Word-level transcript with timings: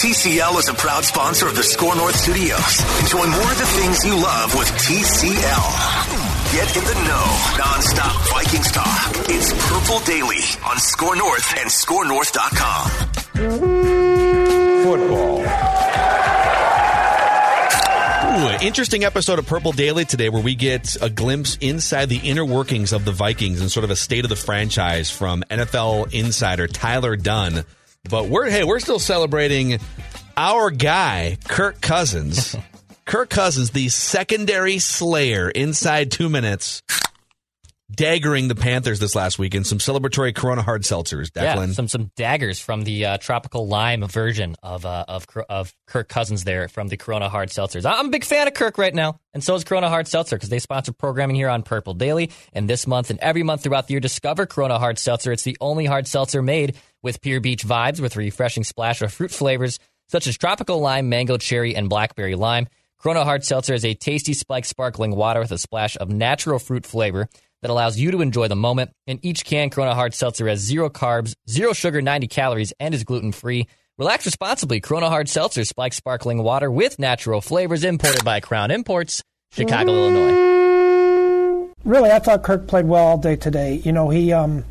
TCL 0.00 0.58
is 0.58 0.68
a 0.70 0.72
proud 0.72 1.04
sponsor 1.04 1.46
of 1.46 1.54
the 1.54 1.62
Score 1.62 1.94
North 1.94 2.16
Studios. 2.16 2.80
Enjoy 3.00 3.18
more 3.18 3.52
of 3.52 3.58
the 3.58 3.66
things 3.66 4.02
you 4.02 4.14
love 4.14 4.54
with 4.56 4.66
TCL. 4.80 5.66
Get 6.54 6.74
in 6.74 6.84
the 6.84 6.94
know, 7.06 7.26
nonstop 7.60 8.16
Vikings 8.32 8.72
talk. 8.72 9.12
It's 9.28 9.52
Purple 9.68 10.00
Daily 10.06 10.40
on 10.64 10.78
Score 10.78 11.14
North 11.16 11.52
and 11.58 11.68
ScoreNorth.com. 11.68 12.88
Football. 14.84 15.40
Ooh, 18.40 18.66
interesting 18.66 19.04
episode 19.04 19.38
of 19.38 19.46
Purple 19.46 19.72
Daily 19.72 20.06
today 20.06 20.30
where 20.30 20.42
we 20.42 20.54
get 20.54 20.96
a 21.02 21.10
glimpse 21.10 21.58
inside 21.60 22.08
the 22.08 22.20
inner 22.24 22.46
workings 22.46 22.94
of 22.94 23.04
the 23.04 23.12
Vikings 23.12 23.60
and 23.60 23.70
sort 23.70 23.84
of 23.84 23.90
a 23.90 23.96
state 23.96 24.24
of 24.24 24.30
the 24.30 24.36
franchise 24.36 25.10
from 25.10 25.44
NFL 25.50 26.14
insider 26.14 26.66
Tyler 26.66 27.16
Dunn. 27.16 27.66
But 28.08 28.28
we're 28.28 28.48
hey, 28.48 28.64
we're 28.64 28.80
still 28.80 28.98
celebrating 28.98 29.78
our 30.36 30.70
guy, 30.70 31.36
Kirk 31.46 31.80
Cousins. 31.80 32.56
Kirk 33.04 33.28
Cousins, 33.28 33.70
the 33.70 33.88
secondary 33.88 34.78
slayer 34.78 35.50
inside 35.50 36.12
two 36.12 36.28
minutes, 36.28 36.80
daggering 37.90 38.48
the 38.48 38.54
Panthers 38.54 38.98
this 38.98 39.14
last 39.14 39.38
week 39.38 39.54
in 39.54 39.64
some 39.64 39.78
celebratory 39.78 40.34
Corona 40.34 40.62
hard 40.62 40.82
seltzers. 40.82 41.30
Declan. 41.30 41.68
Yeah, 41.68 41.72
some 41.72 41.88
some 41.88 42.10
daggers 42.16 42.60
from 42.60 42.82
the 42.82 43.04
uh, 43.04 43.18
tropical 43.18 43.66
lime 43.66 44.06
version 44.06 44.56
of 44.62 44.86
uh, 44.86 45.04
of 45.08 45.26
of 45.48 45.74
Kirk 45.86 46.08
Cousins 46.08 46.44
there 46.44 46.68
from 46.68 46.88
the 46.88 46.96
Corona 46.96 47.28
hard 47.28 47.50
seltzers. 47.50 47.84
I'm 47.84 48.06
a 48.06 48.10
big 48.10 48.24
fan 48.24 48.46
of 48.46 48.54
Kirk 48.54 48.78
right 48.78 48.94
now, 48.94 49.18
and 49.34 49.42
so 49.42 49.54
is 49.54 49.64
Corona 49.64 49.88
hard 49.88 50.08
seltzer 50.08 50.36
because 50.36 50.48
they 50.48 50.58
sponsor 50.58 50.92
programming 50.92 51.36
here 51.36 51.48
on 51.48 51.62
Purple 51.62 51.94
Daily. 51.94 52.30
And 52.52 52.68
this 52.68 52.86
month 52.86 53.10
and 53.10 53.18
every 53.20 53.42
month 53.42 53.62
throughout 53.62 53.86
the 53.86 53.94
year, 53.94 54.00
discover 54.00 54.46
Corona 54.46 54.78
hard 54.78 54.98
seltzer. 54.98 55.32
It's 55.32 55.44
the 55.44 55.56
only 55.60 55.86
hard 55.86 56.06
seltzer 56.06 56.42
made 56.42 56.76
with 57.02 57.20
Pier 57.20 57.40
Beach 57.40 57.64
vibes 57.64 58.00
with 58.00 58.16
a 58.16 58.18
refreshing 58.18 58.64
splash 58.64 59.02
of 59.02 59.12
fruit 59.12 59.30
flavors 59.30 59.78
such 60.08 60.26
as 60.26 60.36
tropical 60.36 60.80
lime, 60.80 61.08
mango, 61.08 61.36
cherry, 61.36 61.76
and 61.76 61.88
blackberry 61.88 62.34
lime. 62.34 62.66
Corona 62.98 63.24
Hard 63.24 63.44
Seltzer 63.44 63.72
is 63.72 63.84
a 63.84 63.94
tasty 63.94 64.34
spiked 64.34 64.66
sparkling 64.66 65.14
water 65.16 65.40
with 65.40 65.52
a 65.52 65.58
splash 65.58 65.96
of 65.96 66.10
natural 66.10 66.58
fruit 66.58 66.84
flavor 66.84 67.28
that 67.62 67.70
allows 67.70 67.98
you 67.98 68.10
to 68.10 68.20
enjoy 68.20 68.48
the 68.48 68.56
moment. 68.56 68.90
In 69.06 69.18
each 69.22 69.44
can, 69.44 69.70
Corona 69.70 69.94
Hard 69.94 70.14
Seltzer 70.14 70.48
has 70.48 70.60
zero 70.60 70.90
carbs, 70.90 71.34
zero 71.48 71.72
sugar, 71.72 72.00
90 72.02 72.28
calories, 72.28 72.72
and 72.80 72.94
is 72.94 73.04
gluten 73.04 73.32
free. 73.32 73.66
Relax 73.98 74.24
responsibly. 74.24 74.80
Corona 74.80 75.10
Hard 75.10 75.28
Seltzer 75.28 75.64
spiked 75.64 75.94
sparkling 75.94 76.42
water 76.42 76.70
with 76.70 76.98
natural 76.98 77.40
flavors 77.40 77.84
imported 77.84 78.24
by 78.24 78.40
Crown 78.40 78.70
Imports, 78.70 79.22
Chicago, 79.52 79.92
Illinois. 79.92 81.70
Really, 81.84 82.10
I 82.10 82.18
thought 82.18 82.42
Kirk 82.42 82.66
played 82.66 82.86
well 82.86 83.04
all 83.06 83.18
day 83.18 83.36
today. 83.36 83.74
You 83.84 83.92
know, 83.92 84.08
he 84.08 84.32
um, 84.32 84.64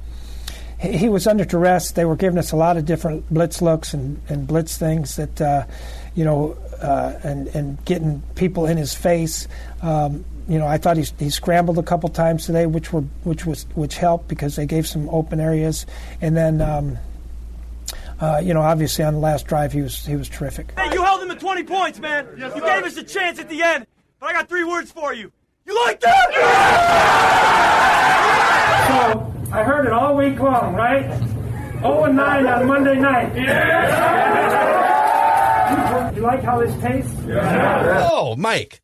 he 0.80 1.10
was 1.10 1.28
under 1.28 1.44
duress. 1.44 1.92
They 1.92 2.06
were 2.06 2.16
giving 2.16 2.38
us 2.38 2.52
a 2.52 2.56
lot 2.56 2.78
of 2.78 2.86
different 2.86 3.30
blitz 3.30 3.62
looks 3.62 3.94
and, 3.94 4.22
and 4.30 4.48
blitz 4.48 4.78
things 4.78 5.16
that, 5.18 5.42
uh, 5.42 5.66
you 6.16 6.24
know, 6.24 6.58
uh, 6.82 7.20
and 7.24 7.48
and 7.50 7.84
getting 7.86 8.24
people 8.36 8.66
in 8.66 8.78
his 8.78 8.94
face. 8.94 9.48
Um, 9.82 10.24
you 10.50 10.58
know, 10.58 10.68
I 10.68 10.78
thought 10.78 10.98
he, 10.98 11.06
he 11.20 11.30
scrambled 11.30 11.78
a 11.78 11.84
couple 11.84 12.10
times 12.10 12.46
today, 12.48 12.66
which 12.66 12.92
were 12.92 13.04
which 13.24 13.46
was 13.46 13.66
which 13.76 13.98
helped 13.98 14.28
because 14.28 14.56
they 14.56 14.66
gave 14.66 14.88
some 14.88 15.08
open 15.10 15.40
areas, 15.40 15.86
and 16.22 16.36
then. 16.36 16.62
Um, 16.62 16.98
uh, 18.22 18.42
you 18.44 18.54
know, 18.54 18.62
obviously 18.62 19.06
on 19.06 19.14
the 19.14 19.20
last 19.20 19.48
drive 19.48 19.72
he 19.72 19.82
was 19.82 20.06
he 20.06 20.18
was 20.18 20.28
terrific. 20.28 20.78
Hey, 20.78 20.94
you 20.94 21.02
held 21.02 21.22
him 21.22 21.30
to 21.30 21.36
20 21.36 21.64
points, 21.64 22.00
man. 22.00 22.28
Yes, 22.38 22.54
you 22.54 22.62
gave 22.62 22.84
us 22.84 22.98
a 22.98 23.04
chance 23.04 23.40
at 23.40 23.48
the 23.48 23.62
end, 23.62 23.88
but 24.20 24.26
I 24.26 24.34
got 24.34 24.50
three 24.50 24.66
words 24.66 24.92
for 24.92 25.14
you. 25.14 25.32
You 25.66 25.86
like 25.86 26.02
that? 26.02 26.28
So 28.90 29.34
I 29.54 29.64
heard 29.64 29.86
it 29.86 29.94
all 29.94 30.18
week 30.18 30.38
long, 30.38 30.76
right? 30.76 31.06
0 31.80 32.04
and 32.04 32.18
9 32.18 32.46
on 32.46 32.68
Monday 32.68 32.96
night. 32.96 33.34
Yeah. 33.36 34.30
You 36.14 36.22
like 36.22 36.44
how 36.44 36.60
this 36.60 36.76
tastes? 36.82 37.16
Yeah. 37.26 38.10
Oh, 38.12 38.36
Mike. 38.36 38.82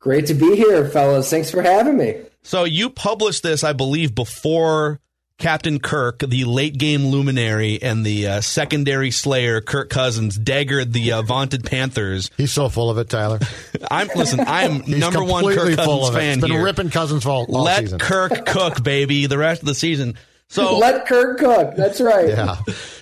Great 0.00 0.26
to 0.26 0.34
be 0.34 0.56
here, 0.56 0.88
fellas. 0.88 1.30
Thanks 1.30 1.50
for 1.50 1.62
having 1.62 1.96
me. 1.96 2.16
So 2.42 2.64
you 2.64 2.90
published 2.90 3.44
this, 3.44 3.62
I 3.62 3.72
believe, 3.72 4.14
before 4.14 5.00
Captain 5.38 5.80
Kirk, 5.80 6.20
the 6.20 6.44
late 6.44 6.78
game 6.78 7.06
luminary 7.06 7.82
and 7.82 8.06
the 8.06 8.26
uh, 8.28 8.40
secondary 8.40 9.10
slayer, 9.10 9.60
Kirk 9.60 9.90
Cousins, 9.90 10.38
daggered 10.38 10.92
the 10.92 11.12
uh, 11.12 11.22
vaunted 11.22 11.64
Panthers. 11.64 12.30
He's 12.36 12.52
so 12.52 12.68
full 12.68 12.90
of 12.90 12.98
it, 12.98 13.08
Tyler. 13.08 13.40
I'm 13.90 14.08
listen. 14.14 14.40
I'm 14.40 14.82
number 14.86 15.24
one 15.24 15.44
completely 15.44 15.76
Kirk 15.76 15.84
full 15.84 15.98
Cousins 16.00 16.08
of 16.10 16.14
it. 16.14 16.18
fan 16.18 16.34
He's 16.34 16.42
been 16.42 16.50
here. 16.52 16.64
ripping 16.64 16.90
Cousins 16.90 17.26
all, 17.26 17.46
all 17.52 17.62
Let 17.64 17.80
season. 17.80 17.98
Kirk 17.98 18.46
cook, 18.46 18.82
baby, 18.84 19.26
the 19.26 19.38
rest 19.38 19.62
of 19.62 19.66
the 19.66 19.74
season. 19.74 20.16
So 20.48 20.78
Let 20.78 21.06
Kirk 21.06 21.38
cook. 21.38 21.74
That's 21.76 22.00
right. 22.00 22.28
yeah, 22.28 22.56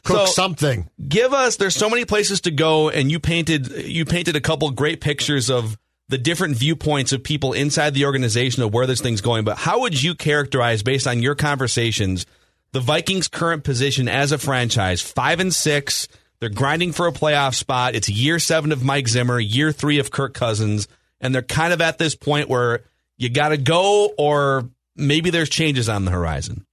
cook 0.04 0.26
So- 0.28 0.32
something. 0.32 0.88
give 1.08 1.34
us 1.34 1.56
there's 1.56 1.74
so 1.74 1.90
many 1.90 2.04
places 2.04 2.42
to 2.42 2.50
go 2.50 2.88
and 2.90 3.10
you 3.10 3.18
painted 3.20 3.68
you 3.86 4.04
painted 4.04 4.36
a 4.36 4.40
couple 4.40 4.70
great 4.70 5.00
pictures 5.00 5.50
of 5.50 5.76
the 6.10 6.18
different 6.18 6.56
viewpoints 6.56 7.12
of 7.12 7.22
people 7.22 7.52
inside 7.52 7.94
the 7.94 8.04
organization 8.04 8.62
of 8.62 8.72
where 8.74 8.86
this 8.86 9.00
thing's 9.00 9.20
going 9.20 9.44
but 9.44 9.56
how 9.56 9.80
would 9.80 10.02
you 10.02 10.14
characterize 10.14 10.82
based 10.82 11.06
on 11.06 11.22
your 11.22 11.34
conversations 11.34 12.26
the 12.72 12.80
Vikings 12.80 13.28
current 13.28 13.64
position 13.64 14.08
as 14.08 14.32
a 14.32 14.38
franchise 14.38 15.00
5 15.00 15.40
and 15.40 15.54
6 15.54 16.08
they're 16.40 16.48
grinding 16.48 16.92
for 16.92 17.06
a 17.06 17.12
playoff 17.12 17.54
spot 17.54 17.94
it's 17.94 18.08
year 18.08 18.38
7 18.38 18.72
of 18.72 18.82
Mike 18.82 19.08
Zimmer 19.08 19.38
year 19.40 19.72
3 19.72 19.98
of 19.98 20.10
Kirk 20.10 20.34
Cousins 20.34 20.88
and 21.20 21.34
they're 21.34 21.42
kind 21.42 21.72
of 21.72 21.80
at 21.80 21.98
this 21.98 22.14
point 22.14 22.48
where 22.48 22.82
you 23.20 23.28
got 23.28 23.50
to 23.50 23.58
go, 23.58 24.12
or 24.16 24.70
maybe 24.96 25.30
there's 25.30 25.50
changes 25.50 25.88
on 25.88 26.06
the 26.06 26.10
horizon. 26.10 26.64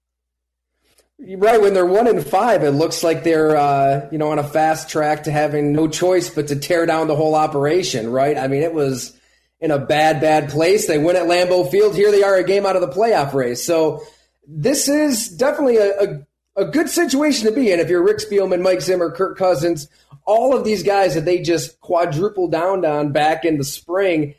Right 1.19 1.62
when 1.62 1.74
they're 1.74 1.86
one 1.86 2.07
in 2.07 2.22
five, 2.22 2.63
it 2.63 2.72
looks 2.72 3.04
like 3.04 3.24
they're 3.24 3.57
uh, 3.57 4.07
you 4.12 4.18
know 4.18 4.31
on 4.31 4.40
a 4.40 4.44
fast 4.44 4.90
track 4.90 5.24
to 5.24 5.31
having 5.31 5.74
no 5.74 5.88
choice 5.88 6.30
but 6.30 6.48
to 6.50 6.56
tear 6.56 6.86
down 6.86 7.07
the 7.07 7.16
whole 7.16 7.36
operation. 7.36 8.12
Right? 8.12 8.38
I 8.38 8.48
mean, 8.48 8.62
it 8.62 8.74
was 8.74 9.17
in 9.59 9.71
a 9.71 9.80
bad, 9.80 10.21
bad 10.21 10.50
place. 10.50 10.88
They 10.88 10.98
win 10.98 11.15
at 11.15 11.24
Lambeau 11.24 11.69
Field. 11.69 11.95
Here 11.95 12.12
they 12.12 12.24
are, 12.24 12.36
a 12.36 12.44
game 12.44 12.65
out 12.65 12.75
of 12.75 12.81
the 12.81 12.89
playoff 12.89 13.33
race. 13.33 13.65
So 13.65 14.04
this 14.48 14.88
is 14.88 15.30
definitely 15.30 15.77
a, 15.77 16.01
a, 16.01 16.63
a 16.63 16.65
good 16.65 16.89
situation 16.89 17.48
to 17.48 17.54
be 17.54 17.71
in 17.71 17.80
if 17.80 17.89
you're 17.89 18.04
Rick 18.04 18.19
Spielman, 18.19 18.62
Mike 18.62 18.81
Zimmer, 18.81 19.12
Kirk 19.12 19.38
Cousins, 19.38 19.88
all 20.25 20.56
of 20.56 20.63
these 20.63 20.83
guys 20.83 21.15
that 21.15 21.25
they 21.25 21.42
just 21.42 21.80
quadruple 21.81 22.48
down 22.48 22.86
on 22.86 23.12
back 23.12 23.45
in 23.45 23.57
the 23.57 23.63
spring. 23.63 24.36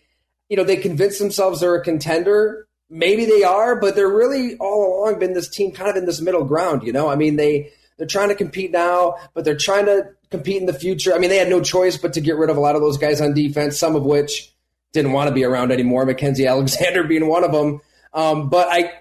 You 0.49 0.57
know, 0.57 0.65
they 0.65 0.77
convince 0.77 1.19
themselves 1.19 1.61
they're 1.61 1.75
a 1.75 1.85
contender. 1.85 2.67
Maybe 2.91 3.27
they 3.27 3.43
are, 3.43 3.79
but 3.79 3.97
they're 3.97 4.09
really 4.09 4.57
all 4.59 5.03
along 5.03 5.19
been 5.19 5.35
this 5.35 5.49
team 5.49 5.73
kind 5.73 5.91
of 5.91 5.97
in 5.97 6.07
this 6.07 6.23
middle 6.23 6.45
ground. 6.45 6.85
You 6.85 6.93
know, 6.93 7.09
I 7.09 7.17
mean, 7.17 7.37
they 7.37 7.73
they're 7.99 8.07
trying 8.07 8.29
to 8.29 8.35
compete 8.35 8.71
now, 8.71 9.17
but 9.35 9.45
they're 9.45 9.57
trying 9.57 9.87
to 9.87 10.11
compete 10.31 10.61
in 10.61 10.67
the 10.67 10.73
future. 10.73 11.15
I 11.15 11.19
mean, 11.19 11.29
they 11.29 11.37
had 11.37 11.51
no 11.51 11.61
choice 11.61 11.97
but 11.97 12.15
to 12.15 12.21
get 12.21 12.37
rid 12.37 12.49
of 12.49 12.57
a 12.57 12.61
lot 12.61 12.77
of 12.77 12.81
those 12.81 12.97
guys 12.97 13.21
on 13.21 13.35
defense, 13.35 13.79
some 13.79 13.97
of 13.97 14.05
which 14.05 14.55
didn't 14.93 15.13
want 15.13 15.29
to 15.29 15.35
be 15.35 15.45
around 15.45 15.73
anymore. 15.73 16.05
Mackenzie 16.05 16.47
Alexander 16.47 17.05
being 17.09 17.27
one 17.27 17.45
of 17.45 17.53
them. 17.53 17.81
Um, 18.13 18.49
but 18.49 18.69
I, 18.71 18.93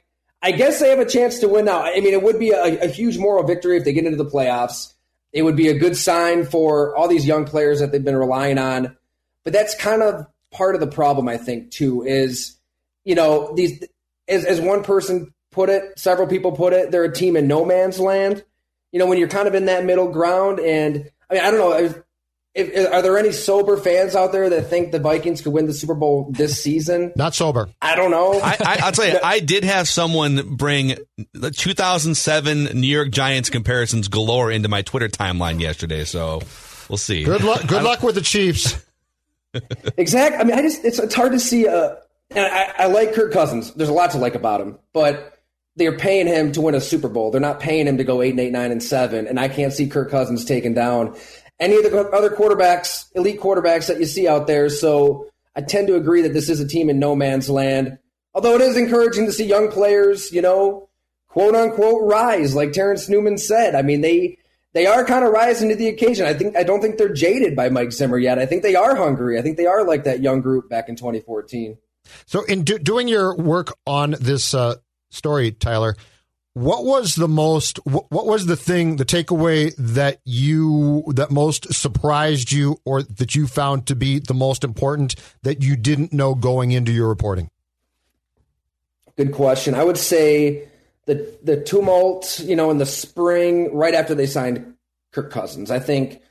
I 0.42 0.52
guess 0.52 0.80
they 0.80 0.90
have 0.90 1.00
a 1.00 1.06
chance 1.06 1.40
to 1.40 1.48
win 1.48 1.66
now. 1.66 1.82
I 1.82 2.00
mean, 2.00 2.14
it 2.14 2.22
would 2.22 2.40
be 2.40 2.52
a, 2.52 2.84
a, 2.84 2.88
huge 2.88 3.18
moral 3.18 3.44
victory 3.44 3.78
if 3.78 3.86
they 3.86 3.94
get 3.94 4.06
into 4.06 4.18
the 4.18 4.30
playoffs. 4.30 4.94
It 5.34 5.42
would 5.44 5.56
be 5.56 5.70
a 5.70 5.78
good 5.78 5.96
sign 5.96 6.46
for 6.46 6.96
all 6.96 7.08
these 7.08 7.26
young 7.26 7.46
players 7.46 7.80
that 7.80 7.92
they've 7.92 8.04
been 8.04 8.18
relying 8.18 8.58
on. 8.58 8.96
But 9.44 9.54
that's 9.54 9.76
kind 9.76 10.02
of 10.02 10.28
part 10.52 10.76
of 10.76 10.82
the 10.82 10.88
problem, 10.88 11.28
I 11.28 11.38
think, 11.38 11.72
too, 11.72 12.04
is, 12.04 12.58
you 13.04 13.16
know, 13.16 13.54
these, 13.56 13.84
as, 14.28 14.46
as 14.46 14.62
one 14.62 14.84
person 14.84 15.34
put 15.52 15.70
it, 15.70 15.98
several 15.98 16.28
people 16.28 16.52
put 16.52 16.74
it, 16.74 16.92
they're 16.92 17.04
a 17.04 17.14
team 17.14 17.36
in 17.36 17.48
no 17.48 17.66
man's 17.66 18.00
land. 18.00 18.44
You 18.92 19.00
know, 19.00 19.08
when 19.08 19.18
you're 19.18 19.28
kind 19.28 19.48
of 19.48 19.56
in 19.56 19.66
that 19.66 19.86
middle 19.86 20.12
ground 20.12 20.60
and 20.60 21.10
I 21.30 21.34
mean, 21.34 21.44
I 21.44 21.52
don't 21.52 21.60
know 21.60 22.04
if, 22.58 22.92
are 22.92 23.02
there 23.02 23.18
any 23.18 23.32
sober 23.32 23.78
fans 23.78 24.16
out 24.16 24.32
there 24.32 24.50
that 24.50 24.70
think 24.70 24.92
the 24.92 25.00
Vikings 25.00 25.42
could 25.42 25.54
win 25.54 25.68
the 25.68 25.74
Super 25.74 25.94
Bowl 25.94 26.30
this 26.32 26.62
season? 26.62 27.14
Not 27.16 27.36
sober. 27.36 27.70
I 27.82 27.96
don't 27.96 28.12
know. 28.12 28.40
I, 28.42 28.80
will 28.84 28.92
tell 28.92 29.08
you, 29.08 29.20
I 29.24 29.40
did 29.40 29.64
have 29.64 29.88
someone 29.88 30.56
bring 30.56 30.96
the 31.34 31.52
2007 31.52 32.80
New 32.80 32.88
York 32.88 33.12
Giants 33.12 33.50
comparisons 33.50 34.08
galore 34.08 34.52
into 34.52 34.70
my 34.70 34.82
Twitter 34.82 35.08
timeline 35.08 35.60
yesterday. 35.60 36.04
So 36.04 36.42
we'll 36.90 36.98
see. 36.98 37.24
Good 37.24 37.44
luck. 37.44 37.68
Good 37.68 37.84
luck 37.84 38.02
with 38.02 38.16
the 38.16 38.22
Chiefs. 38.22 38.84
exactly. 39.98 40.40
I 40.40 40.44
mean, 40.44 40.58
I 40.58 40.62
just 40.62 40.84
it's, 40.84 41.00
it's 41.00 41.16
hard 41.16 41.34
to 41.34 41.40
see. 41.40 41.68
Uh, 41.68 41.96
and 42.32 42.46
I, 42.46 42.74
I 42.78 42.88
like 42.88 43.14
Kirk 43.14 43.32
Cousins. 43.32 43.74
There's 43.74 43.90
a 43.90 43.94
lot 43.94 44.12
to 44.12 44.18
like 44.18 44.36
about 44.36 44.60
him, 44.60 44.78
but 44.94 45.38
they're 45.78 45.98
paying 45.98 46.28
him 46.28 46.52
to 46.54 46.62
win 46.62 46.76
a 46.76 46.82
Super 46.82 47.08
Bowl. 47.08 47.32
They're 47.32 47.40
not 47.40 47.60
paying 47.60 47.88
him 47.88 47.98
to 47.98 48.04
go 48.04 48.22
eight 48.22 48.32
and 48.32 48.40
eight, 48.40 48.52
nine 48.52 48.72
and 48.72 48.82
seven. 48.82 49.28
And 49.28 49.40
I 49.40 49.48
can't 49.48 49.72
see 49.72 49.88
Kirk 49.88 50.10
Cousins 50.10 50.44
taken 50.44 50.74
down 50.74 51.16
any 51.60 51.76
of 51.76 51.84
the 51.84 52.10
other 52.12 52.30
quarterbacks, 52.30 53.06
elite 53.16 53.40
quarterbacks 53.40 53.88
that 53.88 54.00
you 54.00 54.06
see 54.06 54.28
out 54.28 54.48
there. 54.48 54.70
So 54.70 55.28
I 55.56 55.62
tend 55.62 55.88
to 55.88 55.96
agree 55.96 56.22
that 56.22 56.34
this 56.34 56.50
is 56.50 56.60
a 56.60 56.68
team 56.68 56.90
in 56.90 57.00
no 57.00 57.16
man's 57.16 57.50
land. 57.50 57.98
Although 58.34 58.56
it 58.56 58.62
is 58.62 58.78
encouraging 58.78 59.26
to 59.26 59.32
see 59.32 59.46
young 59.46 59.72
players, 59.72 60.32
you 60.32 60.42
know, 60.42 60.90
quote 61.28 61.56
unquote 61.56 62.04
rise, 62.04 62.56
like 62.56 62.72
Terrence 62.72 63.10
Newman 63.10 63.38
said. 63.38 63.74
I 63.74 63.82
mean, 63.82 64.02
they 64.02 64.38
they 64.74 64.86
are 64.86 65.04
kind 65.06 65.26
of 65.26 65.32
rising 65.32 65.70
to 65.70 65.76
the 65.76 65.88
occasion. 65.88 66.28
I 66.28 66.34
think 66.34 66.56
I 66.56 66.64
don't 66.64 66.82
think 66.82 66.98
they're 66.98 67.14
jaded 67.14 67.56
by 67.56 67.70
Mike 67.70 67.92
Zimmer 67.92 68.20
yet. 68.20 68.38
I 68.38 68.46
think 68.46 68.62
they 68.62 68.76
are 68.76 68.96
hungry. 68.96 69.40
I 69.40 69.42
think 69.42 69.58
they 69.58 69.66
are 69.66 69.84
like 69.84 70.04
that 70.04 70.22
young 70.22 70.42
group 70.42 70.70
back 70.70 70.90
in 70.90 70.96
2014. 70.96 71.78
So, 72.26 72.44
in 72.44 72.64
do, 72.64 72.78
doing 72.78 73.08
your 73.08 73.36
work 73.36 73.74
on 73.86 74.16
this 74.20 74.54
uh, 74.54 74.76
story, 75.10 75.52
Tyler, 75.52 75.96
what 76.58 76.86
was 76.86 77.14
the 77.14 77.28
most? 77.28 77.78
What 77.86 78.26
was 78.26 78.48
the 78.48 78.56
thing, 78.56 78.96
the 78.96 79.06
takeaway 79.06 79.76
that 79.78 80.20
you 80.26 81.04
that 81.14 81.30
most 81.30 81.72
surprised 81.72 82.52
you, 82.52 82.82
or 82.84 83.04
that 83.04 83.36
you 83.36 83.46
found 83.46 83.86
to 83.88 83.96
be 83.96 84.18
the 84.18 84.34
most 84.34 84.64
important 84.64 85.16
that 85.44 85.62
you 85.62 85.76
didn't 85.76 86.14
know 86.14 86.34
going 86.34 86.72
into 86.72 86.92
your 86.92 87.10
reporting? 87.10 87.52
Good 89.18 89.34
question. 89.34 89.76
I 89.76 89.84
would 89.84 89.98
say 89.98 90.68
the 91.06 91.32
the 91.44 91.62
tumult, 91.62 92.40
you 92.40 92.56
know, 92.56 92.72
in 92.72 92.80
the 92.80 92.88
spring, 92.88 93.76
right 93.76 93.94
after 93.94 94.16
they 94.16 94.26
signed 94.26 94.74
Kirk 95.12 95.30
Cousins. 95.30 95.70
I 95.70 95.78
think 95.78 96.22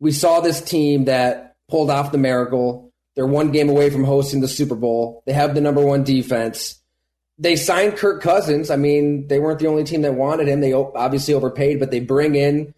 we 0.00 0.12
saw 0.12 0.40
this 0.40 0.62
team 0.62 1.04
that 1.04 1.56
pulled 1.68 1.90
off 1.90 2.10
the 2.10 2.18
miracle. 2.18 2.90
They're 3.16 3.26
one 3.26 3.52
game 3.52 3.68
away 3.68 3.90
from 3.90 4.04
hosting 4.04 4.40
the 4.40 4.48
Super 4.48 4.76
Bowl. 4.76 5.22
They 5.26 5.34
have 5.34 5.54
the 5.54 5.60
number 5.60 5.84
one 5.84 6.04
defense 6.04 6.80
they 7.38 7.56
signed 7.56 7.96
Kirk 7.96 8.22
Cousins. 8.22 8.70
I 8.70 8.76
mean, 8.76 9.28
they 9.28 9.38
weren't 9.38 9.58
the 9.58 9.66
only 9.66 9.84
team 9.84 10.02
that 10.02 10.14
wanted 10.14 10.48
him. 10.48 10.60
They 10.60 10.72
obviously 10.72 11.34
overpaid, 11.34 11.80
but 11.80 11.90
they 11.90 12.00
bring 12.00 12.34
in 12.34 12.74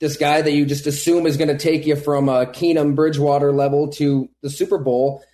this 0.00 0.16
guy 0.16 0.42
that 0.42 0.52
you 0.52 0.66
just 0.66 0.86
assume 0.86 1.26
is 1.26 1.36
going 1.36 1.48
to 1.48 1.58
take 1.58 1.86
you 1.86 1.96
from 1.96 2.28
a 2.28 2.46
Keenum 2.46 2.94
Bridgewater 2.94 3.52
level 3.52 3.88
to 3.92 4.28
the 4.42 4.50
Super 4.50 4.78
Bowl. 4.78 5.24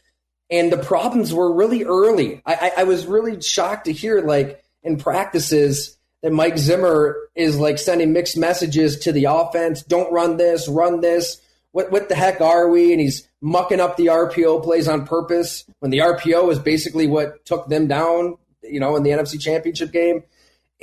And 0.50 0.73
the 0.73 0.79
problems 0.79 1.33
were 1.33 1.53
really 1.53 1.85
early. 1.85 2.43
I, 2.47 2.55
I, 2.55 2.73
I 2.79 2.85
was 2.85 3.06
really 3.06 3.41
shocked 3.41 3.85
to 3.85 3.93
hear, 3.93 4.23
like, 4.23 4.62
in 4.83 4.97
practices, 4.97 5.99
that 6.23 6.33
Mike 6.33 6.59
Zimmer 6.59 7.17
is 7.35 7.59
like 7.59 7.79
sending 7.79 8.12
mixed 8.12 8.37
messages 8.37 8.99
to 9.01 9.12
the 9.12 9.27
offense. 9.27 9.83
Don't 9.83 10.12
run 10.12 10.37
this, 10.37 10.69
run 10.69 11.01
this. 11.01 11.41
What 11.73 11.91
what 11.91 12.09
the 12.09 12.15
heck 12.15 12.41
are 12.41 12.69
we? 12.69 12.93
And 12.93 13.00
he's 13.00 13.29
mucking 13.41 13.81
up 13.81 13.97
the 13.97 14.06
RPO 14.06 14.62
plays 14.62 14.88
on 14.88 15.06
purpose 15.06 15.65
when 15.81 15.91
the 15.91 15.99
RPO 15.99 16.50
is 16.50 16.59
basically 16.59 17.06
what 17.06 17.44
took 17.44 17.69
them 17.69 17.87
down, 17.87 18.37
you 18.62 18.81
know, 18.81 18.97
in 18.97 19.03
the 19.03 19.11
NFC 19.11 19.41
Championship 19.41 19.93
game. 19.93 20.23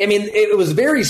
I 0.01 0.05
mean, 0.05 0.23
it 0.23 0.57
was 0.57 0.73
very 0.73 1.03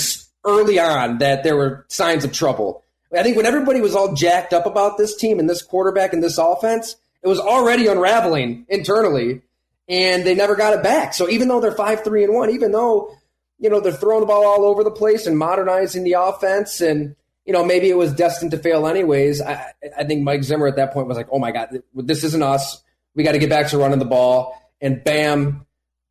early 0.44 0.78
on 0.78 1.18
that 1.18 1.42
there 1.42 1.56
were 1.56 1.84
signs 1.88 2.24
of 2.24 2.32
trouble. 2.32 2.82
I 3.16 3.22
think 3.22 3.36
when 3.36 3.46
everybody 3.46 3.80
was 3.80 3.94
all 3.94 4.14
jacked 4.14 4.52
up 4.52 4.66
about 4.66 4.98
this 4.98 5.16
team 5.16 5.38
and 5.38 5.48
this 5.48 5.62
quarterback 5.62 6.12
and 6.12 6.22
this 6.22 6.38
offense, 6.38 6.96
it 7.22 7.28
was 7.28 7.40
already 7.40 7.86
unraveling 7.86 8.66
internally, 8.68 9.42
and 9.88 10.24
they 10.24 10.34
never 10.34 10.56
got 10.56 10.74
it 10.74 10.82
back. 10.82 11.14
So 11.14 11.28
even 11.28 11.48
though 11.48 11.60
they're 11.60 11.72
five, 11.72 12.04
three, 12.04 12.24
and 12.24 12.34
one, 12.34 12.50
even 12.50 12.72
though 12.72 13.16
you 13.58 13.70
know 13.70 13.80
they're 13.80 13.92
throwing 13.92 14.20
the 14.20 14.26
ball 14.26 14.44
all 14.44 14.64
over 14.64 14.84
the 14.84 14.90
place 14.90 15.26
and 15.26 15.38
modernizing 15.38 16.04
the 16.04 16.14
offense 16.14 16.80
and 16.80 17.16
you 17.46 17.52
know, 17.52 17.64
maybe 17.64 17.88
it 17.88 17.96
was 17.96 18.12
destined 18.12 18.50
to 18.50 18.58
fail 18.58 18.86
anyways. 18.86 19.40
I, 19.40 19.72
I 19.96 20.04
think 20.04 20.24
Mike 20.24 20.42
Zimmer 20.42 20.66
at 20.66 20.76
that 20.76 20.92
point 20.92 21.06
was 21.06 21.16
like, 21.16 21.28
oh 21.30 21.38
my 21.38 21.52
God, 21.52 21.80
this 21.94 22.24
isn't 22.24 22.42
us. 22.42 22.82
We 23.14 23.22
got 23.22 23.32
to 23.32 23.38
get 23.38 23.48
back 23.48 23.68
to 23.68 23.78
running 23.78 24.00
the 24.00 24.04
ball. 24.04 24.60
And 24.80 25.02
bam, 25.02 25.64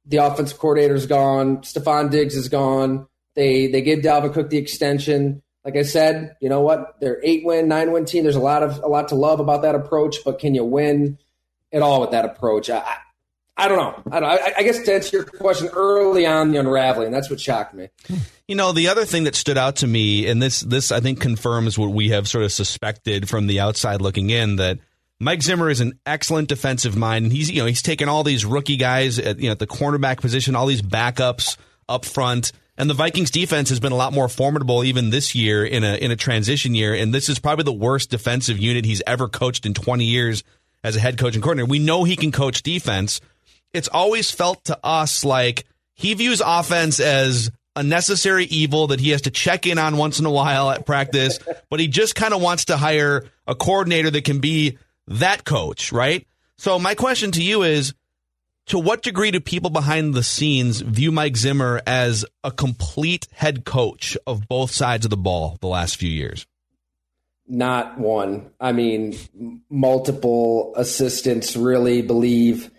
the 0.05 0.17
offensive 0.17 0.57
coordinator's 0.57 1.05
gone. 1.05 1.57
Stefon 1.57 2.09
Diggs 2.09 2.35
is 2.35 2.49
gone. 2.49 3.07
They 3.35 3.67
they 3.67 3.81
gave 3.81 3.99
Dalvin 3.99 4.33
Cook 4.33 4.49
the 4.49 4.57
extension. 4.57 5.43
Like 5.65 5.75
I 5.75 5.81
said, 5.81 6.35
you 6.41 6.47
know 6.47 6.61
what? 6.61 6.95
They're 7.01 7.19
eight 7.21 7.45
win, 7.45 7.67
nine 7.67 7.91
win 7.91 8.05
team. 8.05 8.23
There's 8.23 8.35
a 8.35 8.39
lot 8.39 8.63
of 8.63 8.79
a 8.81 8.87
lot 8.87 9.09
to 9.09 9.15
love 9.15 9.39
about 9.39 9.63
that 9.63 9.75
approach, 9.75 10.17
but 10.23 10.39
can 10.39 10.55
you 10.55 10.63
win 10.63 11.17
at 11.73 11.81
all 11.81 12.01
with 12.01 12.11
that 12.11 12.23
approach? 12.23 12.69
I, 12.69 12.81
I 13.57 13.67
don't 13.69 13.77
know. 13.77 14.11
I, 14.11 14.19
don't, 14.19 14.29
I, 14.29 14.53
I 14.57 14.63
guess 14.63 14.79
to 14.79 14.93
answer 14.93 15.17
your 15.17 15.25
question 15.25 15.69
early 15.69 16.25
on 16.25 16.51
the 16.51 16.57
unraveling, 16.57 17.11
that's 17.11 17.29
what 17.29 17.39
shocked 17.39 17.73
me. 17.73 17.87
You 18.47 18.55
know, 18.55 18.73
the 18.73 18.89
other 18.89 19.05
thing 19.05 19.23
that 19.23 19.35
stood 19.35 19.57
out 19.57 19.77
to 19.77 19.87
me, 19.87 20.27
and 20.27 20.41
this 20.41 20.59
this 20.59 20.91
I 20.91 20.99
think 20.99 21.21
confirms 21.21 21.77
what 21.77 21.91
we 21.91 22.09
have 22.09 22.27
sort 22.27 22.43
of 22.43 22.51
suspected 22.51 23.29
from 23.29 23.47
the 23.47 23.61
outside 23.61 24.01
looking 24.01 24.29
in, 24.29 24.57
that 24.57 24.79
Mike 25.19 25.41
Zimmer 25.41 25.69
is 25.69 25.79
an 25.79 25.97
excellent 26.05 26.49
defensive 26.49 26.97
mind, 26.97 27.23
and 27.23 27.31
he's 27.31 27.49
you 27.49 27.61
know 27.61 27.65
he's 27.65 27.81
taken 27.81 28.09
all 28.09 28.23
these 28.23 28.45
rookie 28.45 28.77
guys 28.77 29.17
at 29.19 29.39
you 29.39 29.45
know 29.45 29.51
at 29.51 29.59
the 29.59 29.67
cornerback 29.67 30.19
position, 30.19 30.55
all 30.55 30.67
these 30.67 30.81
backups 30.81 31.57
up 31.87 32.05
front. 32.05 32.51
And 32.77 32.89
the 32.89 32.93
Vikings 32.93 33.31
defense 33.31 33.69
has 33.69 33.79
been 33.79 33.93
a 33.93 33.95
lot 33.95 34.11
more 34.11 34.27
formidable 34.27 34.83
even 34.83 35.09
this 35.09 35.33
year 35.33 35.65
in 35.65 35.85
a 35.85 35.95
in 35.95 36.11
a 36.11 36.17
transition 36.17 36.75
year. 36.75 36.93
And 36.93 37.13
this 37.13 37.29
is 37.29 37.39
probably 37.39 37.63
the 37.63 37.71
worst 37.71 38.09
defensive 38.09 38.59
unit 38.59 38.83
he's 38.83 39.01
ever 39.07 39.29
coached 39.29 39.65
in 39.65 39.73
20 39.73 40.03
years 40.03 40.43
as 40.83 40.97
a 40.97 40.99
head 40.99 41.17
coach 41.17 41.35
and 41.35 41.43
coordinator. 41.43 41.69
We 41.69 41.79
know 41.79 42.03
he 42.03 42.17
can 42.17 42.33
coach 42.33 42.63
defense, 42.63 43.21
it's 43.73 43.87
always 43.87 44.31
felt 44.31 44.65
to 44.65 44.79
us 44.83 45.23
like 45.25 45.65
he 45.93 46.13
views 46.13 46.41
offense 46.45 46.99
as 46.99 47.51
a 47.75 47.83
necessary 47.83 48.45
evil 48.45 48.87
that 48.87 48.99
he 48.99 49.09
has 49.09 49.23
to 49.23 49.31
check 49.31 49.67
in 49.67 49.77
on 49.77 49.97
once 49.97 50.19
in 50.19 50.25
a 50.25 50.31
while 50.31 50.69
at 50.69 50.85
practice, 50.85 51.39
but 51.69 51.79
he 51.79 51.87
just 51.87 52.15
kind 52.15 52.33
of 52.33 52.41
wants 52.41 52.65
to 52.65 52.77
hire 52.77 53.25
a 53.47 53.55
coordinator 53.55 54.09
that 54.09 54.23
can 54.23 54.39
be 54.39 54.77
that 55.07 55.43
coach, 55.43 55.91
right? 55.91 56.25
So 56.57 56.79
my 56.79 56.95
question 56.95 57.31
to 57.31 57.43
you 57.43 57.63
is 57.63 57.93
to 58.67 58.79
what 58.79 59.03
degree 59.03 59.31
do 59.31 59.39
people 59.39 59.69
behind 59.69 60.13
the 60.13 60.23
scenes 60.23 60.81
view 60.81 61.11
Mike 61.11 61.37
Zimmer 61.37 61.81
as 61.85 62.25
a 62.43 62.51
complete 62.51 63.27
head 63.33 63.65
coach 63.65 64.17
of 64.25 64.47
both 64.47 64.71
sides 64.71 65.05
of 65.05 65.09
the 65.09 65.17
ball 65.17 65.57
the 65.61 65.67
last 65.67 65.97
few 65.97 66.09
years? 66.09 66.47
Not 67.47 67.99
one. 67.99 68.49
I 68.59 68.71
mean, 68.71 69.15
multiple 69.69 70.73
assistants 70.75 71.55
really 71.55 72.01
believe 72.01 72.71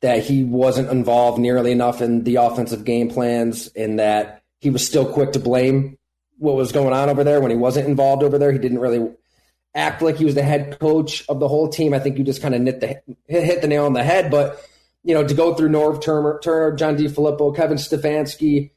that 0.00 0.24
he 0.24 0.44
wasn't 0.44 0.90
involved 0.90 1.38
nearly 1.38 1.72
enough 1.72 2.00
in 2.00 2.24
the 2.24 2.36
offensive 2.36 2.84
game 2.84 3.10
plans 3.10 3.68
and 3.68 3.98
that 3.98 4.42
he 4.60 4.70
was 4.70 4.86
still 4.86 5.10
quick 5.10 5.32
to 5.32 5.40
blame 5.40 5.98
what 6.38 6.54
was 6.54 6.72
going 6.72 6.92
on 6.92 7.08
over 7.08 7.24
there 7.24 7.40
when 7.40 7.50
he 7.50 7.56
wasn't 7.56 7.88
involved 7.88 8.22
over 8.22 8.38
there. 8.38 8.52
He 8.52 8.58
didn't 8.58 8.78
really. 8.78 9.10
act 9.74 10.02
like 10.02 10.16
he 10.16 10.24
was 10.24 10.34
the 10.34 10.42
head 10.42 10.78
coach 10.80 11.24
of 11.28 11.40
the 11.40 11.48
whole 11.48 11.68
team. 11.68 11.94
I 11.94 11.98
think 11.98 12.18
you 12.18 12.24
just 12.24 12.42
kind 12.42 12.54
of 12.54 12.62
hit 12.62 12.80
the 12.80 13.02
hit 13.26 13.60
the 13.60 13.68
nail 13.68 13.86
on 13.86 13.92
the 13.92 14.02
head. 14.02 14.30
But 14.30 14.60
you 15.04 15.14
know, 15.14 15.26
to 15.26 15.34
go 15.34 15.54
through 15.54 15.68
Norv 15.68 16.02
Turner, 16.02 16.40
Turner 16.42 16.76
John 16.76 16.96
Filippo, 16.96 17.52
Kevin 17.52 17.76
Stefanski, 17.78 18.70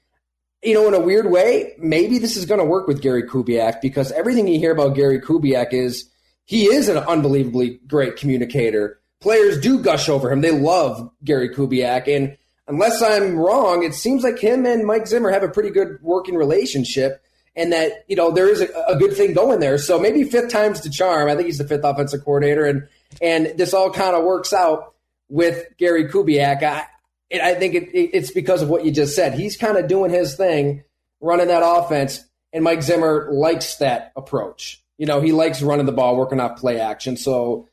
you 0.64 0.74
know, 0.74 0.88
in 0.88 0.94
a 0.94 1.00
weird 1.00 1.32
way, 1.32 1.74
maybe 1.80 2.20
this 2.20 2.38
is 2.38 2.46
going 2.46 2.60
to 2.60 2.66
work 2.66 2.88
with 2.88 3.02
Gary 3.02 3.24
Kubiak 3.24 3.82
because 3.82 4.12
everything 4.12 4.48
you 4.48 4.60
hear 4.60 4.72
about 4.72 4.96
Gary 4.96 5.20
Kubiak 5.20 5.74
is 5.74 6.10
he 6.46 6.66
is 6.66 6.88
an 6.88 6.98
unbelievably 6.98 7.80
great 7.88 8.16
communicator. 8.16 9.01
Players 9.22 9.60
do 9.60 9.80
gush 9.80 10.10
over 10.10 10.32
him. 10.32 10.42
They 10.42 10.52
love 10.52 11.12
Gary 11.24 11.50
Kubiak. 11.50 12.14
And 12.14 12.38
unless 12.68 13.02
I'm 13.02 13.38
wrong, 13.38 13.84
it 13.84 13.94
seems 13.94 14.24
like 14.24 14.40
him 14.40 14.66
and 14.66 14.86
Mike 14.86 15.08
Zimmer 15.08 15.30
have 15.30 15.44
a 15.44 15.50
pretty 15.50 15.70
good 15.70 16.00
working 16.02 16.36
relationship 16.36 17.24
and 17.56 17.72
that, 17.72 18.06
you 18.08 18.16
know, 18.16 18.32
there 18.32 18.50
is 18.50 18.62
a, 18.62 18.68
a 18.88 18.98
good 18.98 19.16
thing 19.16 19.34
going 19.34 19.60
there. 19.60 19.78
So 19.78 20.00
maybe 20.00 20.24
fifth 20.24 20.50
time's 20.50 20.82
the 20.82 20.90
charm. 20.90 21.30
I 21.30 21.36
think 21.36 21.46
he's 21.46 21.58
the 21.58 21.68
fifth 21.68 21.84
offensive 21.84 22.24
coordinator 22.24 22.66
and, 22.66 22.88
and 23.22 23.58
this 23.58 23.74
all 23.74 23.92
kind 23.92 24.16
of 24.16 24.24
works 24.24 24.54
out 24.54 24.94
with 25.30 25.66
Gary 25.78 26.08
Kubiak. 26.08 26.64
I, 26.64 26.86
I 27.32 27.54
think 27.56 27.76
it, 27.76 27.90
it's 27.94 28.32
because 28.32 28.62
of 28.62 28.70
what 28.70 28.86
you 28.86 28.92
just 28.92 29.16
said. 29.16 29.34
He's 29.34 29.56
kind 29.58 29.78
of 29.78 29.88
doing 29.88 30.12
his 30.12 30.36
thing, 30.36 30.84
running 31.20 31.48
that 31.48 31.64
offense, 31.64 32.24
and 32.54 32.64
Mike 32.64 32.82
Zimmer 32.82 33.30
likes 33.32 33.76
that 33.78 34.12
approach. 34.16 34.84
You 34.98 35.06
know, 35.06 35.22
he 35.22 35.32
likes 35.32 35.62
running 35.62 35.86
the 35.86 35.92
ball, 35.92 36.16
working 36.16 36.40
off 36.40 36.60
play 36.60 36.80
action. 36.80 37.18
So 37.18 37.68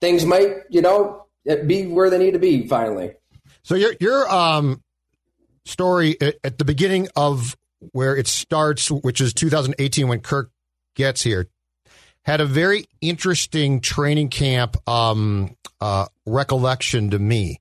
things 0.00 0.24
might, 0.24 0.64
you 0.70 0.82
know, 0.82 1.26
be 1.66 1.86
where 1.86 2.10
they 2.10 2.18
need 2.18 2.32
to 2.32 2.38
be 2.38 2.66
finally. 2.66 3.12
So 3.62 3.74
your 3.74 3.94
your 4.00 4.30
um 4.30 4.82
story 5.64 6.16
at, 6.20 6.58
the 6.58 6.64
beginning 6.64 7.08
of 7.16 7.56
where 7.92 8.16
it 8.16 8.26
starts, 8.26 8.90
which 8.90 9.20
is 9.20 9.34
2018 9.34 10.08
when 10.08 10.20
Kirk 10.20 10.50
gets 10.94 11.22
here, 11.22 11.48
had 12.22 12.40
a 12.40 12.46
very 12.46 12.86
interesting 13.00 13.80
training 13.80 14.28
camp 14.28 14.76
um, 14.88 15.56
uh, 15.80 16.06
recollection 16.24 17.10
to 17.10 17.18
me 17.18 17.60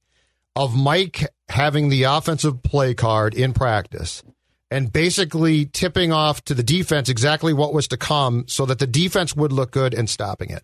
of 0.55 0.75
Mike 0.75 1.27
having 1.49 1.89
the 1.89 2.03
offensive 2.03 2.63
play 2.63 2.93
card 2.93 3.35
in 3.35 3.53
practice 3.53 4.23
and 4.71 4.91
basically 4.91 5.65
tipping 5.65 6.11
off 6.11 6.43
to 6.45 6.53
the 6.53 6.63
defense 6.63 7.09
exactly 7.09 7.53
what 7.53 7.73
was 7.73 7.87
to 7.89 7.97
come 7.97 8.45
so 8.47 8.65
that 8.65 8.79
the 8.79 8.87
defense 8.87 9.35
would 9.35 9.51
look 9.51 9.71
good 9.71 9.93
and 9.93 10.09
stopping 10.09 10.49
it. 10.49 10.63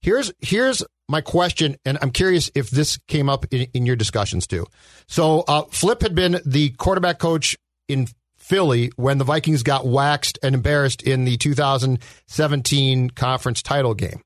Here's 0.00 0.32
here's 0.40 0.84
my 1.08 1.20
question, 1.20 1.76
and 1.84 1.98
I'm 2.02 2.10
curious 2.10 2.50
if 2.54 2.70
this 2.70 2.98
came 3.08 3.28
up 3.28 3.46
in, 3.52 3.68
in 3.74 3.86
your 3.86 3.96
discussions 3.96 4.46
too. 4.46 4.66
So 5.06 5.44
uh, 5.48 5.62
Flip 5.70 6.02
had 6.02 6.14
been 6.14 6.40
the 6.44 6.70
quarterback 6.70 7.18
coach 7.18 7.56
in 7.88 8.08
Philly 8.36 8.90
when 8.96 9.18
the 9.18 9.24
Vikings 9.24 9.62
got 9.62 9.86
waxed 9.86 10.38
and 10.42 10.54
embarrassed 10.54 11.02
in 11.02 11.24
the 11.24 11.36
2017 11.36 13.10
conference 13.10 13.62
title 13.62 13.94
game. 13.94 14.22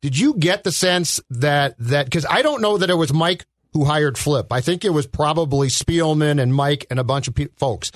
Did 0.00 0.18
you 0.18 0.34
get 0.34 0.64
the 0.64 0.72
sense 0.72 1.20
that 1.30 1.74
that 1.78 2.06
because 2.06 2.26
I 2.28 2.42
don't 2.42 2.62
know 2.62 2.78
that 2.78 2.90
it 2.90 2.94
was 2.94 3.12
Mike 3.12 3.44
who 3.74 3.84
hired 3.84 4.16
Flip. 4.16 4.50
I 4.52 4.60
think 4.60 4.84
it 4.84 4.90
was 4.90 5.06
probably 5.06 5.68
Spielman 5.68 6.40
and 6.40 6.54
Mike 6.54 6.86
and 6.90 7.00
a 7.00 7.04
bunch 7.04 7.26
of 7.26 7.34
pe- 7.34 7.48
folks. 7.56 7.90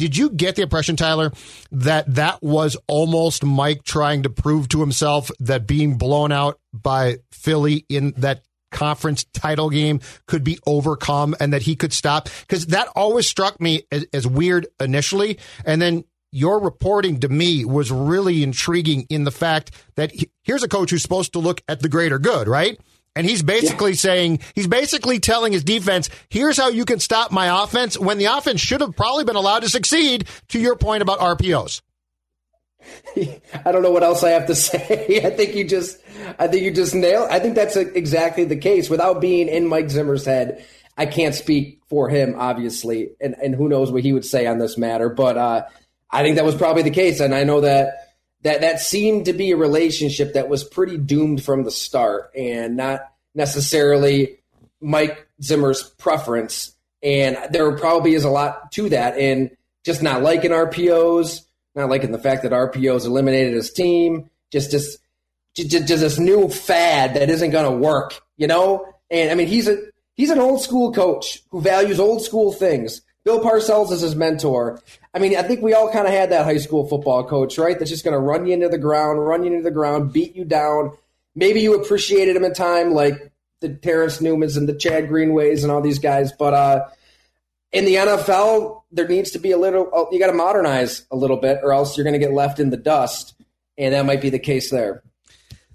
Did 0.00 0.16
you 0.16 0.30
get 0.30 0.56
the 0.56 0.62
impression, 0.62 0.96
Tyler, 0.96 1.30
that 1.72 2.14
that 2.14 2.42
was 2.42 2.74
almost 2.86 3.44
Mike 3.44 3.84
trying 3.84 4.22
to 4.22 4.30
prove 4.30 4.66
to 4.70 4.80
himself 4.80 5.30
that 5.40 5.66
being 5.66 5.98
blown 5.98 6.32
out 6.32 6.58
by 6.72 7.18
Philly 7.32 7.84
in 7.90 8.14
that 8.16 8.42
conference 8.70 9.24
title 9.34 9.68
game 9.68 10.00
could 10.26 10.42
be 10.42 10.58
overcome 10.66 11.36
and 11.38 11.52
that 11.52 11.60
he 11.60 11.76
could 11.76 11.92
stop? 11.92 12.30
Because 12.40 12.68
that 12.68 12.88
always 12.96 13.26
struck 13.26 13.60
me 13.60 13.82
as, 13.92 14.06
as 14.14 14.26
weird 14.26 14.68
initially. 14.80 15.38
And 15.66 15.82
then 15.82 16.04
your 16.32 16.60
reporting 16.60 17.20
to 17.20 17.28
me 17.28 17.66
was 17.66 17.90
really 17.90 18.42
intriguing 18.42 19.04
in 19.10 19.24
the 19.24 19.30
fact 19.30 19.70
that 19.96 20.12
he, 20.12 20.30
here's 20.44 20.62
a 20.62 20.68
coach 20.68 20.92
who's 20.92 21.02
supposed 21.02 21.34
to 21.34 21.40
look 21.40 21.60
at 21.68 21.80
the 21.80 21.90
greater 21.90 22.18
good, 22.18 22.48
right? 22.48 22.80
And 23.16 23.26
he's 23.26 23.42
basically 23.42 23.92
yeah. 23.92 23.96
saying, 23.96 24.40
he's 24.54 24.68
basically 24.68 25.18
telling 25.18 25.52
his 25.52 25.64
defense, 25.64 26.08
here's 26.28 26.56
how 26.56 26.68
you 26.68 26.84
can 26.84 27.00
stop 27.00 27.32
my 27.32 27.64
offense 27.64 27.98
when 27.98 28.18
the 28.18 28.26
offense 28.26 28.60
should 28.60 28.80
have 28.80 28.94
probably 28.94 29.24
been 29.24 29.36
allowed 29.36 29.60
to 29.60 29.68
succeed, 29.68 30.28
to 30.48 30.60
your 30.60 30.76
point 30.76 31.02
about 31.02 31.18
RPOs. 31.18 31.82
I 33.16 33.72
don't 33.72 33.82
know 33.82 33.90
what 33.90 34.02
else 34.02 34.22
I 34.22 34.30
have 34.30 34.46
to 34.46 34.54
say. 34.54 35.20
I 35.24 35.30
think 35.30 35.54
you 35.54 35.64
just, 35.64 35.98
I 36.38 36.46
think 36.46 36.62
you 36.62 36.70
just 36.70 36.94
nailed. 36.94 37.28
I 37.30 37.40
think 37.40 37.54
that's 37.54 37.76
exactly 37.76 38.44
the 38.44 38.56
case. 38.56 38.88
Without 38.88 39.20
being 39.20 39.48
in 39.48 39.66
Mike 39.66 39.90
Zimmer's 39.90 40.24
head, 40.24 40.64
I 40.96 41.06
can't 41.06 41.34
speak 41.34 41.80
for 41.88 42.08
him, 42.08 42.34
obviously, 42.38 43.10
and 43.20 43.34
and 43.42 43.54
who 43.54 43.68
knows 43.68 43.90
what 43.90 44.02
he 44.02 44.12
would 44.12 44.24
say 44.24 44.46
on 44.46 44.58
this 44.58 44.76
matter. 44.76 45.08
But 45.08 45.38
uh, 45.38 45.64
I 46.10 46.22
think 46.22 46.36
that 46.36 46.44
was 46.44 46.54
probably 46.54 46.82
the 46.82 46.90
case, 46.90 47.20
and 47.20 47.34
I 47.34 47.44
know 47.44 47.62
that 47.62 48.09
that 48.42 48.62
that 48.62 48.80
seemed 48.80 49.26
to 49.26 49.32
be 49.32 49.50
a 49.50 49.56
relationship 49.56 50.34
that 50.34 50.48
was 50.48 50.64
pretty 50.64 50.96
doomed 50.96 51.42
from 51.42 51.64
the 51.64 51.70
start 51.70 52.30
and 52.34 52.76
not 52.76 53.00
necessarily 53.34 54.38
Mike 54.80 55.28
Zimmer's 55.42 55.82
preference. 55.82 56.74
And 57.02 57.38
there 57.50 57.70
probably 57.76 58.14
is 58.14 58.24
a 58.24 58.30
lot 58.30 58.72
to 58.72 58.88
that 58.90 59.16
and 59.16 59.50
just 59.84 60.02
not 60.02 60.22
liking 60.22 60.50
RPOs, 60.50 61.42
not 61.74 61.88
liking 61.88 62.12
the 62.12 62.18
fact 62.18 62.42
that 62.42 62.52
RPOs 62.52 63.06
eliminated 63.06 63.54
his 63.54 63.72
team, 63.72 64.28
just 64.50 64.70
just 64.70 64.98
just, 65.54 65.70
just 65.70 65.88
this 65.88 66.18
new 66.18 66.48
fad 66.48 67.14
that 67.14 67.28
isn't 67.28 67.50
going 67.50 67.70
to 67.70 67.76
work, 67.76 68.20
you 68.36 68.46
know? 68.46 68.86
And 69.10 69.30
I 69.30 69.34
mean, 69.34 69.48
he's 69.48 69.68
a 69.68 69.78
he's 70.14 70.30
an 70.30 70.38
old 70.38 70.62
school 70.62 70.92
coach 70.92 71.42
who 71.50 71.60
values 71.60 72.00
old 72.00 72.22
school 72.22 72.52
things. 72.52 73.02
Bill 73.24 73.40
Parcells 73.40 73.92
is 73.92 74.00
his 74.00 74.16
mentor. 74.16 74.80
I 75.12 75.18
mean, 75.18 75.36
I 75.36 75.42
think 75.42 75.60
we 75.62 75.74
all 75.74 75.92
kind 75.92 76.06
of 76.06 76.12
had 76.12 76.30
that 76.30 76.44
high 76.44 76.58
school 76.58 76.86
football 76.86 77.24
coach, 77.24 77.58
right? 77.58 77.78
That's 77.78 77.90
just 77.90 78.04
going 78.04 78.14
to 78.14 78.20
run 78.20 78.46
you 78.46 78.54
into 78.54 78.68
the 78.68 78.78
ground, 78.78 79.26
run 79.26 79.42
you 79.42 79.50
into 79.50 79.64
the 79.64 79.70
ground, 79.70 80.12
beat 80.12 80.36
you 80.36 80.44
down. 80.44 80.96
Maybe 81.34 81.60
you 81.60 81.74
appreciated 81.74 82.36
him 82.36 82.44
in 82.44 82.54
time, 82.54 82.92
like 82.92 83.32
the 83.60 83.70
Terrence 83.70 84.18
Newmans 84.18 84.56
and 84.56 84.68
the 84.68 84.74
Chad 84.74 85.08
Greenways 85.08 85.64
and 85.64 85.72
all 85.72 85.80
these 85.80 85.98
guys. 85.98 86.32
But 86.32 86.54
uh, 86.54 86.88
in 87.72 87.84
the 87.84 87.96
NFL, 87.96 88.82
there 88.92 89.08
needs 89.08 89.32
to 89.32 89.38
be 89.38 89.50
a 89.50 89.58
little, 89.58 89.88
oh, 89.92 90.08
you 90.12 90.18
got 90.18 90.28
to 90.28 90.32
modernize 90.32 91.04
a 91.10 91.16
little 91.16 91.36
bit, 91.36 91.58
or 91.62 91.72
else 91.72 91.96
you're 91.96 92.04
going 92.04 92.18
to 92.18 92.24
get 92.24 92.32
left 92.32 92.60
in 92.60 92.70
the 92.70 92.76
dust. 92.76 93.34
And 93.76 93.94
that 93.94 94.06
might 94.06 94.20
be 94.20 94.30
the 94.30 94.38
case 94.38 94.70
there. 94.70 95.02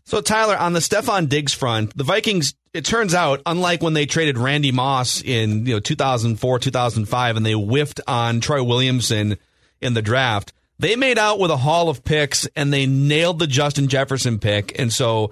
So, 0.07 0.21
Tyler, 0.21 0.55
on 0.55 0.73
the 0.73 0.81
Stefon 0.81 1.27
Diggs 1.29 1.53
front, 1.53 1.97
the 1.97 2.03
Vikings, 2.03 2.53
it 2.73 2.85
turns 2.85 3.15
out, 3.15 3.41
unlike 3.45 3.81
when 3.81 3.93
they 3.93 4.05
traded 4.05 4.37
Randy 4.37 4.71
Moss 4.71 5.21
in 5.21 5.65
you 5.65 5.73
know 5.73 5.79
2004, 5.79 6.59
2005, 6.59 7.37
and 7.37 7.45
they 7.45 7.53
whiffed 7.53 8.01
on 8.07 8.39
Troy 8.39 8.63
Williamson 8.63 9.37
in 9.81 9.95
the 9.95 10.03
draft, 10.03 10.53
they 10.77 10.95
made 10.95 11.17
out 11.17 11.39
with 11.39 11.49
a 11.49 11.57
haul 11.57 11.89
of 11.89 12.03
picks 12.03 12.47
and 12.55 12.71
they 12.71 12.85
nailed 12.85 13.39
the 13.39 13.47
Justin 13.47 13.87
Jefferson 13.87 14.37
pick. 14.37 14.77
And 14.79 14.93
so, 14.93 15.31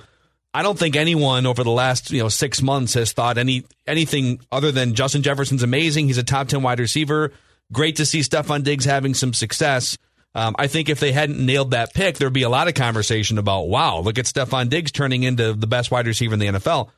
I 0.56 0.63
don't 0.63 0.77
think 0.77 0.96
anyone 0.96 1.46
over 1.46 1.63
the 1.63 1.72
last 1.72 2.10
you 2.10 2.24
know 2.24 2.30
six 2.30 2.62
months 2.62 2.96
has 2.96 3.12
thought 3.12 3.38
any 3.38 3.65
anything 3.86 4.39
other 4.51 4.72
than 4.72 4.96
Justin 4.96 5.22
Jefferson's 5.22 5.62
amazing. 5.63 6.08
He's 6.08 6.18
a 6.18 6.24
top 6.24 6.48
ten 6.48 6.63
wide 6.63 6.80
receiver. 6.80 7.32
Great 7.72 7.98
to 7.98 8.08
see 8.08 8.22
Stefon 8.22 8.63
Diggs 8.63 8.86
having 8.86 9.13
some 9.13 9.34
success. 9.34 9.98
Um, 10.35 10.55
I 10.57 10.67
think 10.67 10.89
if 10.89 10.99
they 10.99 11.11
hadn't 11.11 11.43
nailed 11.43 11.71
that 11.71 11.93
pick, 11.93 12.17
there'd 12.17 12.33
be 12.33 12.43
a 12.43 12.49
lot 12.49 12.67
of 12.67 12.73
conversation 12.73 13.37
about, 13.37 13.67
wow, 13.67 13.99
look 13.99 14.17
at 14.17 14.25
Stefon 14.25 14.69
Diggs 14.69 14.91
turning 14.91 15.23
into 15.23 15.53
the 15.53 15.67
best 15.67 15.91
wide 15.91 16.07
receiver 16.07 16.33
in 16.33 16.39
the 16.39 16.47
NFL. 16.47 16.89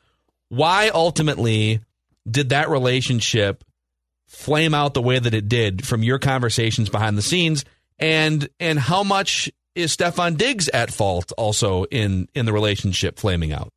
Why 0.49 0.89
ultimately 0.93 1.81
did 2.29 2.49
that 2.49 2.69
relationship 2.69 3.63
flame 4.27 4.73
out 4.73 4.93
the 4.93 5.01
way 5.01 5.19
that 5.19 5.33
it 5.33 5.49
did 5.49 5.85
from 5.85 6.01
your 6.01 6.19
conversations 6.19 6.89
behind 6.89 7.17
the 7.17 7.21
scenes? 7.21 7.65
And 7.99 8.47
and 8.59 8.79
how 8.79 9.03
much 9.03 9.51
is 9.73 9.95
Stefon 9.95 10.37
Diggs 10.37 10.69
at 10.69 10.91
fault 10.91 11.31
also 11.37 11.83
in 11.85 12.27
in 12.33 12.45
the 12.45 12.53
relationship 12.53 13.19
flaming 13.19 13.51
out? 13.51 13.69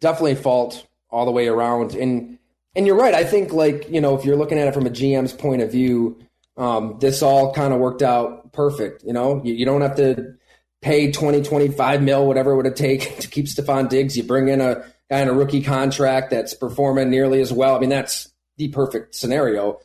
Definitely 0.00 0.36
fault 0.36 0.86
all 1.10 1.24
the 1.24 1.32
way 1.32 1.48
around. 1.48 1.94
And 1.94 2.38
and 2.76 2.86
you're 2.86 2.96
right. 2.96 3.14
I 3.14 3.24
think 3.24 3.52
like, 3.52 3.88
you 3.90 4.00
know, 4.00 4.16
if 4.16 4.24
you're 4.24 4.36
looking 4.36 4.58
at 4.58 4.68
it 4.68 4.74
from 4.74 4.86
a 4.86 4.90
GM's 4.90 5.32
point 5.32 5.62
of 5.62 5.72
view, 5.72 6.18
um, 6.58 6.98
this 7.00 7.22
all 7.22 7.54
kind 7.54 7.72
of 7.72 7.78
worked 7.78 8.02
out 8.02 8.52
perfect. 8.52 9.04
You 9.04 9.12
know, 9.12 9.40
you, 9.44 9.54
you, 9.54 9.64
don't 9.64 9.80
have 9.80 9.96
to 9.96 10.34
pay 10.82 11.12
20, 11.12 11.42
25 11.42 12.02
mil, 12.02 12.26
whatever 12.26 12.52
it 12.52 12.56
would 12.56 12.76
take 12.76 13.18
to 13.20 13.28
keep 13.28 13.46
Stefon 13.46 13.88
Diggs. 13.88 14.16
You 14.16 14.24
bring 14.24 14.48
in 14.48 14.60
a 14.60 14.84
guy 15.08 15.20
in 15.20 15.28
a 15.28 15.32
rookie 15.32 15.62
contract 15.62 16.30
that's 16.30 16.54
performing 16.54 17.10
nearly 17.10 17.40
as 17.40 17.52
well. 17.52 17.76
I 17.76 17.78
mean, 17.78 17.90
that's 17.90 18.30
the 18.56 18.68
perfect 18.68 19.14
scenario. 19.14 19.78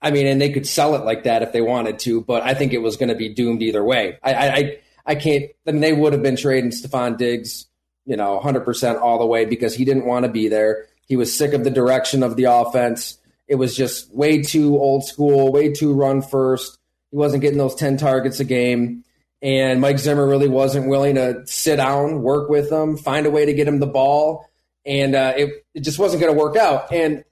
I 0.00 0.12
mean, 0.12 0.26
and 0.26 0.40
they 0.40 0.50
could 0.50 0.66
sell 0.66 0.94
it 0.94 1.04
like 1.04 1.24
that 1.24 1.42
if 1.42 1.52
they 1.52 1.60
wanted 1.60 1.98
to, 2.00 2.22
but 2.22 2.42
I 2.42 2.54
think 2.54 2.72
it 2.72 2.78
was 2.78 2.96
going 2.96 3.10
to 3.10 3.14
be 3.14 3.28
doomed 3.34 3.62
either 3.62 3.84
way. 3.84 4.18
I, 4.22 4.34
I, 4.34 4.78
I 5.04 5.14
can't. 5.16 5.50
I 5.66 5.72
mean, 5.72 5.82
they 5.82 5.92
would 5.92 6.12
have 6.12 6.22
been 6.22 6.36
trading 6.36 6.70
Stefon 6.70 7.18
Diggs, 7.18 7.66
you 8.06 8.16
know, 8.16 8.40
100% 8.42 9.00
all 9.00 9.18
the 9.18 9.26
way 9.26 9.44
because 9.44 9.74
he 9.74 9.84
didn't 9.84 10.06
want 10.06 10.24
to 10.24 10.30
be 10.30 10.48
there. 10.48 10.86
He 11.06 11.16
was 11.16 11.34
sick 11.36 11.52
of 11.52 11.64
the 11.64 11.70
direction 11.70 12.22
of 12.22 12.36
the 12.36 12.44
offense. 12.44 13.18
It 13.50 13.56
was 13.56 13.76
just 13.76 14.14
way 14.14 14.40
too 14.40 14.78
old 14.78 15.04
school, 15.04 15.50
way 15.50 15.72
too 15.72 15.92
run 15.92 16.22
first. 16.22 16.78
He 17.10 17.16
wasn't 17.16 17.42
getting 17.42 17.58
those 17.58 17.74
10 17.74 17.96
targets 17.96 18.38
a 18.38 18.44
game. 18.44 19.04
And 19.42 19.80
Mike 19.80 19.98
Zimmer 19.98 20.26
really 20.26 20.48
wasn't 20.48 20.88
willing 20.88 21.16
to 21.16 21.42
sit 21.46 21.76
down, 21.76 22.22
work 22.22 22.48
with 22.48 22.70
him, 22.70 22.96
find 22.96 23.26
a 23.26 23.30
way 23.30 23.46
to 23.46 23.52
get 23.52 23.66
him 23.66 23.80
the 23.80 23.86
ball. 23.88 24.46
And 24.86 25.16
uh, 25.16 25.32
it, 25.36 25.66
it 25.74 25.80
just 25.80 25.98
wasn't 25.98 26.22
going 26.22 26.32
to 26.32 26.38
work 26.38 26.56
out. 26.56 26.92
And 26.92 27.24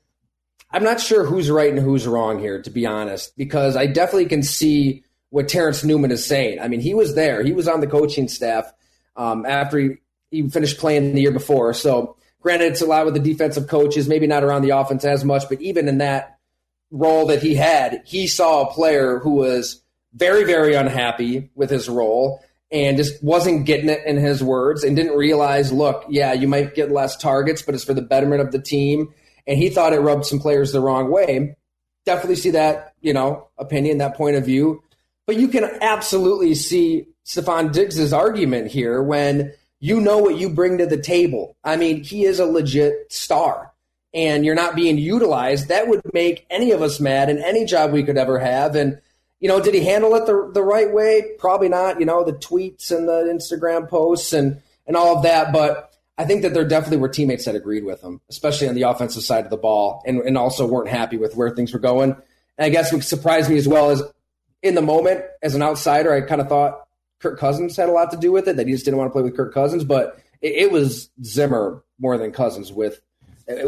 I'm 0.72 0.82
not 0.82 1.00
sure 1.00 1.25
who's 1.25 1.50
right 1.50 1.70
and 1.72 1.78
who's 1.78 2.06
wrong 2.06 2.40
here, 2.40 2.60
to 2.62 2.70
be 2.70 2.84
honest, 2.84 3.37
because 3.37 3.76
I 3.76 3.87
definitely 3.87 4.26
can 4.26 4.42
see 4.42 5.04
what 5.30 5.48
Terrence 5.48 5.84
Newman 5.84 6.10
is 6.10 6.26
saying. 6.26 6.60
I 6.60 6.68
mean, 6.68 6.80
he 6.80 6.94
was 6.94 7.14
there, 7.14 7.44
he 7.44 7.52
was 7.52 7.68
on 7.68 7.80
the 7.80 7.87
coaching 7.87 8.26
staff. 8.28 8.72
um, 9.16 9.46
after 9.46 9.78
he, 9.78 9.88
he 10.30 10.48
finished 10.48 10.78
playing 10.78 11.14
the 11.14 11.20
year 11.20 11.32
before. 11.32 11.75
So, 11.75 12.16
granted, 12.40 12.73
it's 12.73 12.83
a 12.83 12.87
lot 12.87 13.04
with 13.04 13.14
the 13.14 13.21
defensive 13.21 13.66
coaches, 13.66 14.09
maybe 14.09 14.26
not 14.26 14.45
around 14.45 14.62
the 14.62 14.71
offense 14.71 15.04
as 15.04 15.25
much, 15.25 15.49
but 15.49 15.61
even 15.61 15.88
in 15.88 15.99
that 15.99 16.38
role 16.90 17.26
that 17.26 17.42
he 17.42 17.54
had, 17.54 18.02
he 18.07 18.26
saw 18.26 18.62
a 18.62 18.73
player 18.73 19.18
who 19.18 19.35
was 19.35 19.83
very, 20.14 20.45
very 20.45 20.75
unhappy 20.75 21.50
with 21.54 21.71
his 21.71 21.88
role 21.88 22.42
and 22.71 22.97
just 22.97 23.23
wasn't 23.23 23.66
getting 23.66 23.88
it 23.88 24.04
in 24.07 24.16
his 24.16 24.42
words 24.42 24.85
and 24.85 24.97
didn't 24.97 25.16
realize, 25.16 25.73
look, 25.73 26.04
yeah, 26.09 26.33
you 26.33 26.49
might 26.49 26.75
get 26.75 26.90
less 26.90 27.16
targets, 27.16 27.62
but 27.62 27.75
it's 27.75 27.85
for 27.85 27.95
the 27.95 28.02
betterment 28.02 28.40
of 28.40 28.52
the 28.52 28.61
team. 28.61 29.12
And 29.47 29.59
he 29.59 29.71
thought 29.71 29.92
it 29.92 30.00
rubbed 30.00 30.26
some 30.26 30.38
players 30.38 30.73
the 30.73 30.80
wrong 30.80 31.11
way. 31.11 31.57
Definitely 32.04 32.37
see 32.37 32.50
that, 32.50 32.95
you 33.00 33.12
know, 33.14 33.49
opinion, 33.59 33.99
that 33.99 34.16
point 34.16 34.37
of 34.37 34.45
view. 34.45 34.83
But 35.26 35.37
you 35.37 35.49
can 35.49 35.64
absolutely 35.80 36.54
see 36.54 37.07
Stefon 37.26 37.73
Diggs's 37.73 38.12
argument 38.12 38.71
here 38.71 39.02
when 39.02 39.52
you 39.80 40.00
know 40.00 40.18
what 40.18 40.37
you 40.37 40.49
bring 40.49 40.78
to 40.78 40.87
the 40.87 41.00
table. 41.00 41.56
I 41.62 41.76
mean, 41.76 42.02
he 42.02 42.25
is 42.25 42.38
a 42.38 42.47
legit 42.47 43.12
star 43.12 43.73
and 44.12 44.44
you're 44.44 44.54
not 44.54 44.75
being 44.75 44.99
utilized. 44.99 45.68
That 45.68 45.88
would 45.88 46.00
make 46.12 46.47
any 46.50 46.73
of 46.73 46.82
us 46.82 46.99
mad 46.99 47.30
in 47.30 47.38
any 47.38 47.64
job 47.64 47.92
we 47.92 48.02
could 48.02 48.16
ever 48.16 48.38
have. 48.38 48.75
And 48.75 49.00
you 49.40 49.49
know, 49.49 49.61
did 49.61 49.75
he 49.75 49.85
handle 49.85 50.14
it 50.16 50.26
the, 50.26 50.50
the 50.52 50.62
right 50.62 50.92
way? 50.92 51.25
Probably 51.38 51.68
not. 51.68 52.00
You 52.00 52.06
know, 52.06 52.25
the 52.25 52.32
tweets 52.32 52.90
and 52.90 53.08
the 53.08 53.32
Instagram 53.32 53.88
posts 53.88 54.32
and, 54.32 54.61
and 54.87 54.97
all 54.97 55.16
of 55.16 55.23
that. 55.23 55.52
But 55.52 55.94
I 56.16 56.25
think 56.25 56.42
that 56.42 56.54
there 56.54 56.66
definitely 56.66 56.97
were 56.97 57.08
teammates 57.08 57.44
that 57.44 57.54
agreed 57.54 57.85
with 57.85 58.02
him, 58.02 58.20
especially 58.28 58.68
on 58.68 58.75
the 58.75 58.82
offensive 58.82 59.23
side 59.23 59.44
of 59.44 59.50
the 59.50 59.56
ball, 59.56 60.02
and, 60.04 60.18
and 60.23 60.37
also 60.37 60.66
weren't 60.66 60.88
happy 60.88 61.16
with 61.16 61.37
where 61.37 61.50
things 61.50 61.73
were 61.73 61.78
going. 61.78 62.11
And 62.11 62.64
I 62.64 62.68
guess 62.68 62.92
what 62.92 63.04
surprised 63.04 63.49
me 63.49 63.56
as 63.56 63.68
well 63.68 63.90
is 63.90 64.02
in 64.61 64.75
the 64.75 64.82
moment, 64.82 65.25
as 65.40 65.54
an 65.54 65.62
outsider, 65.62 66.12
I 66.12 66.23
kind 66.23 66.40
of 66.40 66.49
thought 66.49 66.88
Kirk 67.20 67.38
Cousins 67.38 67.76
had 67.76 67.88
a 67.88 67.92
lot 67.92 68.10
to 68.12 68.16
do 68.16 68.32
with 68.32 68.48
it, 68.48 68.56
that 68.56 68.66
he 68.66 68.72
just 68.72 68.84
didn't 68.84 68.98
want 68.98 69.08
to 69.08 69.12
play 69.12 69.22
with 69.22 69.37
Kirk 69.37 69.52
Cousins. 69.52 69.84
But 69.84 70.20
it, 70.40 70.52
it 70.52 70.72
was 70.72 71.10
Zimmer 71.22 71.82
more 71.98 72.16
than 72.18 72.32
Cousins 72.32 72.72
with 72.72 73.00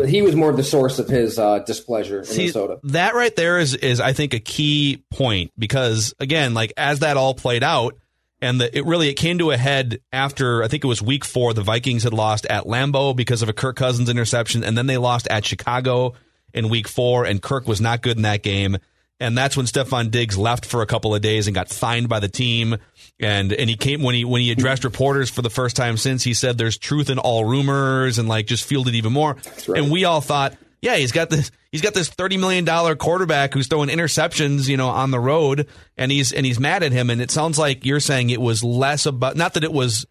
he 0.06 0.20
was 0.20 0.36
more 0.36 0.50
of 0.50 0.56
the 0.56 0.62
source 0.62 0.98
of 0.98 1.08
his 1.08 1.38
uh, 1.38 1.60
displeasure 1.60 2.18
in 2.18 2.24
See, 2.24 2.38
Minnesota. 2.38 2.80
That 2.84 3.14
right 3.14 3.34
there 3.34 3.58
is 3.58 3.74
is 3.74 4.00
I 4.00 4.12
think 4.12 4.34
a 4.34 4.40
key 4.40 5.04
point 5.10 5.52
because 5.58 6.14
again, 6.20 6.52
like 6.54 6.72
as 6.76 6.98
that 7.00 7.16
all 7.16 7.34
played 7.34 7.62
out, 7.62 7.96
and 8.42 8.60
the, 8.60 8.76
it 8.76 8.84
really 8.84 9.08
it 9.08 9.14
came 9.14 9.38
to 9.38 9.52
a 9.52 9.56
head 9.56 10.00
after 10.12 10.62
I 10.62 10.68
think 10.68 10.84
it 10.84 10.86
was 10.86 11.00
week 11.00 11.24
four. 11.24 11.54
The 11.54 11.62
Vikings 11.62 12.02
had 12.02 12.12
lost 12.12 12.44
at 12.46 12.64
Lambeau 12.64 13.16
because 13.16 13.40
of 13.40 13.48
a 13.48 13.54
Kirk 13.54 13.76
Cousins 13.76 14.10
interception, 14.10 14.64
and 14.64 14.76
then 14.76 14.86
they 14.86 14.98
lost 14.98 15.26
at 15.28 15.46
Chicago 15.46 16.12
in 16.52 16.68
week 16.68 16.86
four, 16.86 17.24
and 17.24 17.40
Kirk 17.40 17.66
was 17.66 17.80
not 17.80 18.02
good 18.02 18.16
in 18.16 18.22
that 18.22 18.42
game. 18.42 18.76
And 19.20 19.36
that's 19.36 19.54
when 19.54 19.66
Stefon 19.66 20.10
Diggs 20.10 20.38
left 20.38 20.64
for 20.64 20.80
a 20.80 20.86
couple 20.86 21.14
of 21.14 21.20
days 21.20 21.46
and 21.46 21.54
got 21.54 21.68
fined 21.68 22.08
by 22.08 22.20
the 22.20 22.28
team. 22.28 22.78
And 23.20 23.52
and 23.52 23.68
he 23.68 23.76
came 23.76 24.02
when 24.02 24.14
he 24.14 24.24
when 24.24 24.40
he 24.40 24.50
addressed 24.50 24.82
reporters 24.82 25.28
for 25.28 25.42
the 25.42 25.50
first 25.50 25.76
time 25.76 25.98
since 25.98 26.24
he 26.24 26.32
said 26.32 26.56
there's 26.56 26.78
truth 26.78 27.10
in 27.10 27.18
all 27.18 27.44
rumors 27.44 28.18
and 28.18 28.28
like 28.28 28.46
just 28.46 28.64
fielded 28.64 28.94
even 28.94 29.12
more. 29.12 29.36
Right. 29.68 29.82
And 29.82 29.92
we 29.92 30.06
all 30.06 30.22
thought, 30.22 30.56
yeah, 30.80 30.96
he's 30.96 31.12
got 31.12 31.28
this 31.28 31.50
he's 31.70 31.82
got 31.82 31.92
this 31.92 32.08
thirty 32.08 32.38
million 32.38 32.64
dollar 32.64 32.96
quarterback 32.96 33.52
who's 33.52 33.66
throwing 33.66 33.90
interceptions, 33.90 34.68
you 34.68 34.78
know, 34.78 34.88
on 34.88 35.10
the 35.10 35.20
road, 35.20 35.68
and 35.98 36.10
he's 36.10 36.32
and 36.32 36.46
he's 36.46 36.58
mad 36.58 36.82
at 36.82 36.92
him. 36.92 37.10
And 37.10 37.20
it 37.20 37.30
sounds 37.30 37.58
like 37.58 37.84
you're 37.84 38.00
saying 38.00 38.30
it 38.30 38.40
was 38.40 38.64
less 38.64 39.04
about 39.04 39.36
not 39.36 39.52
that 39.52 39.64
it 39.64 39.72
was 39.72 40.06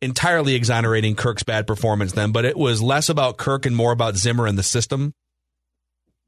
entirely 0.00 0.54
exonerating 0.54 1.16
Kirk's 1.16 1.42
bad 1.42 1.66
performance 1.66 2.12
then, 2.12 2.32
but 2.32 2.46
it 2.46 2.56
was 2.56 2.80
less 2.80 3.10
about 3.10 3.36
Kirk 3.36 3.66
and 3.66 3.76
more 3.76 3.92
about 3.92 4.16
Zimmer 4.16 4.46
and 4.46 4.58
the 4.58 4.62
system. 4.62 5.12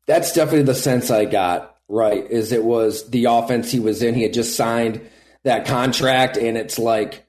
That's 0.06 0.32
definitely 0.32 0.62
the 0.64 0.74
sense 0.74 1.10
I 1.10 1.24
got 1.24 1.75
right 1.88 2.28
is 2.30 2.52
it 2.52 2.64
was 2.64 3.08
the 3.10 3.26
offense 3.26 3.70
he 3.70 3.80
was 3.80 4.02
in. 4.02 4.14
He 4.14 4.22
had 4.22 4.32
just 4.32 4.56
signed 4.56 5.00
that 5.44 5.66
contract, 5.66 6.36
and 6.36 6.56
it's 6.56 6.78
like, 6.78 7.24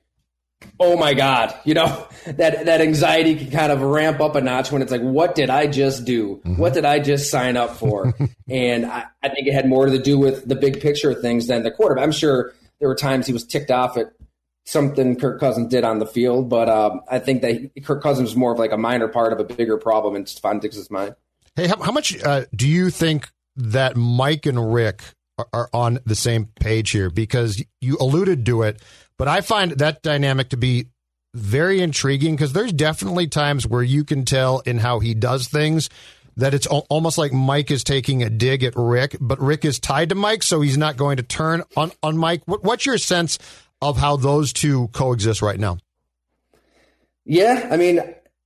oh 0.79 0.97
my 0.97 1.13
god, 1.13 1.53
you 1.63 1.73
know 1.73 2.07
that 2.25 2.65
that 2.65 2.81
anxiety 2.81 3.35
can 3.35 3.51
kind 3.51 3.71
of 3.71 3.81
ramp 3.81 4.19
up 4.19 4.35
a 4.35 4.41
notch 4.41 4.71
when 4.71 4.81
it's 4.81 4.91
like, 4.91 5.01
what 5.01 5.35
did 5.35 5.49
I 5.49 5.67
just 5.67 6.05
do? 6.05 6.37
Mm-hmm. 6.37 6.57
What 6.57 6.73
did 6.73 6.85
I 6.85 6.99
just 6.99 7.29
sign 7.29 7.57
up 7.57 7.77
for? 7.77 8.13
and 8.49 8.85
I, 8.85 9.05
I, 9.23 9.29
think 9.29 9.47
it 9.47 9.53
had 9.53 9.67
more 9.67 9.85
to 9.85 9.99
do 9.99 10.17
with 10.17 10.47
the 10.47 10.55
big 10.55 10.81
picture 10.81 11.11
of 11.11 11.21
things 11.21 11.47
than 11.47 11.63
the 11.63 11.71
quarterback. 11.71 12.03
I'm 12.03 12.11
sure 12.11 12.53
there 12.79 12.87
were 12.87 12.95
times 12.95 13.27
he 13.27 13.33
was 13.33 13.45
ticked 13.45 13.71
off 13.71 13.97
at 13.97 14.13
something 14.65 15.15
Kirk 15.15 15.39
Cousins 15.39 15.69
did 15.69 15.83
on 15.83 15.99
the 15.99 16.05
field, 16.05 16.49
but 16.49 16.67
um, 16.69 17.01
I 17.09 17.19
think 17.19 17.41
that 17.41 17.71
Kirk 17.85 18.03
Cousins 18.03 18.29
was 18.29 18.35
more 18.35 18.51
of 18.51 18.59
like 18.59 18.71
a 18.71 18.77
minor 18.77 19.07
part 19.07 19.31
of 19.31 19.39
a 19.39 19.43
bigger 19.43 19.77
problem 19.77 20.15
in 20.15 20.25
Stefon 20.25 20.59
Diggs' 20.59 20.91
mind. 20.91 21.15
Hey, 21.55 21.67
how, 21.67 21.81
how 21.81 21.91
much 21.91 22.21
uh, 22.23 22.45
do 22.55 22.67
you 22.67 22.89
think 22.89 23.31
that 23.57 23.97
Mike 23.97 24.45
and 24.45 24.73
Rick 24.73 25.03
are, 25.37 25.47
are 25.51 25.69
on 25.73 25.99
the 26.05 26.15
same 26.15 26.45
page 26.59 26.91
here 26.91 27.09
because 27.09 27.63
you 27.81 27.97
alluded 27.99 28.45
to 28.45 28.63
it, 28.63 28.81
but 29.17 29.27
I 29.27 29.41
find 29.41 29.71
that 29.73 30.01
dynamic 30.01 30.49
to 30.49 30.57
be 30.57 30.87
very 31.33 31.81
intriguing 31.81 32.35
because 32.35 32.53
there's 32.53 32.73
definitely 32.73 33.27
times 33.27 33.67
where 33.67 33.83
you 33.83 34.03
can 34.03 34.25
tell 34.25 34.59
in 34.59 34.77
how 34.77 34.99
he 34.99 35.13
does 35.13 35.47
things 35.47 35.89
that 36.37 36.53
it's 36.53 36.67
almost 36.67 37.17
like 37.17 37.33
Mike 37.33 37.71
is 37.71 37.83
taking 37.83 38.21
a 38.21 38.29
dig 38.29 38.63
at 38.63 38.73
Rick, 38.75 39.17
but 39.19 39.39
Rick 39.41 39.65
is 39.65 39.79
tied 39.79 40.09
to 40.09 40.15
Mike, 40.15 40.43
so 40.43 40.61
he's 40.61 40.77
not 40.77 40.95
going 40.95 41.17
to 41.17 41.23
turn 41.23 41.63
on, 41.75 41.91
on 42.03 42.15
Mike. 42.15 42.43
What, 42.45 42.63
what's 42.63 42.85
your 42.85 42.99
sense 42.99 43.39
of 43.81 43.97
how 43.97 44.17
those 44.17 44.53
two 44.53 44.87
coexist 44.89 45.41
right 45.41 45.59
now? 45.59 45.77
Yeah, 47.25 47.67
I 47.71 47.77
mean, 47.77 47.99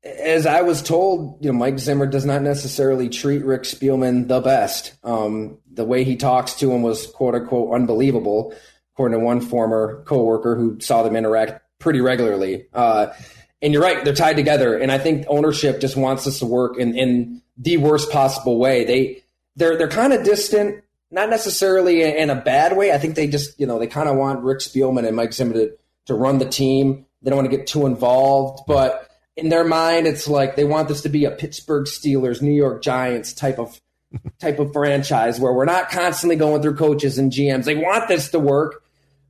as 0.03 0.45
I 0.45 0.61
was 0.61 0.81
told, 0.81 1.43
you 1.43 1.51
know, 1.51 1.57
Mike 1.57 1.77
Zimmer 1.79 2.07
does 2.07 2.25
not 2.25 2.41
necessarily 2.41 3.09
treat 3.09 3.45
Rick 3.45 3.63
Spielman 3.63 4.27
the 4.27 4.41
best. 4.41 4.95
Um, 5.03 5.59
the 5.71 5.85
way 5.85 6.03
he 6.03 6.15
talks 6.15 6.55
to 6.55 6.71
him 6.71 6.81
was 6.81 7.07
quote 7.07 7.35
unquote 7.35 7.73
unbelievable, 7.73 8.53
according 8.93 9.19
to 9.19 9.25
one 9.25 9.41
former 9.41 10.03
coworker 10.05 10.55
who 10.55 10.79
saw 10.79 11.03
them 11.03 11.15
interact 11.15 11.61
pretty 11.79 12.01
regularly. 12.01 12.65
Uh, 12.73 13.13
and 13.61 13.73
you're 13.73 13.83
right, 13.83 14.03
they're 14.03 14.15
tied 14.15 14.37
together. 14.37 14.75
And 14.75 14.91
I 14.91 14.97
think 14.97 15.25
ownership 15.27 15.79
just 15.79 15.95
wants 15.95 16.25
this 16.25 16.39
to 16.39 16.47
work 16.47 16.77
in, 16.77 16.97
in 16.97 17.41
the 17.57 17.77
worst 17.77 18.11
possible 18.11 18.57
way. 18.57 18.85
They 18.85 19.23
they're 19.55 19.77
they're 19.77 19.87
kind 19.87 20.13
of 20.13 20.23
distant, 20.23 20.83
not 21.11 21.29
necessarily 21.29 22.01
in 22.01 22.31
a 22.31 22.35
bad 22.35 22.75
way. 22.75 22.91
I 22.91 22.97
think 22.97 23.15
they 23.15 23.27
just, 23.27 23.59
you 23.59 23.67
know, 23.67 23.77
they 23.77 23.87
kind 23.87 24.09
of 24.09 24.15
want 24.15 24.43
Rick 24.43 24.59
Spielman 24.59 25.05
and 25.05 25.15
Mike 25.15 25.33
Zimmer 25.33 25.53
to, 25.53 25.77
to 26.07 26.15
run 26.15 26.39
the 26.39 26.49
team. 26.49 27.05
They 27.21 27.29
don't 27.29 27.37
want 27.37 27.51
to 27.51 27.55
get 27.55 27.67
too 27.67 27.85
involved, 27.85 28.63
but 28.65 29.10
in 29.35 29.49
their 29.49 29.63
mind, 29.63 30.07
it's 30.07 30.27
like 30.27 30.55
they 30.55 30.63
want 30.63 30.87
this 30.87 31.01
to 31.01 31.09
be 31.09 31.25
a 31.25 31.31
Pittsburgh 31.31 31.85
Steelers, 31.85 32.41
New 32.41 32.51
York 32.51 32.81
Giants 32.81 33.33
type 33.33 33.59
of 33.59 33.79
type 34.39 34.59
of 34.59 34.73
franchise 34.73 35.39
where 35.39 35.53
we're 35.53 35.65
not 35.65 35.89
constantly 35.89 36.35
going 36.35 36.61
through 36.61 36.75
coaches 36.75 37.17
and 37.17 37.31
GMs. 37.31 37.65
They 37.65 37.75
want 37.75 38.07
this 38.07 38.29
to 38.31 38.39
work, 38.39 38.83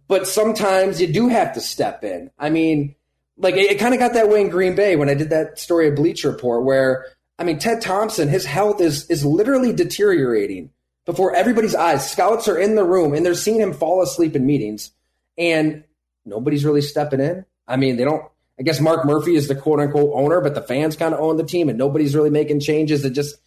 but 0.07 0.27
sometimes 0.27 0.99
you 0.99 1.07
do 1.07 1.27
have 1.27 1.53
to 1.53 1.61
step 1.61 2.03
in. 2.03 2.31
I 2.39 2.49
mean, 2.49 2.95
like 3.37 3.55
it, 3.55 3.71
it 3.71 3.79
kind 3.79 3.93
of 3.93 3.99
got 3.99 4.13
that 4.13 4.29
way 4.29 4.41
in 4.41 4.49
Green 4.49 4.75
Bay 4.75 4.95
when 4.95 5.09
I 5.09 5.13
did 5.13 5.29
that 5.29 5.59
story 5.59 5.87
of 5.87 5.95
Bleacher 5.95 6.31
Report, 6.31 6.63
where 6.63 7.05
I 7.37 7.43
mean 7.43 7.59
Ted 7.59 7.81
Thompson, 7.81 8.27
his 8.27 8.45
health 8.45 8.81
is 8.81 9.05
is 9.09 9.25
literally 9.25 9.73
deteriorating 9.73 10.71
before 11.05 11.35
everybody's 11.35 11.75
eyes. 11.75 12.09
Scouts 12.09 12.47
are 12.47 12.57
in 12.57 12.75
the 12.75 12.83
room 12.83 13.13
and 13.13 13.25
they're 13.25 13.35
seeing 13.35 13.59
him 13.59 13.73
fall 13.73 14.01
asleep 14.01 14.35
in 14.35 14.45
meetings, 14.45 14.91
and 15.37 15.83
nobody's 16.25 16.65
really 16.65 16.81
stepping 16.81 17.19
in. 17.19 17.45
I 17.67 17.77
mean, 17.77 17.97
they 17.97 18.03
don't 18.03 18.30
I 18.61 18.63
guess 18.63 18.79
Mark 18.79 19.05
Murphy 19.05 19.33
is 19.33 19.47
the 19.47 19.55
quote 19.55 19.79
unquote 19.79 20.11
owner, 20.13 20.39
but 20.39 20.53
the 20.53 20.61
fans 20.61 20.95
kind 20.95 21.15
of 21.15 21.19
own 21.19 21.37
the 21.37 21.43
team 21.43 21.67
and 21.67 21.79
nobody's 21.79 22.15
really 22.15 22.29
making 22.29 22.59
changes. 22.59 23.03
It 23.03 23.13
just, 23.13 23.37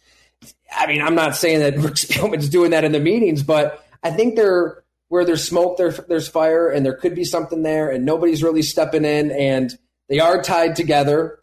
I 0.75 0.87
mean, 0.87 1.01
I'm 1.01 1.15
not 1.15 1.37
saying 1.37 1.59
that 1.59 1.77
Rick 1.77 1.93
Spielman's 1.93 2.49
doing 2.49 2.71
that 2.71 2.83
in 2.83 2.91
the 2.91 2.99
meetings, 2.99 3.41
but 3.41 3.81
I 4.03 4.11
think 4.11 4.35
they're 4.35 4.83
where 5.07 5.23
there's 5.23 5.47
smoke, 5.47 5.77
there, 5.77 5.91
there's 5.91 6.27
fire, 6.27 6.67
and 6.67 6.85
there 6.85 6.97
could 6.97 7.15
be 7.15 7.23
something 7.23 7.63
there, 7.63 7.89
and 7.89 8.03
nobody's 8.03 8.43
really 8.43 8.61
stepping 8.61 9.05
in, 9.05 9.31
and 9.31 9.77
they 10.09 10.19
are 10.19 10.41
tied 10.41 10.75
together. 10.75 11.39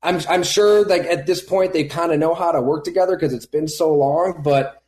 I'm, 0.00 0.20
I'm 0.28 0.44
sure 0.44 0.84
like 0.84 1.02
at 1.02 1.26
this 1.26 1.42
point 1.42 1.72
they 1.72 1.84
kind 1.84 2.12
of 2.12 2.20
know 2.20 2.34
how 2.34 2.52
to 2.52 2.62
work 2.62 2.84
together 2.84 3.16
because 3.16 3.34
it's 3.34 3.46
been 3.46 3.66
so 3.66 3.92
long, 3.92 4.42
but 4.44 4.80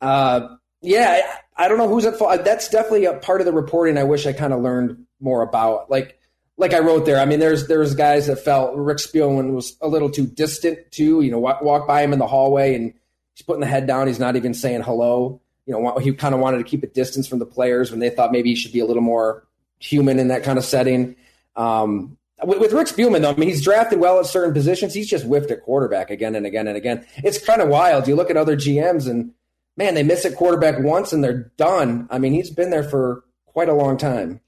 uh, 0.00 0.56
yeah, 0.82 1.22
I, 1.56 1.66
I 1.66 1.68
don't 1.68 1.78
know 1.78 1.88
who's 1.88 2.04
at 2.04 2.18
fault. 2.18 2.44
That's 2.44 2.68
definitely 2.68 3.04
a 3.04 3.14
part 3.14 3.40
of 3.40 3.44
the 3.44 3.52
reporting 3.52 3.96
I 3.96 4.02
wish 4.02 4.26
I 4.26 4.32
kind 4.32 4.52
of 4.52 4.60
learned 4.60 5.06
more 5.20 5.42
about. 5.42 5.88
Like 5.88 6.15
like 6.58 6.72
I 6.72 6.78
wrote 6.78 7.04
there, 7.04 7.18
I 7.18 7.24
mean, 7.24 7.38
there's 7.38 7.66
there's 7.66 7.94
guys 7.94 8.26
that 8.26 8.36
felt 8.36 8.74
Rick 8.76 8.98
Spielman 8.98 9.52
was 9.52 9.76
a 9.80 9.88
little 9.88 10.10
too 10.10 10.26
distant 10.26 10.90
too. 10.90 11.20
You 11.20 11.30
know, 11.30 11.38
walk, 11.38 11.62
walk 11.62 11.86
by 11.86 12.02
him 12.02 12.12
in 12.12 12.18
the 12.18 12.26
hallway 12.26 12.74
and 12.74 12.94
he's 13.34 13.44
putting 13.44 13.60
the 13.60 13.66
head 13.66 13.86
down. 13.86 14.06
He's 14.06 14.18
not 14.18 14.36
even 14.36 14.54
saying 14.54 14.82
hello. 14.82 15.40
You 15.66 15.74
know, 15.74 15.98
he 15.98 16.12
kind 16.12 16.34
of 16.34 16.40
wanted 16.40 16.58
to 16.58 16.64
keep 16.64 16.82
a 16.82 16.86
distance 16.86 17.26
from 17.26 17.40
the 17.40 17.46
players 17.46 17.90
when 17.90 18.00
they 18.00 18.10
thought 18.10 18.32
maybe 18.32 18.50
he 18.50 18.54
should 18.54 18.72
be 18.72 18.80
a 18.80 18.86
little 18.86 19.02
more 19.02 19.46
human 19.78 20.18
in 20.18 20.28
that 20.28 20.44
kind 20.44 20.58
of 20.58 20.64
setting. 20.64 21.16
Um, 21.56 22.16
with, 22.44 22.58
with 22.58 22.72
Rick 22.72 22.88
Spielman, 22.88 23.22
though, 23.22 23.32
I 23.32 23.36
mean, 23.36 23.48
he's 23.48 23.64
drafted 23.64 23.98
well 23.98 24.20
at 24.20 24.26
certain 24.26 24.54
positions. 24.54 24.94
He's 24.94 25.08
just 25.08 25.24
whiffed 25.24 25.50
at 25.50 25.62
quarterback 25.62 26.10
again 26.10 26.34
and 26.34 26.46
again 26.46 26.68
and 26.68 26.76
again. 26.76 27.04
It's 27.16 27.44
kind 27.44 27.60
of 27.60 27.68
wild. 27.68 28.06
You 28.06 28.14
look 28.14 28.30
at 28.30 28.36
other 28.36 28.56
GMs 28.56 29.08
and 29.08 29.32
man, 29.76 29.94
they 29.94 30.02
miss 30.02 30.24
at 30.24 30.36
quarterback 30.36 30.78
once 30.78 31.12
and 31.12 31.22
they're 31.22 31.50
done. 31.56 32.06
I 32.10 32.18
mean, 32.18 32.32
he's 32.32 32.50
been 32.50 32.70
there 32.70 32.84
for 32.84 33.24
quite 33.46 33.68
a 33.68 33.74
long 33.74 33.96
time. 33.96 34.40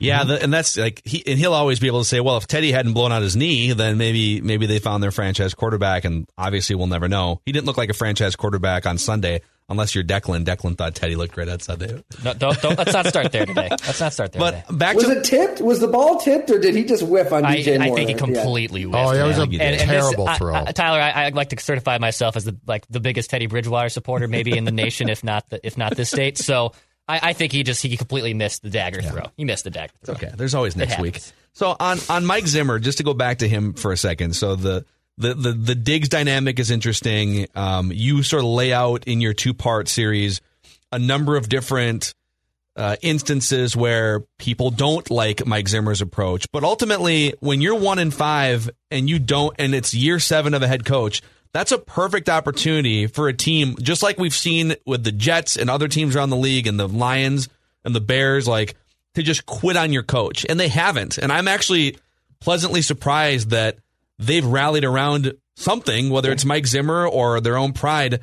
Yeah, 0.00 0.20
mm-hmm. 0.20 0.28
the, 0.28 0.42
and 0.42 0.52
that's 0.52 0.76
like 0.76 1.02
he 1.04 1.22
and 1.26 1.38
he'll 1.38 1.52
always 1.54 1.78
be 1.78 1.86
able 1.86 2.00
to 2.00 2.04
say, 2.04 2.20
well, 2.20 2.36
if 2.36 2.46
Teddy 2.46 2.72
hadn't 2.72 2.94
blown 2.94 3.12
out 3.12 3.22
his 3.22 3.36
knee, 3.36 3.72
then 3.72 3.96
maybe 3.96 4.40
maybe 4.40 4.66
they 4.66 4.78
found 4.80 5.02
their 5.02 5.12
franchise 5.12 5.54
quarterback, 5.54 6.04
and 6.04 6.26
obviously 6.36 6.74
we'll 6.76 6.88
never 6.88 7.08
know. 7.08 7.40
He 7.46 7.52
didn't 7.52 7.66
look 7.66 7.76
like 7.76 7.90
a 7.90 7.94
franchise 7.94 8.34
quarterback 8.34 8.86
on 8.86 8.98
Sunday, 8.98 9.40
unless 9.68 9.94
you're 9.94 10.02
Declan. 10.02 10.44
Declan 10.44 10.76
thought 10.76 10.96
Teddy 10.96 11.14
looked 11.14 11.32
great 11.32 11.48
on 11.48 11.60
Sunday. 11.60 12.02
No, 12.24 12.34
don't, 12.34 12.60
don't, 12.60 12.76
let's 12.76 12.92
not 12.92 13.06
start 13.06 13.30
there 13.30 13.46
today. 13.46 13.68
Let's 13.70 14.00
not 14.00 14.12
start 14.12 14.32
there. 14.32 14.40
But 14.40 14.66
today. 14.66 14.76
back 14.78 14.96
Was 14.96 15.04
to 15.04 15.12
it 15.12 15.24
tipped? 15.24 15.60
Was 15.60 15.78
the 15.78 15.86
ball 15.88 16.18
tipped, 16.18 16.50
or 16.50 16.58
did 16.58 16.74
he 16.74 16.84
just 16.84 17.04
whiff 17.04 17.32
on 17.32 17.44
I, 17.44 17.58
DJ 17.58 17.80
I 17.80 17.86
Moore? 17.86 17.96
think 17.96 18.08
he 18.10 18.14
Yeah. 18.14 18.18
completely 18.18 18.84
oh, 18.86 18.88
whiffed. 18.88 19.06
Oh, 19.06 19.12
yeah, 19.12 19.24
it 19.24 19.28
was 19.28 19.38
a 19.38 19.46
man. 19.46 19.60
And- 19.60 19.80
and 19.80 19.90
this- 19.90 20.02
terrible 20.02 20.28
I- 20.28 20.38
throw. 20.38 20.54
I- 20.54 20.72
Tyler, 20.72 21.00
I, 21.00 21.26
I'd 21.26 21.34
like 21.36 21.50
to 21.50 21.60
certify 21.62 21.98
myself 21.98 22.36
as 22.36 22.44
the 22.44 22.56
like 22.66 22.84
the 22.88 22.98
biggest 23.00 23.30
Teddy 23.30 23.46
Bridgewater 23.46 23.90
supporter, 23.90 24.26
maybe 24.26 24.56
in 24.58 24.64
the 24.64 24.72
nation, 24.72 25.08
if 25.08 25.22
not 25.22 25.48
the, 25.50 25.64
if 25.64 25.78
not 25.78 25.94
this 25.96 26.10
state. 26.10 26.36
So 26.36 26.72
I, 27.06 27.30
I 27.30 27.32
think 27.32 27.52
he 27.52 27.62
just 27.62 27.82
he 27.82 27.96
completely 27.96 28.34
missed 28.34 28.62
the 28.62 28.70
dagger 28.70 29.02
throw. 29.02 29.24
He 29.36 29.44
missed 29.44 29.64
the 29.64 29.70
dagger 29.70 29.92
throw. 30.04 30.14
Okay, 30.14 30.30
there's 30.34 30.54
always 30.54 30.76
next 30.76 30.98
week. 30.98 31.20
So 31.52 31.76
on 31.78 31.98
on 32.08 32.24
Mike 32.24 32.46
Zimmer, 32.46 32.78
just 32.78 32.98
to 32.98 33.04
go 33.04 33.14
back 33.14 33.38
to 33.38 33.48
him 33.48 33.74
for 33.74 33.92
a 33.92 33.96
second. 33.96 34.34
So 34.34 34.56
the 34.56 34.84
the 35.18 35.34
the, 35.34 35.52
the 35.52 35.74
Diggs 35.74 36.08
dynamic 36.08 36.58
is 36.58 36.70
interesting. 36.70 37.46
Um, 37.54 37.92
you 37.92 38.22
sort 38.22 38.42
of 38.42 38.48
lay 38.48 38.72
out 38.72 39.04
in 39.04 39.20
your 39.20 39.34
two 39.34 39.54
part 39.54 39.88
series 39.88 40.40
a 40.90 40.98
number 40.98 41.36
of 41.36 41.48
different 41.48 42.14
uh, 42.76 42.96
instances 43.02 43.76
where 43.76 44.20
people 44.38 44.70
don't 44.70 45.08
like 45.10 45.46
Mike 45.46 45.68
Zimmer's 45.68 46.00
approach, 46.00 46.50
but 46.52 46.64
ultimately, 46.64 47.34
when 47.40 47.60
you're 47.60 47.78
one 47.78 47.98
in 47.98 48.10
five 48.10 48.70
and 48.90 49.08
you 49.08 49.18
don't, 49.18 49.54
and 49.58 49.74
it's 49.74 49.94
year 49.94 50.18
seven 50.18 50.54
of 50.54 50.62
a 50.62 50.68
head 50.68 50.84
coach. 50.84 51.22
That's 51.54 51.70
a 51.70 51.78
perfect 51.78 52.28
opportunity 52.28 53.06
for 53.06 53.28
a 53.28 53.32
team, 53.32 53.76
just 53.80 54.02
like 54.02 54.18
we've 54.18 54.34
seen 54.34 54.74
with 54.84 55.04
the 55.04 55.12
Jets 55.12 55.54
and 55.56 55.70
other 55.70 55.86
teams 55.86 56.16
around 56.16 56.30
the 56.30 56.36
league 56.36 56.66
and 56.66 56.80
the 56.80 56.88
Lions 56.88 57.48
and 57.84 57.94
the 57.94 58.00
Bears, 58.00 58.48
like 58.48 58.74
to 59.14 59.22
just 59.22 59.46
quit 59.46 59.76
on 59.76 59.92
your 59.92 60.02
coach. 60.02 60.44
And 60.48 60.58
they 60.58 60.66
haven't. 60.66 61.16
And 61.16 61.30
I'm 61.30 61.46
actually 61.46 61.96
pleasantly 62.40 62.82
surprised 62.82 63.50
that 63.50 63.78
they've 64.18 64.44
rallied 64.44 64.84
around 64.84 65.34
something, 65.54 66.10
whether 66.10 66.32
it's 66.32 66.44
Mike 66.44 66.66
Zimmer 66.66 67.06
or 67.06 67.40
their 67.40 67.56
own 67.56 67.72
pride. 67.72 68.20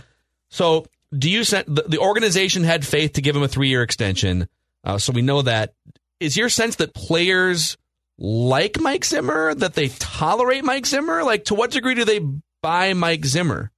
So, 0.50 0.86
do 1.18 1.30
you 1.30 1.46
sen- 1.46 1.64
the, 1.68 1.84
the 1.84 2.00
organization 2.00 2.66
had 2.66 2.86
faith 2.86 3.14
to 3.14 3.22
give 3.22 3.34
him 3.34 3.44
a 3.44 3.48
three 3.48 3.70
year 3.70 3.82
extension? 3.82 4.50
Uh, 4.84 4.98
so 4.98 5.14
we 5.14 5.22
know 5.22 5.42
that. 5.42 5.74
Is 6.20 6.36
your 6.36 6.50
sense 6.50 6.76
that 6.76 6.94
players 6.94 7.78
like 8.18 8.80
Mike 8.80 9.06
Zimmer, 9.06 9.56
that 9.56 9.74
they 9.74 9.88
tolerate 9.88 10.66
Mike 10.66 10.86
Zimmer? 10.86 11.24
Like, 11.24 11.46
to 11.46 11.56
what 11.56 11.72
degree 11.72 11.96
do 11.96 12.04
they 12.04 12.20
buy 12.62 12.94
Mike 12.94 13.26
Zimmer? 13.26 13.72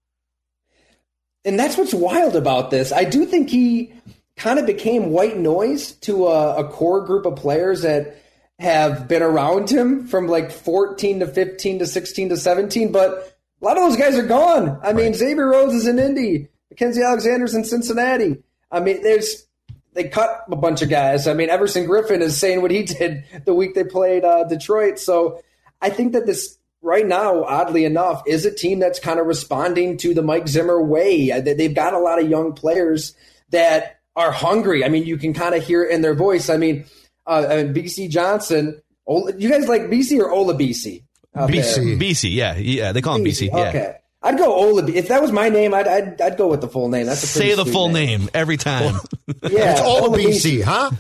and 1.46 1.60
that's 1.60 1.78
what's 1.78 1.94
wild 1.94 2.36
about 2.36 2.72
this. 2.72 2.92
I 2.92 3.04
do 3.04 3.26
think 3.26 3.50
he 3.50 3.94
kind 4.36 4.60
of 4.60 4.66
became 4.66 5.12
white 5.12 5.38
noise 5.38 5.92
to 5.94 6.28
a, 6.28 6.66
a 6.66 6.70
core 6.70 7.06
group 7.06 7.26
of 7.26 7.36
players 7.36 7.82
that 7.82 8.18
have 8.60 9.08
been 9.08 9.22
around 9.22 9.70
him 9.70 10.08
from 10.08 10.28
like 10.28 10.52
14 10.52 11.20
to 11.20 11.28
15 11.28 11.80
to 11.80 11.86
16 11.86 12.30
to 12.30 12.38
17. 12.38 12.92
But 12.92 13.38
a 13.62 13.66
lot 13.66 13.78
of 13.78 13.84
those 13.84 13.98
guys 13.98 14.18
are 14.18 14.26
gone. 14.26 14.80
I 14.82 14.94
mean, 14.94 15.14
Xavier 15.14 15.48
Rhodes 15.48 15.74
is 15.74 15.88
in 15.88 16.00
Indy, 16.00 16.48
Mackenzie 16.70 17.04
Alexander's 17.04 17.56
in 17.56 17.66
Cincinnati. 17.66 18.42
I 18.72 18.80
mean, 18.80 19.04
there's 19.04 19.46
they 19.94 20.06
cut 20.06 20.46
a 20.52 20.56
bunch 20.56 20.82
of 20.82 20.90
guys. 20.90 21.28
I 21.28 21.34
mean, 21.34 21.50
Everson 21.50 21.86
Griffen 21.86 22.22
is 22.22 22.38
saying 22.38 22.62
what 22.62 22.72
he 22.72 22.84
did 22.84 23.26
the 23.46 23.54
week 23.54 23.76
they 23.76 23.84
played 23.84 24.24
uh, 24.24 24.46
Detroit. 24.46 24.98
So 24.98 25.44
I 25.82 25.90
think 25.90 26.14
that 26.14 26.26
this 26.26 26.58
right 26.84 27.08
now, 27.08 27.44
oddly 27.46 27.86
enough, 27.86 28.22
is 28.28 28.46
a 28.46 28.52
team 28.54 28.78
that's 28.80 29.00
kind 29.00 29.20
of 29.20 29.26
responding 29.26 29.98
to 29.98 30.14
the 30.14 30.22
Mike 30.22 30.48
Zimmer 30.48 30.80
way. 30.84 31.32
Uh, 31.32 31.42
they- 31.42 31.54
They've 31.56 31.74
got 31.74 31.94
a 31.96 32.00
lot 32.00 32.22
of 32.22 32.30
young 32.30 32.54
players 32.54 33.16
that 33.50 33.98
are 34.16 34.32
hungry. 34.32 34.86
I 34.86 34.90
mean, 34.90 35.06
you 35.06 35.18
can 35.18 35.34
kind 35.34 35.56
of 35.56 35.64
hear 35.66 35.84
it 35.84 35.92
in 35.92 36.02
their 36.02 36.14
voice. 36.14 36.50
I 36.50 36.58
mean, 36.58 36.86
uh, 37.26 37.42
Bisi 37.74 38.10
Johnson. 38.10 38.80
Ola, 39.08 39.34
you 39.38 39.50
guys 39.50 39.68
like 39.68 39.84
Bisi 39.84 40.20
or 40.20 40.30
Ola 40.32 40.54
Bisi? 40.54 41.04
out 41.36 41.50
there? 41.50 41.62
Bisi. 41.64 41.98
Bisi, 42.00 42.34
yeah, 42.36 42.56
yeah, 42.58 42.92
they 42.92 43.02
call 43.02 43.16
him 43.16 43.24
Bisi. 43.26 43.48
Yeah, 43.48 43.70
Okay. 43.70 43.96
I'd 44.22 44.38
go 44.38 44.54
Ola. 44.54 44.86
If 44.90 45.08
that 45.10 45.22
was 45.22 45.32
my 45.34 45.50
name, 45.50 45.74
I'd, 45.74 45.88
I'd, 45.88 46.22
I'd 46.22 46.38
go 46.38 46.48
with 46.48 46.62
the 46.62 46.68
full 46.70 46.88
name. 46.90 47.08
That's 47.08 47.24
a 47.24 47.28
say 47.28 47.56
the 47.56 47.66
full 47.66 47.90
name 47.90 48.30
every 48.34 48.58
time. 48.58 49.00
Yeah, 49.50 49.72
It's 49.74 49.82
all 49.82 50.06
Ola 50.06 50.18
Bisi, 50.18 50.64
huh? 50.64 50.92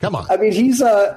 Come 0.00 0.14
on. 0.14 0.26
I 0.30 0.36
mean, 0.36 0.52
he's 0.52 0.80
uh, 0.80 1.16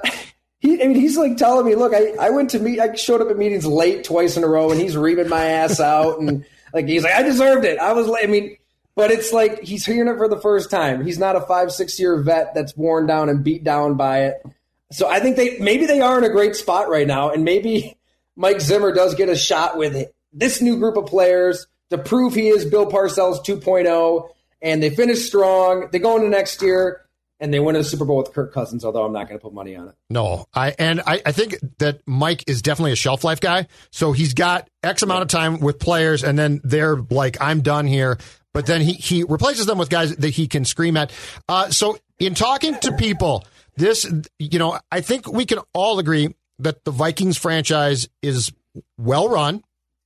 he. 0.64 0.82
I 0.82 0.86
mean, 0.88 0.96
he's 0.96 1.16
like 1.16 1.36
telling 1.36 1.66
me, 1.66 1.74
look, 1.74 1.92
I, 1.94 2.14
I 2.18 2.30
went 2.30 2.50
to 2.50 2.58
meet, 2.58 2.80
I 2.80 2.94
showed 2.94 3.20
up 3.20 3.30
at 3.30 3.36
meetings 3.36 3.66
late 3.66 4.04
twice 4.04 4.36
in 4.36 4.44
a 4.44 4.48
row, 4.48 4.70
and 4.70 4.80
he's 4.80 4.96
reaming 4.96 5.28
my 5.28 5.44
ass 5.44 5.78
out, 5.78 6.18
and 6.18 6.44
like 6.74 6.86
he's 6.86 7.04
like, 7.04 7.14
I 7.14 7.22
deserved 7.22 7.64
it. 7.64 7.78
I 7.78 7.92
was 7.92 8.08
late. 8.08 8.24
I 8.24 8.26
mean, 8.26 8.56
but 8.96 9.10
it's 9.10 9.32
like 9.32 9.62
he's 9.62 9.84
hearing 9.84 10.08
it 10.08 10.16
for 10.16 10.28
the 10.28 10.40
first 10.40 10.70
time. 10.70 11.04
He's 11.04 11.18
not 11.18 11.36
a 11.36 11.42
five, 11.42 11.70
six 11.70 12.00
year 12.00 12.20
vet 12.22 12.54
that's 12.54 12.76
worn 12.76 13.06
down 13.06 13.28
and 13.28 13.44
beat 13.44 13.62
down 13.62 13.96
by 13.96 14.24
it. 14.24 14.42
So 14.90 15.08
I 15.08 15.20
think 15.20 15.36
they 15.36 15.58
maybe 15.58 15.86
they 15.86 16.00
are 16.00 16.16
in 16.16 16.24
a 16.24 16.30
great 16.30 16.56
spot 16.56 16.88
right 16.88 17.06
now, 17.06 17.30
and 17.30 17.44
maybe 17.44 17.96
Mike 18.36 18.60
Zimmer 18.60 18.92
does 18.92 19.14
get 19.14 19.28
a 19.28 19.36
shot 19.36 19.76
with 19.76 20.10
this 20.32 20.60
new 20.62 20.78
group 20.78 20.96
of 20.96 21.06
players 21.06 21.66
to 21.90 21.98
prove 21.98 22.34
he 22.34 22.48
is 22.48 22.64
Bill 22.64 22.90
Parcells 22.90 23.44
2.0, 23.44 24.28
and 24.62 24.82
they 24.82 24.90
finish 24.90 25.26
strong. 25.26 25.88
They 25.92 25.98
go 25.98 26.16
into 26.16 26.28
next 26.28 26.62
year 26.62 27.03
and 27.44 27.52
they 27.52 27.60
win 27.60 27.76
a 27.76 27.84
Super 27.84 28.06
Bowl 28.06 28.16
with 28.16 28.32
Kirk 28.32 28.54
Cousins. 28.54 28.86
Although 28.86 29.04
I'm 29.04 29.12
not 29.12 29.28
going 29.28 29.38
to 29.38 29.42
put 29.42 29.52
money 29.52 29.76
on 29.76 29.88
it. 29.88 29.94
No, 30.08 30.46
I 30.54 30.74
and 30.78 31.02
I, 31.02 31.20
I 31.26 31.32
think 31.32 31.56
that 31.78 32.00
Mike 32.06 32.44
is 32.46 32.62
definitely 32.62 32.92
a 32.92 32.96
shelf 32.96 33.22
life 33.22 33.38
guy. 33.38 33.66
So 33.90 34.12
he's 34.12 34.32
got 34.32 34.66
X 34.82 35.02
amount 35.02 35.22
of 35.22 35.28
time 35.28 35.60
with 35.60 35.78
players, 35.78 36.24
and 36.24 36.38
then 36.38 36.62
they're 36.64 36.96
like, 36.96 37.36
"I'm 37.42 37.60
done 37.60 37.86
here." 37.86 38.16
But 38.54 38.64
then 38.64 38.80
he 38.80 38.94
he 38.94 39.24
replaces 39.24 39.66
them 39.66 39.76
with 39.76 39.90
guys 39.90 40.16
that 40.16 40.30
he 40.30 40.48
can 40.48 40.64
scream 40.64 40.96
at. 40.96 41.12
Uh, 41.46 41.68
so 41.68 41.98
in 42.18 42.34
talking 42.34 42.78
to 42.80 42.92
people, 42.92 43.44
this 43.76 44.10
you 44.38 44.58
know, 44.58 44.78
I 44.90 45.02
think 45.02 45.30
we 45.30 45.44
can 45.44 45.58
all 45.74 45.98
agree 45.98 46.34
that 46.60 46.82
the 46.84 46.92
Vikings 46.92 47.36
franchise 47.36 48.08
is 48.22 48.52
well 48.96 49.28
run. 49.28 49.62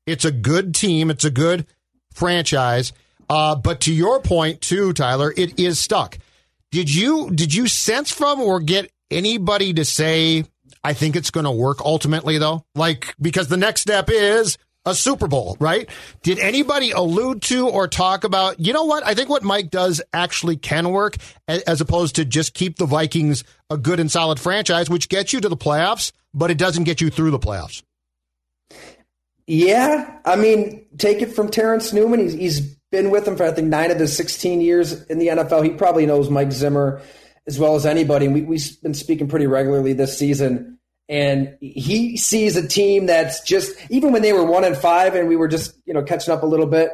It's 0.06 0.24
a 0.24 0.32
good 0.32 0.74
team. 0.74 1.08
It's 1.08 1.24
a 1.24 1.30
good 1.30 1.66
franchise. 2.12 2.92
Uh, 3.30 3.54
but 3.54 3.82
to 3.82 3.92
your 3.92 4.20
point 4.20 4.60
too, 4.60 4.92
Tyler, 4.92 5.32
it 5.36 5.60
is 5.60 5.78
stuck. 5.78 6.18
Did 6.70 6.94
you 6.94 7.30
did 7.30 7.54
you 7.54 7.66
sense 7.66 8.12
from 8.12 8.40
or 8.40 8.60
get 8.60 8.90
anybody 9.10 9.72
to 9.74 9.84
say 9.84 10.44
I 10.84 10.92
think 10.92 11.16
it's 11.16 11.30
going 11.30 11.44
to 11.44 11.50
work 11.50 11.80
ultimately 11.84 12.38
though? 12.38 12.64
Like 12.74 13.14
because 13.20 13.48
the 13.48 13.56
next 13.56 13.80
step 13.80 14.10
is 14.10 14.58
a 14.84 14.94
Super 14.94 15.28
Bowl, 15.28 15.56
right? 15.60 15.88
Did 16.22 16.38
anybody 16.38 16.90
allude 16.92 17.42
to 17.42 17.68
or 17.68 17.88
talk 17.88 18.24
about, 18.24 18.58
you 18.58 18.72
know 18.72 18.84
what? 18.84 19.04
I 19.04 19.14
think 19.14 19.28
what 19.28 19.42
Mike 19.42 19.70
does 19.70 20.00
actually 20.12 20.56
can 20.56 20.90
work 20.90 21.16
as 21.46 21.80
opposed 21.80 22.16
to 22.16 22.24
just 22.24 22.54
keep 22.54 22.76
the 22.76 22.86
Vikings 22.86 23.44
a 23.70 23.76
good 23.76 24.00
and 24.00 24.10
solid 24.10 24.40
franchise 24.40 24.88
which 24.88 25.08
gets 25.08 25.32
you 25.32 25.40
to 25.40 25.48
the 25.48 25.56
playoffs, 25.56 26.12
but 26.32 26.50
it 26.50 26.58
doesn't 26.58 26.84
get 26.84 27.00
you 27.00 27.10
through 27.10 27.30
the 27.30 27.38
playoffs. 27.38 27.82
Yeah, 29.46 30.18
I 30.26 30.36
mean, 30.36 30.84
take 30.98 31.22
it 31.22 31.34
from 31.34 31.50
Terrence 31.50 31.92
Newman. 31.94 32.20
He's, 32.20 32.34
he's 32.34 32.77
been 32.90 33.10
with 33.10 33.26
him 33.26 33.36
for 33.36 33.44
I 33.44 33.52
think 33.52 33.68
nine 33.68 33.90
of 33.90 33.98
the 33.98 34.08
16 34.08 34.60
years 34.60 35.04
in 35.06 35.18
the 35.18 35.28
NFL. 35.28 35.64
He 35.64 35.70
probably 35.70 36.06
knows 36.06 36.30
Mike 36.30 36.52
Zimmer 36.52 37.02
as 37.46 37.58
well 37.58 37.74
as 37.74 37.86
anybody. 37.86 38.28
We, 38.28 38.42
we've 38.42 38.82
been 38.82 38.94
speaking 38.94 39.28
pretty 39.28 39.46
regularly 39.46 39.92
this 39.92 40.16
season, 40.18 40.78
and 41.08 41.56
he 41.60 42.16
sees 42.16 42.56
a 42.56 42.66
team 42.66 43.06
that's 43.06 43.40
just 43.42 43.74
even 43.90 44.12
when 44.12 44.22
they 44.22 44.32
were 44.32 44.44
one 44.44 44.64
and 44.64 44.76
five, 44.76 45.14
and 45.14 45.28
we 45.28 45.36
were 45.36 45.48
just 45.48 45.74
you 45.84 45.94
know 45.94 46.02
catching 46.02 46.32
up 46.32 46.42
a 46.42 46.46
little 46.46 46.66
bit. 46.66 46.90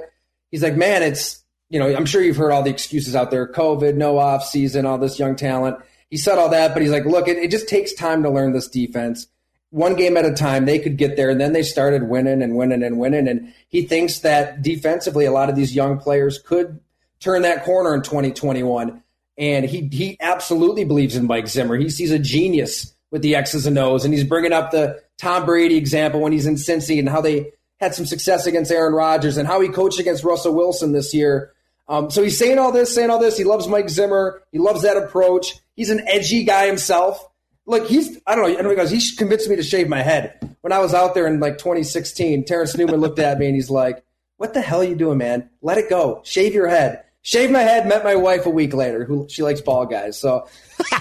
He's 0.51 0.63
like, 0.63 0.77
man, 0.77 1.03
it's 1.03 1.43
you 1.71 1.79
know, 1.79 1.95
I'm 1.95 2.07
sure 2.07 2.23
you've 2.23 2.37
heard 2.37 2.53
all 2.53 2.63
the 2.63 2.71
excuses 2.71 3.17
out 3.17 3.31
there: 3.31 3.51
COVID, 3.51 3.95
no 3.95 4.19
off 4.19 4.45
season, 4.45 4.87
all 4.87 4.99
this 4.99 5.19
young 5.19 5.37
talent. 5.37 5.79
He 6.11 6.17
said 6.17 6.39
all 6.39 6.51
that, 6.51 6.75
but 6.75 6.83
he's 6.83 6.93
like, 6.93 7.07
look, 7.07 7.27
it, 7.27 7.39
it 7.39 7.51
just 7.51 7.69
takes 7.69 7.93
time 7.93 8.23
to 8.23 8.31
learn 8.31 8.53
this 8.53 8.69
defense 8.69 9.27
one 9.75 9.97
game 9.97 10.17
at 10.17 10.25
a 10.25 10.33
time, 10.33 10.67
they 10.67 10.79
could 10.79 10.97
get 10.97 11.17
there. 11.17 11.31
And 11.31 11.41
then 11.41 11.53
they 11.53 11.65
started 11.65 12.05
winning 12.05 12.43
and 12.43 12.55
winning 12.55 12.85
and 12.85 12.97
winning. 12.97 13.27
And 13.27 13.53
he 13.69 13.83
thinks 13.83 14.21
that 14.21 14.63
defensively, 14.63 15.25
a 15.25 15.33
lot 15.33 15.51
of 15.51 15.57
these 15.57 15.75
young 15.75 15.99
players 15.99 16.39
could 16.39 16.79
turn 17.19 17.43
that 17.43 17.65
corner 17.65 17.93
in 17.93 18.03
2021. 18.03 19.03
And 19.37 19.65
he, 19.65 19.89
he 19.89 20.17
absolutely 20.21 20.85
believes 20.85 21.17
in 21.17 21.27
Mike 21.27 21.49
Zimmer. 21.49 21.77
He 21.77 21.91
sees 21.91 22.13
a 22.13 22.21
genius 22.21 22.95
with 23.11 23.23
the 23.23 23.35
X's 23.35 23.67
and 23.67 23.77
O's. 23.77 24.05
And 24.05 24.15
he's 24.15 24.23
bringing 24.23 24.53
up 24.53 24.71
the 24.71 25.03
Tom 25.19 25.45
Brady 25.45 25.77
example 25.77 26.21
when 26.21 26.31
he's 26.31 26.47
in 26.47 26.55
Cincy 26.55 27.01
and 27.01 27.09
how 27.09 27.21
they 27.21 27.51
had 27.81 27.97
some 27.97 28.07
success 28.07 28.47
against 28.47 28.71
Aaron 28.71 28.95
Rodgers 28.95 29.39
and 29.39 29.49
how 29.49 29.61
he 29.61 29.69
coached 29.69 29.99
against 29.99 30.23
Russell 30.23 30.55
Wilson 30.55 30.93
this 30.93 31.13
year. 31.13 31.53
Um, 31.89 32.13
so 32.13 32.23
he's 32.23 32.39
saying 32.39 32.61
all 32.61 32.71
this, 32.71 32.95
saying 32.95 33.11
all 33.11 33.19
this. 33.19 33.37
He 33.37 33.43
loves 33.43 33.67
Mike 33.67 33.89
Zimmer. 33.89 34.41
He 34.53 34.59
loves 34.59 34.83
that 34.83 34.97
approach. 34.97 35.57
He's 35.75 35.91
an 35.91 36.07
edgy 36.07 36.45
guy 36.45 36.69
himself. 36.69 37.29
Look, 37.67 37.87
he's 37.87 38.19
I 38.27 38.35
don't 38.35 38.63
know. 38.63 38.83
I 38.83 38.87
he 38.87 39.17
convinced 39.17 39.49
me 39.49 39.57
to 39.57 39.63
shave 39.63 39.89
my 39.89 40.03
head 40.03 40.57
when 40.61 40.73
I 40.73 40.79
was 40.81 40.93
out 40.93 41.15
there 41.15 41.27
in 41.27 41.41
like 41.41 41.59
2016. 41.59 42.45
Terrence 42.45 42.77
Newman 42.77 43.01
looked 43.01 43.19
at 43.19 43.39
me 43.39 43.47
and 43.47 43.55
he's 43.55 43.71
like, 43.71 44.05
"What 44.37 44.55
the 44.55 44.61
hell 44.61 44.81
are 44.81 44.85
you 44.85 44.95
doing, 44.95 45.19
man? 45.19 45.49
Let 45.63 45.79
it 45.79 45.89
go. 45.89 46.21
Shave 46.25 46.55
your 46.55 46.69
head." 46.69 47.05
Shave 47.27 47.51
my 47.51 47.61
head. 47.61 47.89
Met 47.89 48.05
my 48.05 48.17
wife 48.17 48.45
a 48.45 48.51
week 48.51 48.75
later, 48.75 49.03
who 49.03 49.27
she 49.31 49.43
likes 49.43 49.63
ball 49.63 49.87
guys. 49.87 50.21
So 50.21 50.47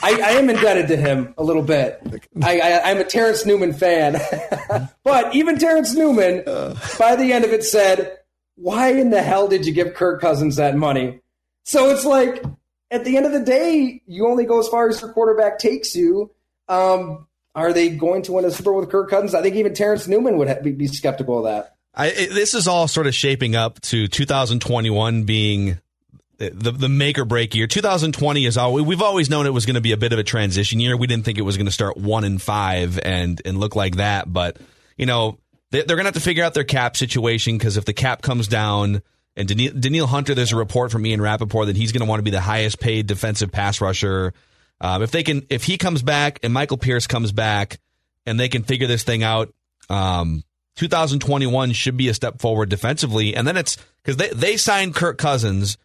I, 0.02 0.21
I 0.23 0.32
am 0.32 0.49
indebted 0.49 0.88
to 0.88 0.95
him 0.95 1.34
a 1.38 1.43
little 1.43 1.62
bit. 1.62 2.02
I, 2.41 2.62
I, 2.62 2.91
I'm 2.91 2.97
a 2.99 3.04
Terrence 3.04 3.45
Newman 3.45 3.73
fan, 3.73 4.21
but 5.04 5.36
even 5.36 5.60
Terrence 5.60 5.93
Newman, 5.93 6.43
by 6.97 7.17
the 7.17 7.34
end 7.34 7.43
of 7.43 7.52
it, 7.52 7.65
said, 7.65 8.19
"Why 8.56 8.93
in 8.93 9.10
the 9.10 9.21
hell 9.21 9.49
did 9.49 9.65
you 9.65 9.73
give 9.73 9.95
Kirk 9.95 10.21
Cousins 10.21 10.56
that 10.56 10.78
money?" 10.78 11.19
So 11.65 11.89
it's 11.89 12.06
like 12.06 12.41
at 12.89 13.04
the 13.04 13.17
end 13.17 13.26
of 13.26 13.34
the 13.34 13.41
day, 13.41 14.02
you 14.06 14.26
only 14.26 14.45
go 14.45 14.60
as 14.60 14.69
far 14.69 14.88
as 14.88 15.02
your 15.02 15.12
quarterback 15.12 15.60
takes 15.60 15.93
you. 15.93 16.32
Um, 16.67 17.28
are 17.56 17.73
they 17.73 17.89
going 17.89 18.23
to 18.23 18.34
win 18.34 18.45
a 18.45 18.52
Super 18.52 18.71
Bowl 18.71 18.80
with 18.80 18.89
Kirk 18.89 19.10
Cousins? 19.10 19.36
I 19.36 19.41
think 19.41 19.56
even 19.56 19.73
Terrence 19.73 20.08
Newman 20.08 20.38
would 20.38 20.47
ha- 20.47 20.62
be, 20.62 20.88
skeptical 20.88 21.39
of 21.39 21.43
that. 21.45 21.76
I, 21.93 22.08
it, 22.08 22.34
this 22.34 22.54
is 22.54 22.67
all 22.67 22.88
sort 22.88 23.06
of 23.06 23.13
shaping 23.13 23.56
up 23.56 23.80
to 23.82 24.08
2021 24.08 25.23
being 25.23 25.80
the 26.38 26.71
the 26.71 26.89
make 26.89 27.19
or 27.19 27.26
break 27.26 27.54
year. 27.54 27.67
2020 27.67 28.45
is 28.45 28.58
always 28.58 28.86
we've 28.86 29.02
always 29.02 29.30
known 29.30 29.45
it 29.45 29.54
was 29.54 29.65
going 29.65 29.76
to 29.76 29.82
be 29.82 29.91
a 29.91 29.97
bit 29.97 30.13
of 30.13 30.19
a 30.19 30.23
transition 30.23 30.80
year. 30.80 30.97
We 30.97 31.08
didn't 31.08 31.26
think 31.26 31.38
it 31.38 31.43
was 31.43 31.58
going 31.58 31.67
to 31.67 31.71
start 31.71 31.95
one 31.95 32.23
and 32.23 32.41
five 32.41 32.99
and 32.99 33.41
and 33.45 33.60
look 33.60 33.76
like 33.76 33.97
that, 33.97 34.32
but 34.32 34.58
you 34.97 35.06
know 35.06 35.38
they, 35.69 35.82
are 35.82 35.86
going 35.86 35.99
to 35.99 36.06
have 36.06 36.13
to 36.15 36.19
figure 36.19 36.43
out 36.43 36.54
their 36.54 36.63
cap 36.63 36.97
situation 36.97 37.58
because 37.58 37.78
if 37.78 37.86
the 37.86 37.93
cap 37.93 38.21
comes 38.21 38.47
down. 38.47 39.02
And 39.36 39.47
Danielle 39.47 40.06
Hunter, 40.06 40.36
there's 40.36 40.52
a 40.52 40.56
report 40.56 40.91
from 40.91 41.04
Ian 41.08 41.19
Rapoport 41.19 41.65
that 41.65 41.76
he's 41.76 41.91
going 41.91 42.02
to 42.02 42.06
want 42.06 42.19
to 42.19 42.23
be 42.23 42.30
the 42.30 42.39
highest 42.39 42.80
paid 42.80 43.08
defensive 43.08 43.52
pass 43.52 43.82
rusher. 43.82 44.32
Um, 44.84 45.02
if 45.02 45.10
they 45.10 45.24
can, 45.24 45.48
if 45.50 45.63
he 45.63 45.78
comes 45.78 46.04
back 46.04 46.39
and 46.43 46.54
Michael 46.54 46.78
Pierce 46.78 47.08
comes 47.08 47.32
back, 47.32 47.80
and 48.26 48.39
they 48.39 48.50
can 48.50 48.63
figure 48.63 48.88
this 48.88 49.04
thing 49.04 49.24
out, 49.24 49.54
um, 49.89 50.43
2021 50.76 51.72
should 51.74 51.98
be 51.98 52.10
a 52.10 52.13
step 52.13 52.39
forward 52.39 52.69
defensively. 52.69 53.36
And 53.36 53.48
then 53.48 53.58
it's 53.58 53.78
because 54.04 54.17
they, 54.17 54.30
they 54.30 54.58
signed 54.58 54.96
Kirk 54.96 55.17
Cousins 55.17 55.78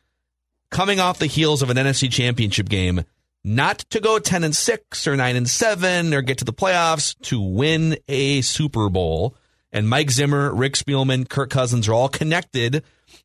coming 0.70 1.00
off 1.00 1.18
the 1.18 1.26
heels 1.26 1.62
of 1.62 1.70
an 1.70 1.76
NFC 1.76 2.10
championship 2.10 2.68
game, 2.68 3.04
not 3.44 3.78
to 3.90 4.00
go 4.00 4.18
10 4.18 4.44
and 4.44 4.54
6 4.54 5.06
or 5.06 5.16
9 5.16 5.36
and 5.36 5.48
7 5.48 6.14
or 6.14 6.22
get 6.22 6.38
to 6.38 6.44
the 6.44 6.52
playoffs, 6.52 7.18
to 7.22 7.40
win 7.40 7.96
a 8.08 8.40
Super 8.42 8.88
Bowl. 8.88 9.34
And 9.72 9.88
Mike 9.88 10.10
Zimmer, 10.10 10.54
Rick 10.54 10.74
Spielman, 10.74 11.28
Kirk 11.28 11.50
Cousins 11.50 11.88
are 11.88 11.94
all 11.94 12.08
connected 12.08 12.82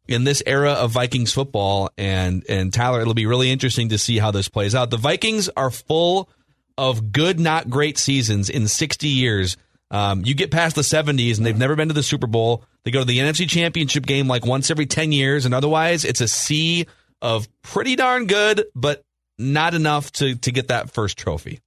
in 0.08 0.24
this 0.24 0.44
era 0.46 0.72
of 0.72 0.92
Vikings 0.92 1.34
football. 1.34 1.90
And, 1.98 2.44
and 2.50 2.74
Tyler, 2.74 3.02
it'll 3.02 3.14
be 3.14 3.26
really 3.26 3.52
interesting 3.52 3.90
to 3.90 3.98
see 3.98 4.18
how 4.18 4.32
this 4.32 4.50
plays 4.50 4.76
out. 4.76 4.90
The 4.90 4.98
Vikings 4.98 5.50
are 5.56 5.72
full 5.72 6.30
of 6.78 7.12
good, 7.12 7.40
not 7.40 7.70
great 7.70 7.98
seasons 7.98 8.50
in 8.50 8.68
60 8.68 9.08
years 9.08 9.58
um, 9.94 10.24
you 10.26 10.34
get 10.34 10.50
past 10.50 10.76
the 10.76 10.82
70s 10.82 11.38
and 11.38 11.46
they've 11.46 11.56
never 11.56 11.76
been 11.76 11.90
to 11.90 11.94
the 11.94 12.02
Super 12.02 12.26
Bowl. 12.26 12.66
They 12.84 12.90
go 12.90 13.02
to 13.02 13.06
the 13.06 13.20
NFC 13.20 13.48
Championship 13.48 14.08
game 14.08 14.28
like 14.28 14.44
once 14.44 14.72
every 14.72 14.88
10 14.88 15.12
years, 15.12 15.46
and 15.46 15.54
otherwise 15.54 16.04
it's 16.04 16.20
a 16.20 16.28
sea 16.28 16.88
of 17.22 17.48
pretty 17.62 17.96
darn 17.96 18.26
good, 18.26 18.66
but 18.74 19.04
not 19.38 19.76
enough 19.76 20.12
to, 20.14 20.36
to 20.36 20.52
get 20.52 20.70
that 20.70 20.90
first 20.90 21.18
trophy. 21.18 21.60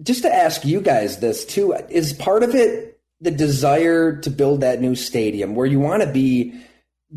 Just 0.00 0.22
to 0.22 0.32
ask 0.32 0.64
you 0.64 0.80
guys 0.80 1.18
this 1.18 1.44
too, 1.44 1.74
is 1.88 2.12
part 2.12 2.44
of 2.44 2.54
it 2.54 2.89
the 3.20 3.30
desire 3.30 4.16
to 4.20 4.30
build 4.30 4.62
that 4.62 4.80
new 4.80 4.94
stadium 4.94 5.54
where 5.54 5.66
you 5.66 5.80
want 5.80 6.02
to 6.02 6.10
be 6.10 6.60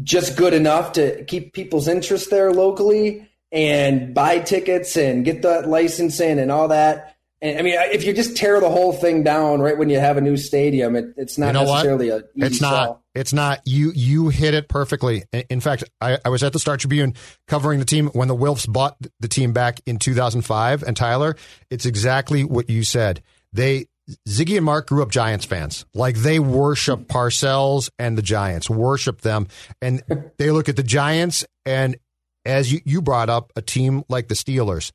just 0.01 0.35
good 0.35 0.53
enough 0.53 0.93
to 0.93 1.23
keep 1.25 1.53
people's 1.53 1.87
interest 1.87 2.29
there 2.29 2.51
locally 2.51 3.29
and 3.51 4.13
buy 4.13 4.39
tickets 4.39 4.97
and 4.97 5.23
get 5.23 5.43
that 5.43 5.67
licensing 5.67 6.39
and 6.39 6.51
all 6.51 6.69
that? 6.69 7.15
And, 7.43 7.59
I 7.59 7.61
mean, 7.61 7.75
if 7.91 8.05
you 8.05 8.13
just 8.13 8.37
tear 8.37 8.61
the 8.61 8.69
whole 8.69 8.93
thing 8.93 9.23
down 9.23 9.59
right 9.59 9.77
when 9.77 9.89
you 9.89 9.99
have 9.99 10.15
a 10.15 10.21
new 10.21 10.37
stadium, 10.37 10.95
it, 10.95 11.13
it's 11.17 11.37
not 11.37 11.47
you 11.47 11.53
know 11.53 11.65
necessarily 11.65 12.09
what? 12.09 12.23
a. 12.23 12.45
it's 12.45 12.61
not. 12.61 12.85
Sell. 12.85 13.03
It's 13.13 13.33
not. 13.33 13.61
You 13.65 13.91
you 13.93 14.29
hit 14.29 14.53
it 14.53 14.69
perfectly. 14.69 15.23
In 15.49 15.59
fact, 15.59 15.83
I, 15.99 16.17
I 16.23 16.29
was 16.29 16.41
at 16.41 16.53
the 16.53 16.59
Star 16.59 16.77
Tribune 16.77 17.15
covering 17.47 17.79
the 17.79 17.85
team 17.85 18.07
when 18.13 18.29
the 18.29 18.35
Wilfs 18.35 18.71
bought 18.71 18.97
the 19.19 19.27
team 19.27 19.51
back 19.51 19.81
in 19.85 19.99
2005. 19.99 20.83
And 20.83 20.95
Tyler, 20.95 21.35
it's 21.69 21.85
exactly 21.85 22.45
what 22.45 22.69
you 22.69 22.83
said. 22.83 23.21
They 23.51 23.87
Ziggy 24.27 24.57
and 24.57 24.65
Mark 24.65 24.87
grew 24.87 25.01
up 25.01 25.11
Giants 25.11 25.45
fans. 25.45 25.85
Like 25.93 26.17
they 26.17 26.39
worship 26.39 27.07
Parcells 27.07 27.89
and 27.97 28.17
the 28.17 28.21
Giants, 28.21 28.69
worship 28.69 29.21
them. 29.21 29.47
And 29.81 30.03
they 30.37 30.51
look 30.51 30.69
at 30.69 30.75
the 30.75 30.83
Giants 30.83 31.45
and 31.65 31.97
as 32.45 32.71
you, 32.71 32.81
you 32.85 33.01
brought 33.01 33.29
up, 33.29 33.53
a 33.55 33.61
team 33.61 34.03
like 34.09 34.27
the 34.27 34.35
Steelers. 34.35 34.91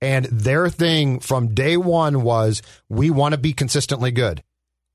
And 0.00 0.26
their 0.26 0.68
thing 0.68 1.20
from 1.20 1.54
day 1.54 1.76
one 1.76 2.22
was 2.22 2.62
we 2.88 3.10
want 3.10 3.32
to 3.32 3.38
be 3.38 3.52
consistently 3.52 4.10
good. 4.10 4.42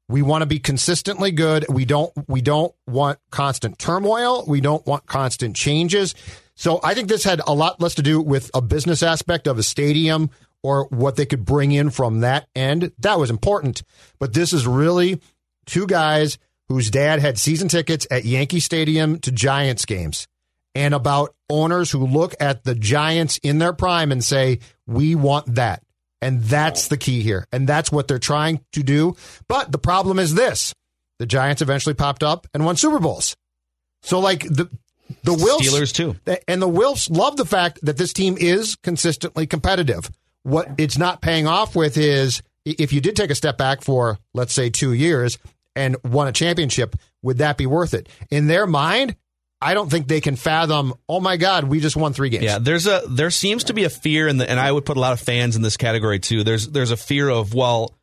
We 0.08 0.21
want 0.21 0.43
to 0.43 0.45
be 0.45 0.60
consistently 0.60 1.32
good. 1.32 1.65
We 1.67 1.86
don't 1.86 2.12
we 2.28 2.41
don't 2.41 2.73
want 2.88 3.19
constant 3.32 3.80
turmoil. 3.80 4.45
We 4.47 4.62
don't 4.62 4.86
want 4.86 5.08
constant 5.08 5.56
changes. 5.56 6.13
So 6.56 6.80
I 6.84 6.93
think 6.93 7.10
this 7.10 7.23
had 7.23 7.41
a 7.45 7.54
lot 7.54 7.82
less 7.82 7.95
to 7.95 8.01
do 8.01 8.21
with 8.21 8.49
a 8.54 8.62
business 8.62 9.04
aspect 9.04 9.47
of 9.47 9.58
a 9.58 9.63
stadium 9.63 10.30
or 10.65 10.88
what 10.89 11.15
they 11.15 11.28
could 11.28 11.45
bring 11.45 11.71
in 11.71 11.91
from 11.91 12.21
that 12.21 12.47
end. 12.56 12.91
That 12.97 13.19
was 13.19 13.30
important. 13.30 13.84
But 14.19 14.34
this 14.34 14.51
is 14.51 14.65
really 14.65 15.21
two 15.67 15.86
guys 15.86 16.39
whose 16.69 16.89
dad 16.89 17.19
had 17.19 17.38
season 17.38 17.67
tickets 17.67 18.08
at 18.10 18.25
Yankee 18.25 18.60
Stadium 18.60 19.19
to 19.19 19.32
Giants 19.32 19.86
games 19.86 20.28
and 20.73 20.95
about 20.95 21.36
owners 21.51 21.91
who 21.91 22.08
look 22.08 22.34
at 22.39 22.63
the 22.63 22.73
Giants 22.73 23.38
in 23.43 23.60
their 23.60 23.73
prime 23.73 24.12
and 24.12 24.23
say, 24.23 24.58
we 24.88 25.13
want 25.13 25.54
that. 25.54 25.84
And 26.19 26.41
that's 26.41 26.88
the 26.88 26.97
key 26.97 27.21
here. 27.21 27.45
And 27.51 27.69
that's 27.69 27.91
what 27.91 28.08
they're 28.08 28.17
trying 28.17 28.62
to 28.71 28.82
do. 28.82 29.15
But 29.47 29.71
the 29.71 29.78
problem 29.78 30.17
is 30.17 30.34
this 30.34 30.73
the 31.19 31.28
Giants 31.28 31.62
eventually 31.62 31.93
popped 31.93 32.23
up 32.23 32.47
and 32.56 32.65
won 32.65 32.75
Super 32.75 32.99
Bowls. 32.99 33.36
So, 34.01 34.19
like, 34.19 34.41
the. 34.41 34.67
The 35.23 35.34
Wilfs 35.34 35.60
Steelers 35.60 35.93
too, 35.93 36.15
and 36.47 36.60
the 36.60 36.67
Wilfs 36.67 37.15
love 37.15 37.38
the 37.38 37.45
fact 37.45 37.78
that 37.84 37.95
this 37.95 38.12
team 38.12 38.38
is 38.39 38.75
consistently 38.78 39.45
competitive. 39.45 40.10
What 40.45 40.69
it's 40.77 40.95
not 40.95 41.21
paying 41.21 41.47
off 41.47 41.75
with 41.75 41.97
is 41.97 42.43
if 42.65 42.93
you 42.93 43.01
did 43.01 43.15
take 43.15 43.31
a 43.31 43.36
step 43.36 43.58
back 43.58 43.81
for 43.81 44.19
let's 44.36 44.53
say 44.53 44.69
two 44.69 44.93
years 44.93 45.39
and 45.75 45.97
won 46.03 46.27
a 46.27 46.31
championship, 46.31 46.95
would 47.23 47.39
that 47.39 47.58
be 47.58 47.65
worth 47.65 47.95
it? 47.95 48.08
In 48.29 48.45
their 48.45 48.67
mind, 48.67 49.15
I 49.60 49.73
don't 49.73 49.89
think 49.89 50.08
they 50.08 50.21
can 50.21 50.36
fathom. 50.36 50.93
Oh 51.10 51.19
my 51.19 51.38
God, 51.38 51.63
we 51.63 51.79
just 51.79 51.95
won 51.95 52.13
three 52.13 52.29
games. 52.29 52.43
Yeah, 52.43 52.60
there's 52.60 52.86
a 52.86 53.01
there 53.10 53.31
seems 53.31 53.63
to 53.63 53.73
be 53.73 53.86
a 53.86 53.89
fear, 53.89 54.31
the, 54.31 54.47
and 54.47 54.60
I 54.60 54.71
would 54.71 54.86
put 54.86 54.97
a 54.97 54.99
lot 54.99 55.13
of 55.13 55.19
fans 55.19 55.55
in 55.55 55.63
this 55.63 55.77
category 55.77 56.19
too. 56.19 56.43
There's 56.43 56.67
there's 56.67 56.91
a 56.91 56.97
fear 56.97 57.27
of 57.27 57.55
well, 57.55 57.95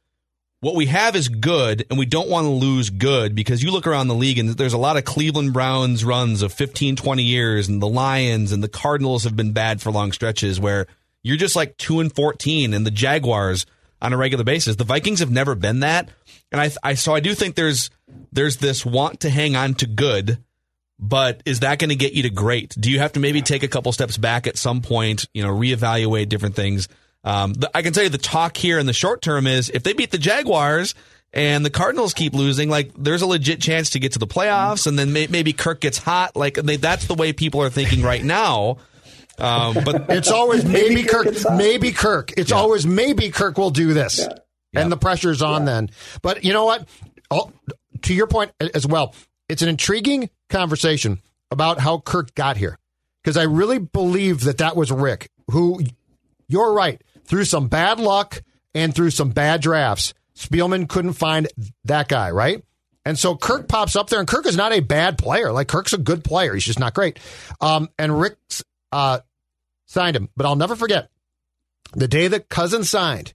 what 0.58 0.74
we 0.74 0.86
have 0.86 1.14
is 1.14 1.28
good, 1.28 1.86
and 1.90 1.98
we 1.98 2.06
don't 2.06 2.28
want 2.28 2.46
to 2.46 2.50
lose 2.50 2.90
good 2.90 3.36
because 3.36 3.62
you 3.62 3.70
look 3.70 3.86
around 3.86 4.08
the 4.08 4.16
league 4.16 4.40
and 4.40 4.48
there's 4.48 4.72
a 4.72 4.78
lot 4.78 4.96
of 4.96 5.04
Cleveland 5.04 5.52
Browns 5.52 6.04
runs 6.04 6.42
of 6.42 6.52
15, 6.52 6.96
20 6.96 7.22
years, 7.22 7.68
and 7.68 7.80
the 7.80 7.88
Lions 7.88 8.50
and 8.50 8.62
the 8.62 8.68
Cardinals 8.68 9.22
have 9.22 9.36
been 9.36 9.52
bad 9.52 9.80
for 9.80 9.92
long 9.92 10.10
stretches 10.10 10.58
where 10.58 10.88
you're 11.22 11.36
just 11.36 11.56
like 11.56 11.76
two 11.76 12.00
and 12.00 12.14
fourteen, 12.14 12.74
and 12.74 12.86
the 12.86 12.90
Jaguars 12.90 13.66
on 14.00 14.12
a 14.12 14.16
regular 14.16 14.44
basis. 14.44 14.76
The 14.76 14.84
Vikings 14.84 15.20
have 15.20 15.30
never 15.30 15.54
been 15.54 15.80
that, 15.80 16.08
and 16.50 16.60
I, 16.60 16.70
I 16.82 16.94
so 16.94 17.14
I 17.14 17.20
do 17.20 17.34
think 17.34 17.54
there's 17.54 17.90
there's 18.32 18.56
this 18.56 18.84
want 18.84 19.20
to 19.20 19.30
hang 19.30 19.56
on 19.56 19.74
to 19.74 19.86
good 19.86 20.38
but 21.02 21.42
is 21.44 21.60
that 21.60 21.80
going 21.80 21.88
to 21.90 21.96
get 21.96 22.12
you 22.12 22.22
to 22.22 22.30
great? 22.30 22.76
Do 22.78 22.88
you 22.88 23.00
have 23.00 23.14
to 23.14 23.20
maybe 23.20 23.42
take 23.42 23.64
a 23.64 23.68
couple 23.68 23.90
steps 23.90 24.16
back 24.16 24.46
at 24.46 24.56
some 24.56 24.80
point, 24.82 25.26
you 25.34 25.42
know, 25.42 25.50
reevaluate 25.50 26.28
different 26.28 26.54
things? 26.54 26.88
Um, 27.24 27.54
the, 27.54 27.70
I 27.76 27.82
can 27.82 27.92
tell 27.92 28.04
you 28.04 28.08
the 28.08 28.18
talk 28.18 28.56
here 28.56 28.78
in 28.78 28.86
the 28.86 28.92
short 28.92 29.20
term 29.20 29.48
is 29.48 29.68
if 29.68 29.82
they 29.82 29.94
beat 29.94 30.12
the 30.12 30.18
Jaguars 30.18 30.94
and 31.32 31.64
the 31.64 31.70
Cardinals 31.70 32.14
keep 32.14 32.34
losing, 32.34 32.70
like 32.70 32.92
there's 32.96 33.22
a 33.22 33.26
legit 33.26 33.60
chance 33.60 33.90
to 33.90 33.98
get 33.98 34.12
to 34.12 34.20
the 34.20 34.28
playoffs, 34.28 34.86
and 34.86 34.96
then 34.96 35.12
may, 35.12 35.26
maybe 35.26 35.52
Kirk 35.52 35.80
gets 35.80 35.98
hot. 35.98 36.36
Like 36.36 36.54
they, 36.54 36.76
that's 36.76 37.06
the 37.06 37.14
way 37.14 37.32
people 37.32 37.60
are 37.62 37.70
thinking 37.70 38.02
right 38.02 38.22
now. 38.22 38.76
Um, 39.38 39.76
but 39.84 40.06
it's 40.10 40.30
always 40.30 40.64
maybe, 40.64 40.96
maybe 40.96 41.08
Kirk, 41.08 41.34
maybe 41.56 41.92
Kirk. 41.92 42.32
It's 42.36 42.50
yeah. 42.50 42.56
always 42.56 42.86
maybe 42.86 43.30
Kirk 43.30 43.58
will 43.58 43.70
do 43.70 43.92
this, 43.92 44.18
yeah. 44.72 44.80
and 44.80 44.92
the 44.92 44.96
pressure's 44.96 45.42
on 45.42 45.62
yeah. 45.62 45.72
then. 45.72 45.90
But 46.22 46.44
you 46.44 46.52
know 46.52 46.64
what? 46.64 46.88
Oh, 47.30 47.52
to 48.02 48.14
your 48.14 48.26
point 48.26 48.52
as 48.74 48.86
well, 48.86 49.14
it's 49.48 49.62
an 49.62 49.68
intriguing 49.68 50.30
conversation 50.48 51.20
about 51.50 51.80
how 51.80 51.98
Kirk 51.98 52.34
got 52.34 52.56
here 52.56 52.78
because 53.22 53.36
I 53.36 53.44
really 53.44 53.78
believe 53.78 54.42
that 54.44 54.58
that 54.58 54.76
was 54.76 54.90
Rick, 54.90 55.30
who 55.50 55.80
you're 56.48 56.72
right, 56.72 57.00
through 57.24 57.44
some 57.44 57.68
bad 57.68 58.00
luck 58.00 58.42
and 58.74 58.94
through 58.94 59.10
some 59.10 59.30
bad 59.30 59.60
drafts, 59.60 60.14
Spielman 60.36 60.88
couldn't 60.88 61.12
find 61.12 61.48
that 61.84 62.08
guy, 62.08 62.30
right? 62.30 62.62
And 63.04 63.18
so 63.18 63.36
Kirk 63.36 63.68
pops 63.68 63.96
up 63.96 64.08
there, 64.08 64.20
and 64.20 64.28
Kirk 64.28 64.46
is 64.46 64.56
not 64.56 64.72
a 64.72 64.80
bad 64.80 65.18
player. 65.18 65.52
Like 65.52 65.68
Kirk's 65.68 65.92
a 65.92 65.98
good 65.98 66.22
player. 66.22 66.54
He's 66.54 66.64
just 66.64 66.78
not 66.78 66.94
great. 66.94 67.18
Um, 67.60 67.88
and 67.98 68.20
Rick 68.20 68.36
uh, 68.92 69.20
signed 69.86 70.16
him, 70.16 70.28
but 70.36 70.46
I'll 70.46 70.56
never 70.56 70.76
forget 70.76 71.08
the 71.94 72.08
day 72.08 72.28
that 72.28 72.48
Cousin 72.48 72.84
signed 72.84 73.34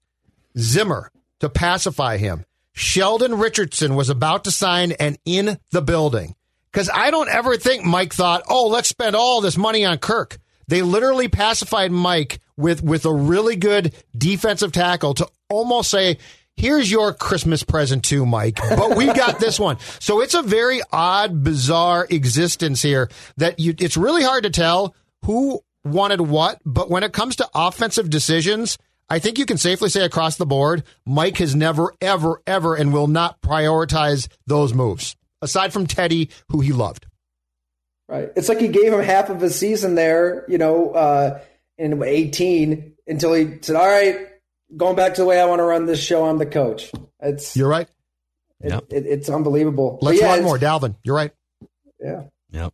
Zimmer 0.57 1.11
to 1.39 1.49
pacify 1.49 2.17
him. 2.17 2.45
Sheldon 2.73 3.37
Richardson 3.37 3.95
was 3.95 4.09
about 4.09 4.43
to 4.43 4.51
sign 4.51 4.91
and 4.93 5.17
in 5.25 5.57
the 5.71 5.81
building. 5.81 6.35
Because 6.71 6.89
I 6.93 7.11
don't 7.11 7.29
ever 7.29 7.57
think 7.57 7.83
Mike 7.85 8.13
thought, 8.13 8.43
oh, 8.49 8.67
let's 8.67 8.89
spend 8.89 9.15
all 9.15 9.41
this 9.41 9.57
money 9.57 9.83
on 9.83 9.97
Kirk. 9.97 10.37
They 10.67 10.81
literally 10.81 11.27
pacified 11.27 11.91
Mike 11.91 12.39
with, 12.55 12.83
with 12.83 13.05
a 13.05 13.13
really 13.13 13.55
good 13.55 13.95
defensive 14.15 14.73
tackle 14.73 15.13
to 15.15 15.27
almost 15.49 15.89
say, 15.89 16.17
here's 16.55 16.91
your 16.91 17.13
Christmas 17.13 17.63
present 17.63 18.03
too, 18.03 18.25
Mike, 18.25 18.59
but 18.69 18.95
we've 18.95 19.15
got 19.15 19.39
this 19.39 19.59
one. 19.59 19.77
So 19.99 20.21
it's 20.21 20.33
a 20.33 20.43
very 20.43 20.81
odd, 20.91 21.43
bizarre 21.43 22.05
existence 22.09 22.81
here 22.81 23.09
that 23.37 23.59
you, 23.59 23.73
it's 23.79 23.97
really 23.97 24.23
hard 24.23 24.43
to 24.43 24.49
tell 24.49 24.93
who 25.27 25.61
wanted 25.85 26.21
what. 26.21 26.59
But 26.65 26.89
when 26.89 27.03
it 27.03 27.13
comes 27.13 27.35
to 27.35 27.49
offensive 27.53 28.09
decisions, 28.09 28.77
I 29.09 29.19
think 29.19 29.37
you 29.37 29.45
can 29.45 29.57
safely 29.57 29.89
say 29.89 30.03
across 30.03 30.37
the 30.37 30.45
board, 30.45 30.83
Mike 31.05 31.37
has 31.37 31.53
never, 31.53 31.93
ever, 32.01 32.41
ever, 32.47 32.75
and 32.75 32.91
will 32.91 33.07
not 33.07 33.41
prioritize 33.41 34.27
those 34.47 34.73
moves, 34.73 35.15
aside 35.41 35.71
from 35.73 35.85
Teddy, 35.85 36.29
who 36.49 36.61
he 36.61 36.71
loved. 36.71 37.05
Right. 38.09 38.29
It's 38.37 38.47
like 38.47 38.59
he 38.59 38.69
gave 38.69 38.93
him 38.93 39.01
half 39.01 39.29
of 39.29 39.41
his 39.41 39.55
season 39.57 39.95
there, 39.95 40.45
you 40.47 40.57
know, 40.57 40.91
uh, 40.91 41.41
in 41.77 42.01
18 42.01 42.93
until 43.05 43.33
he 43.33 43.57
said, 43.61 43.75
all 43.75 43.85
right, 43.85 44.27
going 44.75 44.95
back 44.95 45.15
to 45.15 45.21
the 45.21 45.27
way 45.27 45.39
I 45.41 45.45
want 45.45 45.59
to 45.59 45.63
run 45.63 45.85
this 45.85 46.01
show, 46.01 46.25
I'm 46.25 46.37
the 46.37 46.45
coach. 46.45 46.89
It's 47.21 47.55
You're 47.55 47.67
right. 47.67 47.87
it, 48.61 48.71
Yep. 48.71 48.83
it, 48.91 49.05
it's 49.05 49.29
unbelievable. 49.29 49.99
Let's 50.01 50.21
yeah, 50.21 50.35
run 50.35 50.43
more, 50.43 50.57
Dalvin. 50.57 50.95
You're 51.03 51.15
right. 51.15 51.31
Yeah. 52.01 52.23
Yep. 52.51 52.73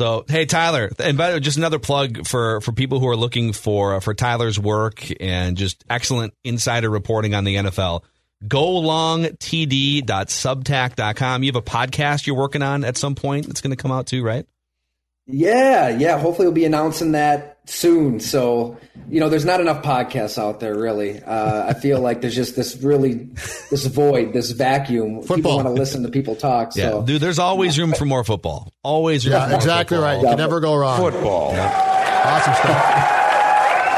So 0.00 0.24
hey 0.26 0.46
Tyler, 0.46 0.90
and 0.98 1.18
by 1.18 1.28
the 1.28 1.36
way, 1.36 1.40
just 1.40 1.58
another 1.58 1.78
plug 1.78 2.26
for 2.26 2.62
for 2.62 2.72
people 2.72 3.00
who 3.00 3.08
are 3.08 3.16
looking 3.16 3.52
for 3.52 3.96
uh, 3.96 4.00
for 4.00 4.14
Tyler's 4.14 4.58
work 4.58 5.06
and 5.20 5.58
just 5.58 5.84
excellent 5.90 6.32
insider 6.42 6.88
reporting 6.88 7.34
on 7.34 7.44
the 7.44 7.56
NFL. 7.56 8.02
GoLongTD.substack.com. 8.48 11.42
You 11.42 11.48
have 11.48 11.56
a 11.56 11.60
podcast 11.60 12.26
you're 12.26 12.34
working 12.34 12.62
on 12.62 12.82
at 12.82 12.96
some 12.96 13.14
point 13.14 13.46
that's 13.46 13.60
going 13.60 13.72
to 13.72 13.76
come 13.76 13.92
out 13.92 14.06
too, 14.06 14.22
right? 14.22 14.46
Yeah, 15.26 15.90
yeah. 15.90 16.18
Hopefully, 16.18 16.48
we'll 16.48 16.54
be 16.54 16.64
announcing 16.64 17.12
that 17.12 17.58
soon. 17.70 18.18
So, 18.20 18.76
you 19.08 19.20
know, 19.20 19.28
there's 19.28 19.44
not 19.44 19.60
enough 19.60 19.82
podcasts 19.82 20.38
out 20.38 20.60
there, 20.60 20.74
really. 20.76 21.22
Uh, 21.22 21.68
I 21.68 21.74
feel 21.74 22.00
like 22.00 22.20
there's 22.20 22.34
just 22.34 22.56
this 22.56 22.76
really, 22.82 23.28
this 23.70 23.86
void, 23.86 24.32
this 24.32 24.50
vacuum. 24.50 25.20
Football. 25.22 25.36
People 25.36 25.56
want 25.56 25.66
to 25.68 25.72
listen 25.72 26.02
to 26.02 26.08
people 26.08 26.34
talk. 26.36 26.72
Yeah, 26.76 26.90
So, 26.90 27.02
dude. 27.06 27.20
There's 27.20 27.38
always 27.38 27.78
room 27.78 27.92
for 27.94 28.04
more 28.04 28.24
football. 28.24 28.72
Always 28.82 29.24
room. 29.26 29.34
Yeah, 29.34 29.46
more 29.48 29.56
exactly 29.56 29.96
football. 29.96 30.14
right. 30.14 30.20
You 30.22 30.28
can 30.28 30.38
never 30.38 30.60
go 30.60 30.74
wrong. 30.76 30.98
Football. 30.98 31.52
Awesome 31.54 32.54
stuff. 32.54 33.16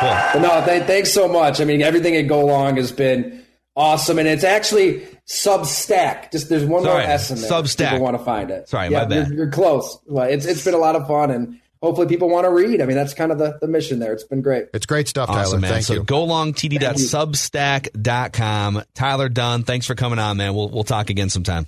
Cool. 0.03 0.11
but 0.33 0.39
no, 0.41 0.65
th- 0.67 0.83
thanks 0.89 1.13
so 1.13 1.29
much. 1.29 1.61
I 1.61 1.65
mean, 1.65 1.81
everything 1.81 2.17
at 2.17 2.23
Go 2.27 2.45
Long 2.45 2.75
has 2.77 2.91
been 2.91 3.45
awesome, 3.77 4.19
and 4.19 4.27
it's 4.27 4.43
actually 4.43 5.07
Substack. 5.29 6.33
Just 6.33 6.49
there's 6.49 6.65
one 6.65 6.83
Sorry, 6.83 7.03
more 7.05 7.13
S 7.13 7.31
in 7.31 7.41
there. 7.41 7.49
Substack. 7.49 7.91
People 7.91 8.01
want 8.05 8.19
to 8.19 8.25
find 8.25 8.51
it. 8.51 8.69
Sorry, 8.69 8.89
yeah, 8.89 9.03
my 9.03 9.05
bad. 9.05 9.29
You're, 9.29 9.37
you're 9.37 9.51
close. 9.53 9.97
Well, 10.07 10.29
it's 10.29 10.45
it's 10.45 10.65
been 10.65 10.75
a 10.75 10.79
lot 10.79 10.97
of 10.97 11.07
fun, 11.07 11.31
and 11.31 11.61
hopefully, 11.83 12.07
people 12.07 12.31
want 12.31 12.47
to 12.47 12.51
read. 12.51 12.81
I 12.81 12.87
mean, 12.87 12.97
that's 12.97 13.13
kind 13.13 13.33
of 13.33 13.39
the, 13.39 13.59
the 13.61 13.69
mission 13.69 13.99
there. 13.99 14.13
It's 14.13 14.23
been 14.25 14.41
great. 14.41 14.69
It's 14.73 14.87
great 14.87 15.09
stuff, 15.09 15.29
Tyler. 15.29 15.41
Awesome, 15.41 15.61
man. 15.61 15.73
Thank 15.73 15.85
so 15.85 15.95
you. 15.95 16.05
golongtd.substack.com. 16.05 18.83
Tyler 18.95 19.29
Dunne, 19.29 19.65
thanks 19.65 19.87
for 19.87 19.95
coming 19.95 20.19
on, 20.19 20.39
man. 20.39 20.55
We'll 20.55 20.71
we'll 20.71 20.85
talk 20.85 21.11
again 21.11 21.29
sometime. 21.29 21.67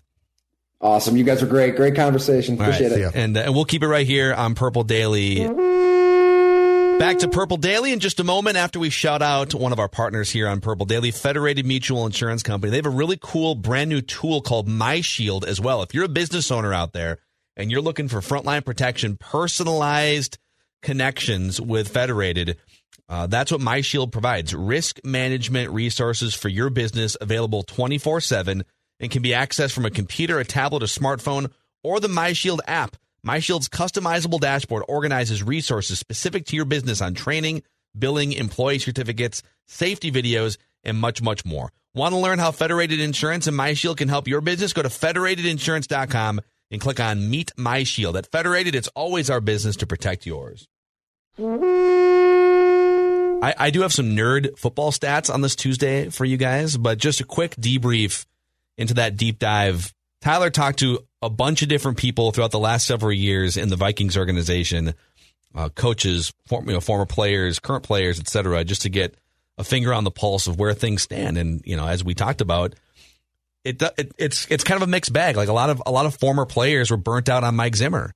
Awesome. 0.81 1.17
You 1.17 1.25
guys 1.25 1.43
are 1.43 1.47
great. 1.47 1.77
Great 1.77 1.97
conversation. 1.97 2.57
All 2.57 2.61
right. 2.61 2.75
Appreciate 2.75 2.95
See 2.95 3.01
ya. 3.01 3.09
it. 3.09 3.15
And, 3.15 3.37
uh, 3.37 3.41
and 3.41 3.55
we'll 3.55 3.65
keep 3.65 3.83
it 3.83 3.89
right 3.89 4.07
here 4.07 4.35
on 4.35 4.55
Purple 4.55 4.85
Daily. 4.85 5.47
Back 6.99 7.19
to 7.19 7.29
Purple 7.29 7.57
Daily 7.57 7.93
in 7.93 8.01
just 8.01 8.21
a 8.21 8.25
moment 8.25 8.57
after 8.57 8.79
we 8.79 8.91
shout 8.91 9.23
out 9.23 9.55
one 9.55 9.73
of 9.73 9.79
our 9.79 9.89
partners 9.89 10.31
here 10.31 10.47
on 10.47 10.61
Purple 10.61 10.87
Daily, 10.87 11.11
Federated 11.11 11.67
Mutual 11.67 12.07
Insurance 12.07 12.43
Company. 12.43 12.71
They 12.71 12.77
have 12.77 12.87
a 12.87 12.91
really 12.91 13.19
cool 13.21 13.55
brand 13.55 13.91
new 13.91 14.01
tool 14.01 14.43
called 14.43 14.69
My 14.69 15.01
Shield 15.01 15.45
as 15.45 15.61
well. 15.61 15.83
If 15.83 15.95
you're 15.95 16.05
a 16.05 16.09
business 16.09 16.51
owner 16.51 16.73
out 16.73 16.93
there 16.93 17.19
and 17.57 17.71
you're 17.71 17.81
looking 17.81 18.09
for 18.09 18.21
frontline 18.21 18.65
protection, 18.65 19.17
personalized 19.17 20.39
connections 20.83 21.61
with 21.61 21.89
Federated, 21.89 22.59
uh, 23.09 23.27
that's 23.27 23.53
what 23.53 23.61
My 23.61 23.81
Shield 23.81 24.13
provides. 24.13 24.55
Risk 24.55 25.01
management 25.05 25.71
resources 25.71 26.35
for 26.35 26.49
your 26.49 26.71
business 26.71 27.17
available 27.21 27.63
24 27.63 28.21
7 28.21 28.65
and 29.01 29.11
can 29.11 29.23
be 29.23 29.31
accessed 29.31 29.73
from 29.73 29.85
a 29.85 29.91
computer, 29.91 30.39
a 30.39 30.45
tablet, 30.45 30.83
a 30.83 30.87
smartphone, 30.87 31.51
or 31.83 32.01
the 32.01 32.09
My 32.09 32.33
Shield 32.33 32.63
app. 32.67 32.97
My 33.23 33.39
Shield's 33.39 33.69
customizable 33.69 34.41
dashboard 34.41 34.85
organizes 34.89 35.43
resources 35.43 35.99
specific 35.99 36.47
to 36.47 36.57
your 36.57 36.65
business 36.65 37.01
on 37.01 37.15
training, 37.15 37.63
billing, 37.99 38.33
employee 38.33 38.79
certificates, 38.79 39.43
safety 39.67 40.11
videos, 40.11 40.59
and 40.83 40.99
much, 40.99 41.23
much 41.23 41.45
more. 41.45 41.73
Want 41.95 42.13
to 42.13 42.19
learn 42.19 42.39
how 42.39 42.53
Federated 42.53 43.01
Insurance 43.01 43.47
and 43.47 43.57
My 43.57 43.75
Shield 43.75 43.99
can 43.99 44.09
help 44.09 44.29
your 44.29 44.41
business? 44.41 44.73
Go 44.73 44.83
to 44.83 44.89
federatedinsurance.com 44.89 46.41
and 46.75 46.81
click 46.81 46.99
on 46.99 47.31
Meet 47.31 47.53
My 47.57 47.85
Shield. 47.85 48.17
At 48.17 48.27
Federated, 48.27 48.75
it's 48.75 48.89
always 48.89 49.31
our 49.31 49.41
business 49.41 49.77
to 49.77 49.87
protect 49.87 50.27
yours. 50.27 50.67
I, 51.39 53.55
I 53.57 53.71
do 53.71 53.83
have 53.83 53.93
some 53.93 54.17
nerd 54.17 54.59
football 54.59 54.91
stats 54.91 55.33
on 55.33 55.41
this 55.41 55.55
Tuesday 55.55 56.11
for 56.11 56.25
you 56.25 56.37
guys, 56.37 56.77
but 56.77 56.99
just 56.99 57.21
a 57.21 57.25
quick 57.25 57.55
debrief 57.55 58.27
into 58.77 58.95
that 58.95 59.17
deep 59.17 59.39
dive. 59.39 59.95
Tyler 60.21 60.51
talked 60.51 60.81
to 60.81 60.99
a 61.23 61.31
bunch 61.31 61.63
of 61.63 61.69
different 61.69 61.97
people 61.97 62.33
throughout 62.33 62.51
the 62.51 62.59
last 62.59 62.87
several 62.87 63.13
years 63.13 63.57
in 63.57 63.69
the 63.69 63.77
Vikings 63.77 64.17
organization, 64.17 64.95
uh, 65.55 65.69
coaches, 65.69 66.33
form, 66.47 66.67
you 66.67 66.75
know, 66.75 66.81
former 66.81 67.07
players, 67.07 67.61
current 67.61 67.85
players, 67.85 68.19
et 68.19 68.29
cetera, 68.29 68.65
just 68.65 68.83
to 68.83 68.89
get 68.89 69.15
a 69.59 69.65
finger 69.65 69.95
on 69.95 70.03
the 70.03 70.11
pulse 70.11 70.49
of 70.49 70.59
where 70.59 70.75
things 70.75 71.03
stand. 71.03 71.39
And 71.39 71.63
you 71.65 71.77
know, 71.77 71.87
as 71.87 72.03
we 72.03 72.15
talked 72.15 72.41
about, 72.41 72.75
it, 73.65 73.83
it 73.97 74.13
it's 74.19 74.47
it's 74.51 74.65
kind 74.65 74.81
of 74.81 74.87
a 74.87 74.91
mixed 74.91 75.13
bag. 75.13 75.37
Like 75.37 75.49
a 75.49 75.53
lot 75.53 75.71
of 75.71 75.83
a 75.87 75.91
lot 75.91 76.07
of 76.07 76.15
former 76.15 76.47
players 76.47 76.91
were 76.91 76.97
burnt 76.97 77.29
out 77.29 77.45
on 77.45 77.57
Mike 77.57 77.77
Zimmer, 77.77 78.13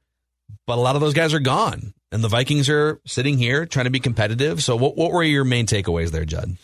but 0.67 0.79
a 0.79 0.81
lot 0.81 0.95
of 0.95 1.01
those 1.01 1.15
guys 1.15 1.35
are 1.35 1.41
gone, 1.41 1.95
and 2.13 2.23
the 2.23 2.29
Vikings 2.29 2.69
are 2.69 3.01
sitting 3.07 3.39
here 3.39 3.67
trying 3.67 3.85
to 3.85 3.91
be 3.91 4.01
competitive. 4.01 4.63
So, 4.63 4.77
what 4.77 4.97
what 4.97 5.13
were 5.13 5.23
your 5.23 5.45
main 5.45 5.67
takeaways 5.67 6.11
there, 6.11 6.25
Judd? 6.25 6.57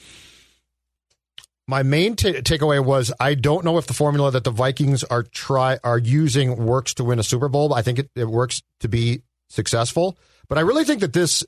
My 1.66 1.82
main 1.82 2.14
ta 2.14 2.28
takeaway 2.28 2.84
was 2.84 3.12
I 3.18 3.34
don't 3.34 3.64
know 3.64 3.78
if 3.78 3.86
the 3.86 3.94
formula 3.94 4.30
that 4.30 4.44
the 4.44 4.50
Vikings 4.50 5.02
are 5.04 5.22
try 5.22 5.78
are 5.82 5.98
using 5.98 6.56
works 6.56 6.94
to 6.94 7.04
win 7.04 7.18
a 7.18 7.22
Super 7.22 7.48
Bowl. 7.48 7.72
I 7.72 7.82
think 7.82 7.98
it, 7.98 8.10
it 8.14 8.28
works 8.28 8.62
to 8.80 8.88
be 8.88 9.22
successful, 9.48 10.18
but 10.48 10.58
I 10.58 10.60
really 10.60 10.84
think 10.84 11.00
that 11.00 11.14
this 11.14 11.42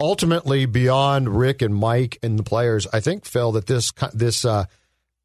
ultimately 0.00 0.66
beyond 0.66 1.28
Rick 1.28 1.62
and 1.62 1.74
Mike 1.74 2.18
and 2.24 2.36
the 2.36 2.42
players, 2.42 2.88
I 2.92 2.98
think 2.98 3.24
Phil 3.24 3.52
that 3.52 3.66
this 3.66 3.92
this 4.12 4.44
uh, 4.44 4.64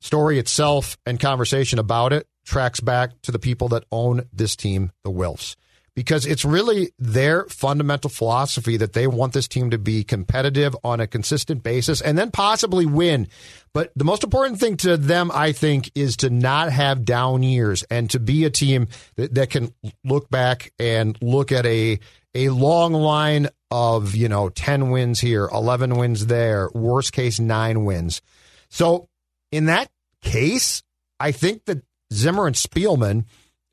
story 0.01 0.39
itself 0.39 0.97
and 1.05 1.19
conversation 1.19 1.79
about 1.79 2.13
it 2.13 2.27
tracks 2.45 2.79
back 2.79 3.21
to 3.21 3.31
the 3.31 3.39
people 3.39 3.67
that 3.69 3.83
own 3.91 4.23
this 4.31 4.55
team, 4.55 4.91
the 5.03 5.12
Wilfs. 5.12 5.55
Because 5.95 6.27
it's 6.27 6.45
really 6.45 6.91
their 6.99 7.45
fundamental 7.45 8.10
philosophy 8.10 8.77
that 8.77 8.93
they 8.93 9.07
want 9.07 9.33
this 9.33 9.47
team 9.47 9.71
to 9.71 9.79
be 9.79 10.03
competitive 10.03 10.75
on 10.83 10.99
a 10.99 11.07
consistent 11.07 11.63
basis 11.63 12.01
and 12.01 12.15
then 12.15 12.29
possibly 12.29 12.86
win. 12.86 13.27
But 13.73 13.91
the 13.95 14.05
most 14.05 14.23
important 14.23 14.60
thing 14.60 14.77
to 14.77 14.95
them, 14.95 15.31
I 15.33 15.53
think, 15.53 15.89
is 15.95 16.15
to 16.17 16.29
not 16.29 16.71
have 16.71 17.03
down 17.03 17.41
years 17.41 17.83
and 17.89 18.12
to 18.12 18.19
be 18.19 18.45
a 18.45 18.51
team 18.51 18.89
that, 19.15 19.33
that 19.33 19.49
can 19.49 19.73
look 20.05 20.29
back 20.29 20.71
and 20.77 21.17
look 21.19 21.51
at 21.51 21.65
a 21.65 21.99
a 22.36 22.49
long 22.49 22.93
line 22.93 23.47
of, 23.71 24.15
you 24.15 24.29
know, 24.29 24.49
10 24.49 24.91
wins 24.91 25.19
here, 25.19 25.49
11 25.51 25.97
wins 25.97 26.27
there, 26.27 26.69
worst 26.75 27.12
case, 27.12 27.39
nine 27.39 27.83
wins. 27.83 28.21
So 28.69 29.10
in 29.51 29.65
that 29.65 29.89
case, 30.21 30.83
I 31.19 31.31
think 31.31 31.65
that 31.65 31.83
Zimmer 32.13 32.47
and 32.47 32.55
Spielman 32.55 33.25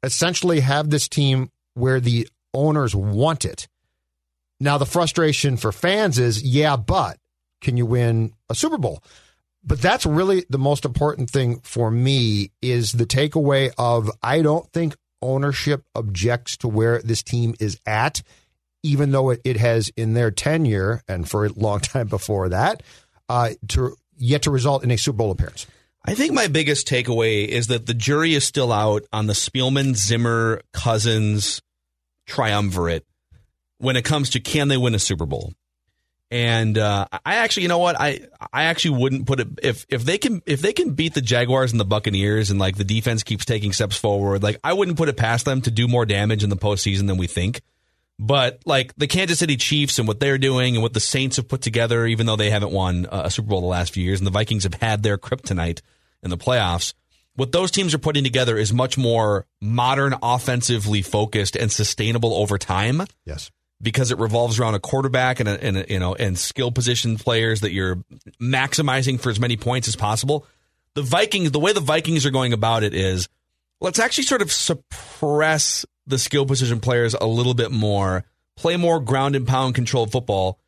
essentially 0.02 0.60
have 0.60 0.90
this 0.90 1.08
team 1.08 1.50
where 1.74 2.00
the 2.00 2.28
owners 2.52 2.94
want 2.94 3.44
it. 3.44 3.68
Now, 4.60 4.78
the 4.78 4.86
frustration 4.86 5.56
for 5.56 5.72
fans 5.72 6.18
is, 6.18 6.42
yeah, 6.42 6.76
but 6.76 7.18
can 7.60 7.76
you 7.76 7.86
win 7.86 8.32
a 8.48 8.54
Super 8.54 8.78
Bowl? 8.78 9.02
But 9.64 9.80
that's 9.80 10.06
really 10.06 10.44
the 10.48 10.58
most 10.58 10.84
important 10.84 11.30
thing 11.30 11.60
for 11.60 11.90
me 11.90 12.50
is 12.60 12.92
the 12.92 13.06
takeaway 13.06 13.72
of 13.78 14.10
I 14.22 14.42
don't 14.42 14.70
think 14.72 14.94
ownership 15.22 15.84
objects 15.94 16.58
to 16.58 16.68
where 16.68 17.00
this 17.00 17.22
team 17.22 17.54
is 17.58 17.80
at, 17.86 18.22
even 18.82 19.10
though 19.10 19.30
it, 19.30 19.40
it 19.42 19.56
has 19.56 19.90
in 19.96 20.12
their 20.12 20.30
tenure 20.30 21.02
and 21.08 21.28
for 21.28 21.46
a 21.46 21.52
long 21.52 21.80
time 21.80 22.08
before 22.08 22.50
that, 22.50 22.82
uh, 23.28 23.50
to 23.68 23.96
yet 24.16 24.42
to 24.42 24.50
result 24.50 24.84
in 24.84 24.90
a 24.90 24.96
Super 24.96 25.18
Bowl 25.18 25.30
appearance. 25.30 25.66
I 26.06 26.14
think 26.14 26.32
my 26.32 26.48
biggest 26.48 26.86
takeaway 26.86 27.46
is 27.46 27.68
that 27.68 27.86
the 27.86 27.94
jury 27.94 28.34
is 28.34 28.44
still 28.44 28.72
out 28.72 29.04
on 29.12 29.26
the 29.26 29.32
Spielman, 29.32 29.94
Zimmer, 29.96 30.60
Cousins 30.72 31.62
triumvirate 32.26 33.06
when 33.78 33.96
it 33.96 34.04
comes 34.04 34.30
to 34.30 34.40
can 34.40 34.68
they 34.68 34.76
win 34.76 34.94
a 34.94 34.98
Super 34.98 35.26
Bowl. 35.26 35.52
And 36.30 36.76
uh, 36.78 37.06
I 37.24 37.36
actually, 37.36 37.64
you 37.64 37.68
know 37.68 37.78
what, 37.78 37.96
I 37.98 38.20
I 38.52 38.64
actually 38.64 38.98
wouldn't 38.98 39.26
put 39.26 39.40
it 39.40 39.48
if 39.62 39.86
if 39.88 40.04
they 40.04 40.18
can 40.18 40.42
if 40.46 40.60
they 40.60 40.72
can 40.72 40.94
beat 40.94 41.14
the 41.14 41.20
Jaguars 41.20 41.70
and 41.70 41.80
the 41.80 41.84
Buccaneers 41.84 42.50
and 42.50 42.58
like 42.58 42.76
the 42.76 42.84
defense 42.84 43.22
keeps 43.22 43.44
taking 43.44 43.72
steps 43.72 43.96
forward, 43.96 44.42
like 44.42 44.58
I 44.64 44.72
wouldn't 44.72 44.96
put 44.96 45.08
it 45.08 45.16
past 45.16 45.44
them 45.44 45.60
to 45.62 45.70
do 45.70 45.86
more 45.86 46.04
damage 46.04 46.42
in 46.42 46.50
the 46.50 46.56
postseason 46.56 47.06
than 47.06 47.18
we 47.18 47.28
think. 47.28 47.60
But 48.18 48.60
like 48.64 48.94
the 48.96 49.06
Kansas 49.08 49.40
City 49.40 49.56
Chiefs 49.56 49.98
and 49.98 50.06
what 50.06 50.20
they're 50.20 50.38
doing 50.38 50.76
and 50.76 50.82
what 50.82 50.92
the 50.94 51.00
Saints 51.00 51.36
have 51.36 51.48
put 51.48 51.62
together, 51.62 52.06
even 52.06 52.26
though 52.26 52.36
they 52.36 52.50
haven't 52.50 52.70
won 52.70 53.08
a 53.10 53.30
Super 53.30 53.48
Bowl 53.48 53.60
the 53.60 53.66
last 53.66 53.92
few 53.92 54.04
years, 54.04 54.20
and 54.20 54.26
the 54.26 54.30
Vikings 54.30 54.62
have 54.62 54.74
had 54.74 55.02
their 55.02 55.18
kryptonite 55.18 55.80
in 56.22 56.30
the 56.30 56.38
playoffs, 56.38 56.94
what 57.34 57.50
those 57.50 57.72
teams 57.72 57.92
are 57.92 57.98
putting 57.98 58.22
together 58.22 58.56
is 58.56 58.72
much 58.72 58.96
more 58.96 59.46
modern, 59.60 60.14
offensively 60.22 61.02
focused, 61.02 61.56
and 61.56 61.72
sustainable 61.72 62.32
over 62.34 62.56
time 62.58 63.02
Yes. 63.26 63.50
because 63.82 64.12
it 64.12 64.18
revolves 64.18 64.60
around 64.60 64.74
a 64.76 64.78
quarterback 64.78 65.40
and, 65.40 65.48
a, 65.48 65.64
and 65.64 65.76
a, 65.78 65.84
you 65.92 65.98
know 65.98 66.14
and 66.14 66.38
skill 66.38 66.70
position 66.70 67.16
players 67.18 67.62
that 67.62 67.72
you're 67.72 67.96
maximizing 68.40 69.18
for 69.18 69.30
as 69.30 69.40
many 69.40 69.56
points 69.56 69.88
as 69.88 69.96
possible. 69.96 70.46
The 70.94 71.02
Vikings, 71.02 71.50
the 71.50 71.58
way 71.58 71.72
the 71.72 71.80
Vikings 71.80 72.24
are 72.24 72.30
going 72.30 72.52
about 72.52 72.84
it 72.84 72.94
is, 72.94 73.28
let's 73.80 73.98
actually 73.98 74.24
sort 74.24 74.40
of 74.42 74.52
suppress 74.52 75.84
the 76.06 76.18
skill 76.18 76.46
position 76.46 76.80
players 76.80 77.14
a 77.14 77.26
little 77.26 77.54
bit 77.54 77.70
more, 77.70 78.24
play 78.56 78.76
more 78.76 79.00
ground 79.00 79.36
and 79.36 79.46
pound 79.46 79.74
controlled 79.74 80.12
football. 80.12 80.58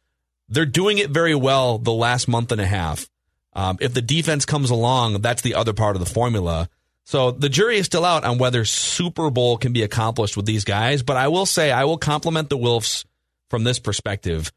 They're 0.48 0.66
doing 0.66 0.98
it 0.98 1.10
very 1.10 1.34
well 1.34 1.78
the 1.78 1.92
last 1.92 2.28
month 2.28 2.52
and 2.52 2.60
a 2.60 2.66
half. 2.66 3.08
Um, 3.52 3.78
if 3.80 3.94
the 3.94 4.02
defense 4.02 4.44
comes 4.44 4.70
along, 4.70 5.22
that's 5.22 5.42
the 5.42 5.54
other 5.54 5.72
part 5.72 5.96
of 5.96 6.00
the 6.00 6.12
formula. 6.12 6.68
So 7.04 7.30
the 7.30 7.48
jury 7.48 7.78
is 7.78 7.86
still 7.86 8.04
out 8.04 8.24
on 8.24 8.38
whether 8.38 8.64
Super 8.64 9.30
Bowl 9.30 9.56
can 9.56 9.72
be 9.72 9.82
accomplished 9.82 10.36
with 10.36 10.46
these 10.46 10.64
guys. 10.64 11.02
But 11.02 11.16
I 11.16 11.28
will 11.28 11.46
say, 11.46 11.70
I 11.70 11.84
will 11.84 11.98
compliment 11.98 12.50
the 12.50 12.58
Wilfs 12.58 13.04
from 13.48 13.64
this 13.64 13.78
perspective. 13.78 14.52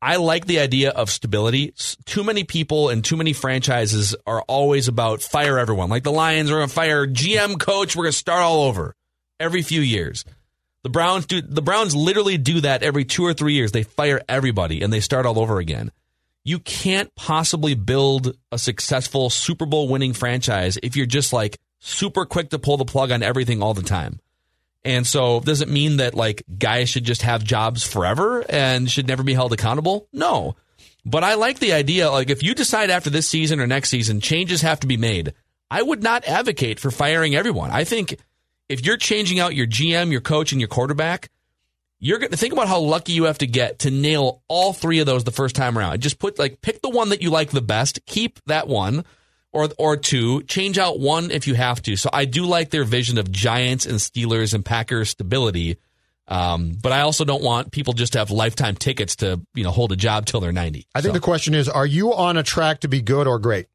I 0.00 0.16
like 0.16 0.46
the 0.46 0.60
idea 0.60 0.90
of 0.90 1.10
stability. 1.10 1.72
Too 2.04 2.22
many 2.22 2.44
people 2.44 2.90
and 2.90 3.02
too 3.02 3.16
many 3.16 3.32
franchises 3.32 4.14
are 4.26 4.42
always 4.42 4.86
about 4.86 5.22
fire 5.22 5.58
everyone. 5.58 5.88
Like 5.88 6.02
the 6.02 6.12
Lions 6.12 6.50
are 6.50 6.56
going 6.56 6.68
to 6.68 6.74
fire 6.74 7.06
GM 7.06 7.58
coach. 7.58 7.96
We're 7.96 8.04
going 8.04 8.12
to 8.12 8.18
start 8.18 8.42
all 8.42 8.64
over 8.64 8.94
every 9.38 9.62
few 9.62 9.80
years. 9.80 10.24
The 10.82 10.90
Browns 10.90 11.26
do. 11.26 11.40
The 11.40 11.62
Browns 11.62 11.96
literally 11.96 12.36
do 12.36 12.60
that 12.60 12.82
every 12.82 13.04
two 13.04 13.24
or 13.24 13.32
three 13.32 13.54
years. 13.54 13.72
They 13.72 13.84
fire 13.84 14.20
everybody 14.28 14.82
and 14.82 14.92
they 14.92 15.00
start 15.00 15.24
all 15.24 15.38
over 15.38 15.58
again. 15.58 15.90
You 16.44 16.58
can't 16.58 17.14
possibly 17.14 17.74
build 17.74 18.36
a 18.52 18.58
successful 18.58 19.30
Super 19.30 19.64
Bowl 19.64 19.88
winning 19.88 20.12
franchise 20.12 20.78
if 20.82 20.94
you're 20.94 21.06
just 21.06 21.32
like 21.32 21.58
super 21.80 22.26
quick 22.26 22.50
to 22.50 22.58
pull 22.58 22.76
the 22.76 22.84
plug 22.84 23.10
on 23.10 23.22
everything 23.22 23.62
all 23.62 23.72
the 23.72 23.82
time. 23.82 24.20
And 24.84 25.06
so 25.06 25.40
does 25.40 25.62
it 25.62 25.68
mean 25.68 25.96
that 25.96 26.14
like 26.14 26.42
guys 26.58 26.90
should 26.90 27.04
just 27.04 27.22
have 27.22 27.42
jobs 27.42 27.82
forever 27.82 28.44
and 28.46 28.90
should 28.90 29.08
never 29.08 29.22
be 29.22 29.32
held 29.32 29.54
accountable? 29.54 30.06
No. 30.12 30.54
But 31.06 31.24
I 31.24 31.34
like 31.34 31.58
the 31.58 31.72
idea 31.72 32.10
like 32.10 32.28
if 32.28 32.42
you 32.42 32.54
decide 32.54 32.90
after 32.90 33.08
this 33.08 33.26
season 33.26 33.60
or 33.60 33.66
next 33.66 33.88
season 33.88 34.20
changes 34.20 34.60
have 34.60 34.80
to 34.80 34.86
be 34.86 34.98
made, 34.98 35.32
I 35.70 35.80
would 35.80 36.02
not 36.02 36.26
advocate 36.26 36.78
for 36.78 36.90
firing 36.90 37.34
everyone. 37.34 37.70
I 37.70 37.84
think 37.84 38.18
if 38.68 38.84
you're 38.84 38.96
changing 38.96 39.38
out 39.40 39.54
your 39.54 39.66
GM, 39.66 40.10
your 40.10 40.20
coach 40.20 40.52
and 40.52 40.60
your 40.60 40.68
quarterback, 40.68 41.30
you're 42.00 42.18
going 42.18 42.30
to 42.30 42.36
think 42.36 42.52
about 42.52 42.68
how 42.68 42.80
lucky 42.80 43.12
you 43.12 43.24
have 43.24 43.38
to 43.38 43.46
get 43.46 43.80
to 43.80 43.90
nail 43.90 44.42
all 44.48 44.72
three 44.72 44.98
of 44.98 45.06
those 45.06 45.24
the 45.24 45.30
first 45.30 45.56
time 45.56 45.78
around. 45.78 46.00
Just 46.00 46.18
put 46.18 46.38
like 46.38 46.60
pick 46.60 46.82
the 46.82 46.90
one 46.90 47.10
that 47.10 47.22
you 47.22 47.30
like 47.30 47.50
the 47.50 47.62
best, 47.62 48.04
keep 48.06 48.40
that 48.46 48.68
one 48.68 49.04
or 49.52 49.68
or 49.78 49.96
two, 49.96 50.42
change 50.42 50.78
out 50.78 50.98
one 50.98 51.30
if 51.30 51.46
you 51.46 51.54
have 51.54 51.80
to. 51.82 51.96
So 51.96 52.10
I 52.12 52.24
do 52.24 52.44
like 52.44 52.70
their 52.70 52.84
vision 52.84 53.18
of 53.18 53.30
Giants 53.30 53.86
and 53.86 53.96
Steelers 53.96 54.52
and 54.54 54.64
Packers 54.64 55.10
stability. 55.10 55.76
Um, 56.26 56.72
but 56.82 56.90
I 56.92 57.00
also 57.02 57.24
don't 57.26 57.42
want 57.42 57.70
people 57.70 57.92
just 57.92 58.14
to 58.14 58.18
have 58.18 58.30
lifetime 58.30 58.76
tickets 58.76 59.16
to 59.16 59.40
you 59.54 59.62
know 59.64 59.70
hold 59.70 59.92
a 59.92 59.96
job 59.96 60.26
till 60.26 60.40
they're 60.40 60.52
ninety. 60.52 60.86
I 60.94 61.00
think 61.00 61.10
So- 61.10 61.18
the 61.18 61.20
question 61.20 61.54
is: 61.54 61.68
Are 61.68 61.86
you 61.86 62.14
on 62.14 62.36
a 62.36 62.42
track 62.42 62.80
to 62.80 62.88
be 62.88 63.00
good 63.02 63.26
or 63.26 63.38
great? 63.38 63.66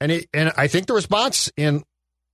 And 0.00 0.12
it, 0.12 0.28
and 0.32 0.52
I 0.56 0.66
think 0.68 0.86
the 0.86 0.94
response 0.94 1.50
in 1.58 1.82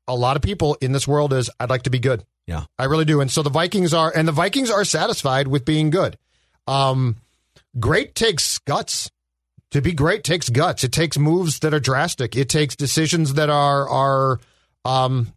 a 0.08 0.14
lot 0.14 0.36
of 0.36 0.42
people 0.42 0.76
in 0.80 0.92
this 0.92 1.06
world 1.06 1.32
is, 1.32 1.50
"I'd 1.58 1.70
like 1.70 1.82
to 1.82 1.90
be 1.90 1.98
good." 1.98 2.24
Yeah. 2.46 2.64
I 2.78 2.84
really 2.84 3.04
do. 3.04 3.20
And 3.20 3.30
so 3.30 3.42
the 3.42 3.50
Vikings 3.50 3.92
are, 3.92 4.12
and 4.14 4.26
the 4.26 4.32
Vikings 4.32 4.70
are 4.70 4.84
satisfied 4.84 5.48
with 5.48 5.64
being 5.64 5.90
good. 5.90 6.16
Um, 6.66 7.16
great 7.78 8.14
takes 8.14 8.58
guts. 8.58 9.10
To 9.72 9.82
be 9.82 9.92
great 9.92 10.22
takes 10.22 10.48
guts. 10.48 10.84
It 10.84 10.92
takes 10.92 11.18
moves 11.18 11.58
that 11.60 11.74
are 11.74 11.80
drastic. 11.80 12.36
It 12.36 12.48
takes 12.48 12.76
decisions 12.76 13.34
that 13.34 13.50
are 13.50 13.88
are 13.88 14.40
um, 14.84 15.34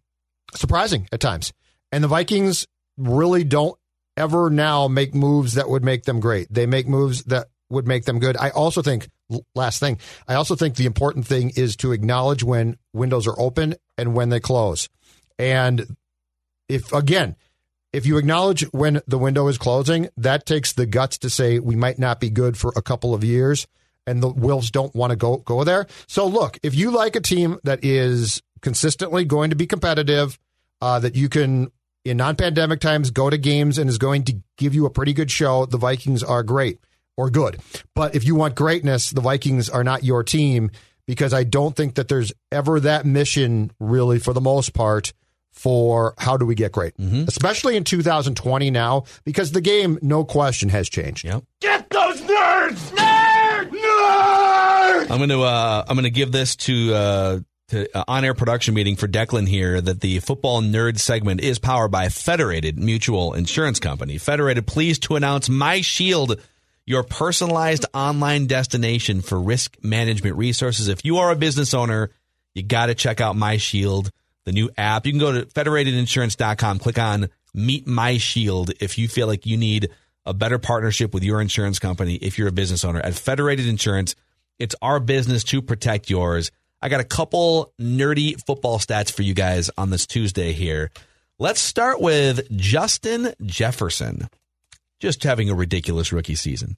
surprising 0.56 1.08
at 1.12 1.20
times. 1.20 1.52
And 1.92 2.04
the 2.04 2.08
Vikings 2.08 2.68
really 2.98 3.44
don't 3.44 3.78
ever 4.16 4.50
now 4.50 4.88
make 4.88 5.16
moves 5.16 5.56
that 5.56 5.70
would 5.70 5.84
make 5.84 6.04
them 6.04 6.20
great. 6.20 6.54
They 6.54 6.68
make 6.68 6.88
moves 6.88 7.24
that 7.26 7.48
would 7.70 7.88
make 7.88 8.06
them 8.06 8.20
good. 8.20 8.38
I 8.38 8.50
also 8.52 8.82
think 8.82 9.10
last 9.56 9.80
thing, 9.80 9.98
I 10.28 10.36
also 10.36 10.56
think 10.56 10.76
the 10.76 10.86
important 10.86 11.26
thing 11.26 11.52
is 11.56 11.76
to 11.78 11.92
acknowledge 11.92 12.44
when 12.44 12.78
windows 12.94 13.28
are 13.28 13.40
open 13.40 13.76
and 13.98 14.16
when 14.16 14.30
they 14.30 14.40
close. 14.40 14.90
And 15.38 15.96
if 16.68 16.92
again, 16.94 17.36
if 17.92 18.06
you 18.06 18.18
acknowledge 18.18 18.62
when 18.72 19.02
the 19.08 19.18
window 19.18 19.48
is 19.48 19.58
closing, 19.58 20.10
that 20.18 20.46
takes 20.46 20.74
the 20.74 20.86
guts 20.86 21.18
to 21.20 21.30
say 21.30 21.60
we 21.60 21.76
might 21.76 21.98
not 21.98 22.20
be 22.20 22.30
good 22.30 22.58
for 22.58 22.72
a 22.76 22.82
couple 22.82 23.14
of 23.14 23.24
years 23.24 23.68
and 24.06 24.24
the 24.24 24.32
Wilfs 24.32 24.72
don't 24.72 24.94
want 24.96 25.12
to 25.12 25.16
go 25.16 25.38
go 25.38 25.64
there. 25.64 25.88
So 26.08 26.26
look, 26.26 26.58
if 26.64 26.76
you 26.76 26.92
like 26.92 27.16
a 27.16 27.22
team 27.22 27.60
that 27.64 27.84
is 27.84 28.42
consistently 28.62 29.26
going 29.26 29.52
to 29.52 29.56
be 29.56 29.68
competitive, 29.68 30.38
uh, 30.82 31.00
that 31.00 31.16
you 31.16 31.30
can 31.30 31.72
in 32.06 32.18
non-pandemic 32.18 32.80
times 32.80 33.12
go 33.12 33.30
to 33.30 33.38
games 33.38 33.78
and 33.78 33.90
is 33.90 33.98
going 33.98 34.24
to 34.24 34.38
give 34.58 34.74
you 34.74 34.86
a 34.86 34.90
pretty 34.90 35.14
good 35.14 35.30
show, 35.30 35.66
the 35.66 35.78
Vikings 35.78 36.24
are 36.24 36.44
great 36.44 36.80
or 37.20 37.30
good. 37.30 37.60
But 37.96 38.16
if 38.16 38.24
you 38.24 38.34
want 38.34 38.56
greatness, 38.56 39.10
the 39.10 39.20
Vikings 39.20 39.70
are 39.70 39.84
not 39.84 40.06
your 40.06 40.24
team 40.24 40.72
because 41.06 41.34
I 41.34 41.44
don't 41.44 41.76
think 41.76 41.96
that 41.96 42.08
there's 42.08 42.32
ever 42.50 42.80
that 42.80 43.06
mission 43.06 43.72
really 43.78 44.20
for 44.20 44.32
the 44.32 44.40
most 44.40 44.74
part 44.74 45.12
for 45.52 46.14
how 46.18 46.38
do 46.38 46.46
we 46.46 46.56
get 46.56 46.72
great, 46.72 46.94
especially 46.98 47.76
in 47.76 47.84
2020 47.84 48.72
now 48.72 49.04
because 49.26 49.52
the 49.52 49.60
game, 49.60 50.00
no 50.02 50.24
question, 50.24 50.70
has 50.70 50.88
changed. 50.88 51.26
Yep. 51.26 51.44
Get 51.60 51.90
those 51.90 52.22
nerds! 52.22 52.92
Nerd! 52.96 53.70
Nerd! 53.70 55.12
I'm 55.12 55.18
going 55.18 55.28
to 55.30 55.42
uh, 55.42 55.84
I'm 55.86 55.96
going 55.96 56.06
to 56.06 56.10
give 56.10 56.32
this 56.32 56.56
to 56.58 56.94
uh, 56.94 57.40
to 57.70 57.98
uh, 57.98 58.06
on 58.08 58.24
air 58.24 58.34
production 58.34 58.74
meeting 58.74 58.96
for 58.96 59.08
Declan 59.08 59.48
here 59.48 59.82
that 59.82 60.00
the 60.00 60.20
football 60.20 60.62
nerd 60.62 61.00
segment 61.00 61.42
is 61.42 61.60
powered 61.60 61.92
by 61.92 62.08
Federated 62.08 62.80
Mutual 62.80 63.34
Insurance 63.34 63.80
Company. 63.80 64.18
Federated 64.18 64.68
pleased 64.68 65.04
to 65.04 65.16
announce 65.18 65.50
My 65.50 65.82
Shield, 65.82 66.40
your 66.90 67.04
personalized 67.04 67.86
online 67.94 68.48
destination 68.48 69.22
for 69.22 69.40
risk 69.40 69.78
management 69.84 70.36
resources. 70.36 70.88
If 70.88 71.06
you 71.06 71.18
are 71.18 71.30
a 71.30 71.36
business 71.36 71.76
owner, 71.76 72.10
you 72.56 72.64
got 72.64 72.88
to 72.88 72.96
check 72.96 73.22
out 73.22 73.36
My 73.36 73.58
Shield, 73.58 74.10
the 74.46 74.52
new 74.52 74.72
app. 74.76 75.06
You 75.06 75.12
can 75.12 75.20
go 75.20 75.32
to 75.32 75.46
federatedinsurance.com, 75.46 76.80
click 76.80 76.98
on 76.98 77.30
Meet 77.54 77.86
My 77.86 78.18
Shield 78.18 78.72
if 78.82 78.98
you 78.98 79.08
feel 79.08 79.28
like 79.28 79.46
you 79.46 79.56
need 79.56 79.92
a 80.26 80.34
better 80.34 80.58
partnership 80.58 81.14
with 81.14 81.24
your 81.24 81.42
insurance 81.42 81.78
company 81.78 82.16
if 82.16 82.40
you're 82.40 82.48
a 82.48 82.52
business 82.52 82.84
owner. 82.84 83.00
At 83.02 83.14
Federated 83.14 83.68
Insurance, 83.68 84.16
it's 84.58 84.76
our 84.82 85.00
business 85.00 85.44
to 85.44 85.62
protect 85.62 86.10
yours. 86.10 86.50
I 86.82 86.90
got 86.90 87.02
a 87.02 87.06
couple 87.06 87.72
nerdy 87.80 88.44
football 88.48 88.80
stats 88.80 89.12
for 89.12 89.22
you 89.22 89.36
guys 89.36 89.70
on 89.78 89.92
this 89.92 90.08
Tuesday 90.08 90.54
here. 90.54 90.90
Let's 91.38 91.62
start 91.62 92.02
with 92.02 92.50
Justin 92.58 93.36
Jefferson, 93.46 94.28
just 95.00 95.24
having 95.24 95.50
a 95.50 95.56
ridiculous 95.56 96.12
rookie 96.12 96.36
season. 96.36 96.78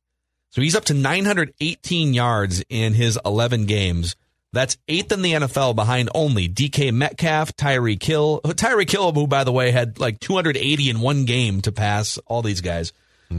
So 0.49 0.61
he's 0.61 0.76
up 0.76 0.86
to 0.86 0.93
918 0.93 2.13
yards 2.13 2.63
in 2.69 2.93
his 2.93 3.17
11 3.26 3.65
games. 3.65 4.15
That's 4.53 4.78
eighth 4.89 5.13
in 5.13 5.22
the 5.22 5.34
NFL 5.34 5.76
behind 5.76 6.09
only 6.13 6.49
DK 6.49 6.93
Metcalf, 6.93 7.55
Tyreek 7.55 8.03
Hill. 8.03 8.41
Tyreek 8.43 8.91
Hill, 8.91 9.13
who, 9.13 9.28
by 9.28 9.45
the 9.45 9.51
way, 9.51 9.72
had 9.72 9.97
like 9.97 10.19
280 10.19 10.89
in 10.89 10.99
one 10.99 11.24
game 11.24 11.61
to 11.61 11.72
pass 11.72 12.17
all 12.28 12.41
these 12.41 12.59
guys. 12.59 12.91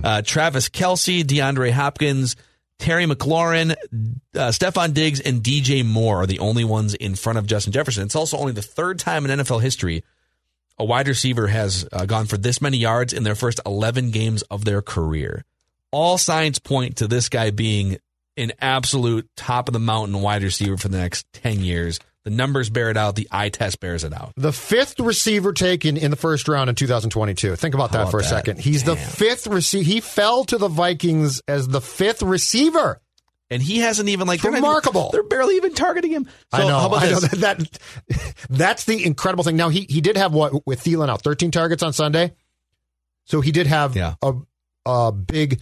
Uh, 0.03 0.23
Travis 0.23 0.71
Kelce, 0.71 1.23
DeAndre 1.23 1.71
Hopkins, 1.71 2.35
Terry 2.79 3.05
McLaurin, 3.05 3.73
uh, 3.73 4.49
Stefon 4.49 4.95
Diggs, 4.95 5.21
and 5.21 5.43
DJ 5.43 5.85
Moore 5.85 6.23
are 6.23 6.27
the 6.27 6.39
only 6.39 6.65
ones 6.65 6.95
in 6.95 7.15
front 7.15 7.39
of 7.39 7.47
Justin 7.47 7.73
Jefferson. 7.73 8.05
It's 8.05 8.17
also 8.17 8.39
only 8.39 8.53
the 8.53 8.63
third 8.63 8.99
time 8.99 9.27
in 9.27 9.39
NFL 9.39 9.61
history 9.61 10.03
a 10.79 10.85
wide 10.85 11.09
receiver 11.09 11.47
has 11.47 11.87
uh, 11.93 12.07
gone 12.07 12.27
for 12.27 12.37
this 12.37 12.61
many 12.61 12.77
yards 12.79 13.13
in 13.13 13.23
their 13.23 13.35
first 13.35 13.61
11 13.67 14.11
games 14.11 14.43
of 14.43 14.65
their 14.65 14.83
career. 14.83 15.45
All 15.91 16.19
signs 16.19 16.59
point 16.59 16.97
to 16.97 17.07
this 17.07 17.29
guy 17.29 17.51
being 17.51 17.99
an 18.37 18.53
absolute 18.61 19.29
top 19.37 19.69
of 19.69 19.73
the 19.75 19.79
mountain 19.79 20.23
wide 20.23 20.43
receiver 20.43 20.77
for 20.77 20.89
the 20.89 20.99
next 20.99 21.27
10 21.35 21.61
years. 21.61 22.01
The 22.25 22.31
numbers 22.31 22.71
bear 22.71 22.89
it 22.89 22.97
out. 22.97 23.17
The 23.17 23.29
eye 23.31 23.49
test 23.49 23.81
bears 23.81 24.05
it 24.05 24.13
out. 24.13 24.33
The 24.37 24.53
fifth 24.53 25.01
receiver 25.01 25.53
taken 25.53 25.97
in 25.97 26.11
the 26.11 26.17
first 26.17 26.49
round 26.49 26.71
in 26.71 26.77
2022. 26.77 27.57
Think 27.57 27.75
about 27.75 27.93
that 27.93 28.03
about 28.03 28.11
for 28.13 28.21
a 28.21 28.23
that? 28.23 28.29
second. 28.29 28.61
He's 28.61 28.85
the 28.85 28.97
fifth 28.97 29.49
receiver. 29.49 29.85
He 29.85 30.01
fell 30.01 30.45
to 30.45 30.57
the 30.57 30.69
Vikings 30.69 31.43
as 31.49 31.67
the 31.69 31.81
fifth 31.81 32.23
receiver. 32.23 33.01
And 33.53 33.63
he 33.63 33.79
hasn't 33.79 34.09
even 34.09 34.27
like 34.27 34.41
they're 34.41 34.51
not 34.51 34.59
even- 34.59 34.69
remarkable. 34.69 35.11
they're 35.13 35.23
barely 35.23 35.57
even 35.57 35.75
targeting 35.75 36.11
him. 36.13 36.25
So 36.55 36.63
I 36.63 36.67
know. 36.67 36.79
How 36.79 36.87
about 36.87 37.03
I 37.03 37.11
know 37.11 37.21
this? 37.21 37.31
that, 37.41 37.59
that. 38.09 38.45
That's 38.51 38.85
the 38.85 39.05
incredible 39.05 39.45
thing. 39.45 39.57
Now 39.57 39.69
he 39.69 39.87
he 39.89 40.01
did 40.01 40.17
have 40.17 40.33
what 40.33 40.67
with 40.67 40.83
Thielen 40.83 41.09
out 41.09 41.23
13 41.23 41.51
targets 41.51 41.83
on 41.83 41.93
Sunday, 41.93 42.33
so 43.25 43.41
he 43.41 43.53
did 43.53 43.67
have 43.67 43.95
Yeah. 43.97 44.15
a 44.23 44.35
a 44.87 45.13
big 45.13 45.61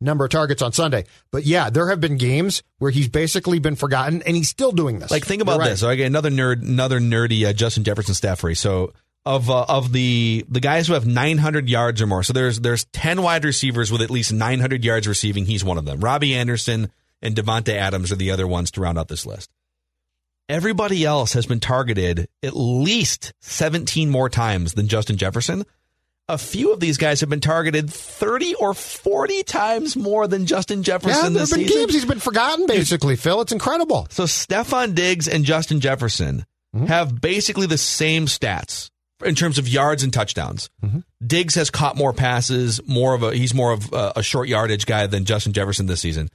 number 0.00 0.24
of 0.24 0.30
targets 0.30 0.62
on 0.62 0.72
Sunday. 0.72 1.04
But 1.30 1.44
yeah, 1.44 1.70
there 1.70 1.88
have 1.88 2.00
been 2.00 2.16
games 2.16 2.62
where 2.78 2.90
he's 2.90 3.08
basically 3.08 3.58
been 3.58 3.76
forgotten, 3.76 4.22
and 4.22 4.36
he's 4.36 4.48
still 4.48 4.72
doing 4.72 4.98
this. 4.98 5.10
Like 5.10 5.24
think 5.26 5.42
about 5.42 5.52
You're 5.52 5.60
right. 5.60 5.70
this. 5.70 5.82
Okay, 5.82 6.02
another 6.04 6.30
nerd, 6.30 6.62
another 6.62 7.00
nerdy 7.00 7.46
uh, 7.46 7.52
Justin 7.52 7.84
Jefferson 7.84 8.14
stat 8.14 8.38
for 8.38 8.48
you. 8.48 8.54
So 8.54 8.92
of 9.26 9.48
uh, 9.50 9.64
of 9.68 9.92
the 9.92 10.44
the 10.48 10.60
guys 10.60 10.86
who 10.86 10.92
have 10.94 11.06
900 11.06 11.68
yards 11.68 12.02
or 12.02 12.06
more. 12.06 12.22
So 12.22 12.32
there's 12.32 12.60
there's 12.60 12.84
10 12.92 13.22
wide 13.22 13.44
receivers 13.44 13.90
with 13.90 14.02
at 14.02 14.10
least 14.10 14.32
900 14.32 14.84
yards 14.84 15.08
receiving. 15.08 15.46
He's 15.46 15.64
one 15.64 15.78
of 15.78 15.84
them. 15.86 16.00
Robbie 16.00 16.34
Anderson 16.34 16.90
and 17.24 17.34
Davante 17.34 17.74
Adams 17.74 18.12
are 18.12 18.16
the 18.16 18.30
other 18.30 18.46
ones 18.46 18.70
to 18.72 18.80
round 18.80 18.98
out 18.98 19.08
this 19.08 19.26
list. 19.26 19.50
Everybody 20.48 21.04
else 21.04 21.32
has 21.32 21.46
been 21.46 21.58
targeted 21.58 22.28
at 22.42 22.54
least 22.54 23.32
17 23.40 24.10
more 24.10 24.28
times 24.28 24.74
than 24.74 24.88
Justin 24.88 25.16
Jefferson. 25.16 25.64
A 26.28 26.36
few 26.36 26.72
of 26.72 26.80
these 26.80 26.98
guys 26.98 27.20
have 27.20 27.30
been 27.30 27.40
targeted 27.40 27.90
30 27.90 28.54
or 28.56 28.74
40 28.74 29.42
times 29.42 29.96
more 29.96 30.26
than 30.26 30.46
Justin 30.46 30.78
Yeah, 30.78 30.84
Jefferson 30.84 31.32
there 31.32 31.42
this 31.42 31.50
been 31.50 31.60
season. 31.60 31.78
games 31.78 31.94
he's 31.94 32.04
been 32.04 32.20
forgotten. 32.20 32.66
Basically, 32.66 33.16
Phil, 33.16 33.40
it's 33.40 33.52
incredible. 33.52 34.06
So 34.10 34.24
Stefon 34.24 34.94
Diggs 34.94 35.28
and 35.28 35.44
Justin 35.44 35.80
Jefferson 35.80 36.44
mm-hmm. 36.74 36.86
have 36.86 37.20
basically 37.20 37.66
the 37.66 37.78
same 37.78 38.26
stats 38.26 38.90
in 39.24 39.34
terms 39.34 39.58
of 39.58 39.68
yards 39.68 40.02
and 40.02 40.12
touchdowns. 40.12 40.68
Mm-hmm. 40.82 41.00
Diggs 41.26 41.54
has 41.54 41.70
caught 41.70 41.96
more 41.96 42.12
passes, 42.12 42.86
more 42.86 43.14
of 43.14 43.22
a 43.22 43.34
he's 43.34 43.54
more 43.54 43.72
of 43.72 43.92
a, 43.92 44.14
a 44.16 44.22
short 44.22 44.48
yardage 44.48 44.84
guy 44.86 45.06
than 45.06 45.24
Justin 45.24 45.52
Jefferson 45.52 45.86
this 45.86 46.00
season. 46.00 46.28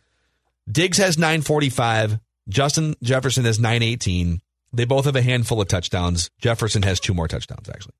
Diggs 0.71 0.97
has 0.97 1.17
945, 1.17 2.19
Justin 2.47 2.95
Jefferson 3.01 3.45
has 3.45 3.59
918. 3.59 4.41
They 4.71 4.85
both 4.85 5.05
have 5.05 5.15
a 5.15 5.21
handful 5.21 5.61
of 5.61 5.67
touchdowns. 5.67 6.29
Jefferson 6.39 6.83
has 6.83 6.99
two 6.99 7.13
more 7.13 7.27
touchdowns 7.27 7.69
actually. 7.69 7.95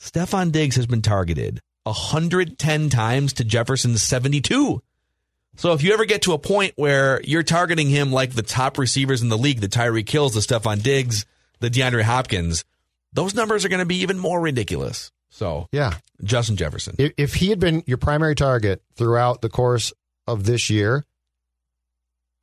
Stefon 0.00 0.52
Diggs 0.52 0.76
has 0.76 0.86
been 0.86 1.02
targeted 1.02 1.60
110 1.84 2.90
times 2.90 3.32
to 3.34 3.44
Jefferson's 3.44 4.02
72. 4.02 4.82
So 5.56 5.72
if 5.72 5.82
you 5.82 5.94
ever 5.94 6.04
get 6.04 6.22
to 6.22 6.32
a 6.32 6.38
point 6.38 6.74
where 6.76 7.20
you're 7.22 7.42
targeting 7.42 7.88
him 7.88 8.12
like 8.12 8.32
the 8.32 8.42
top 8.42 8.78
receivers 8.78 9.22
in 9.22 9.30
the 9.30 9.38
league, 9.38 9.60
the 9.60 9.68
Tyreek 9.68 10.08
Hills, 10.08 10.34
the 10.34 10.40
Stefon 10.40 10.82
Diggs, 10.82 11.24
the 11.60 11.70
DeAndre 11.70 12.02
Hopkins, 12.02 12.64
those 13.12 13.34
numbers 13.34 13.64
are 13.64 13.70
going 13.70 13.80
to 13.80 13.86
be 13.86 13.96
even 13.96 14.18
more 14.18 14.40
ridiculous. 14.40 15.10
So 15.30 15.68
Yeah. 15.72 15.94
Justin 16.22 16.56
Jefferson. 16.56 16.94
If, 16.98 17.12
if 17.16 17.34
he 17.34 17.48
had 17.48 17.58
been 17.58 17.82
your 17.86 17.98
primary 17.98 18.34
target 18.34 18.82
throughout 18.94 19.40
the 19.40 19.48
course 19.48 19.92
of 20.26 20.44
this 20.44 20.70
year, 20.70 21.04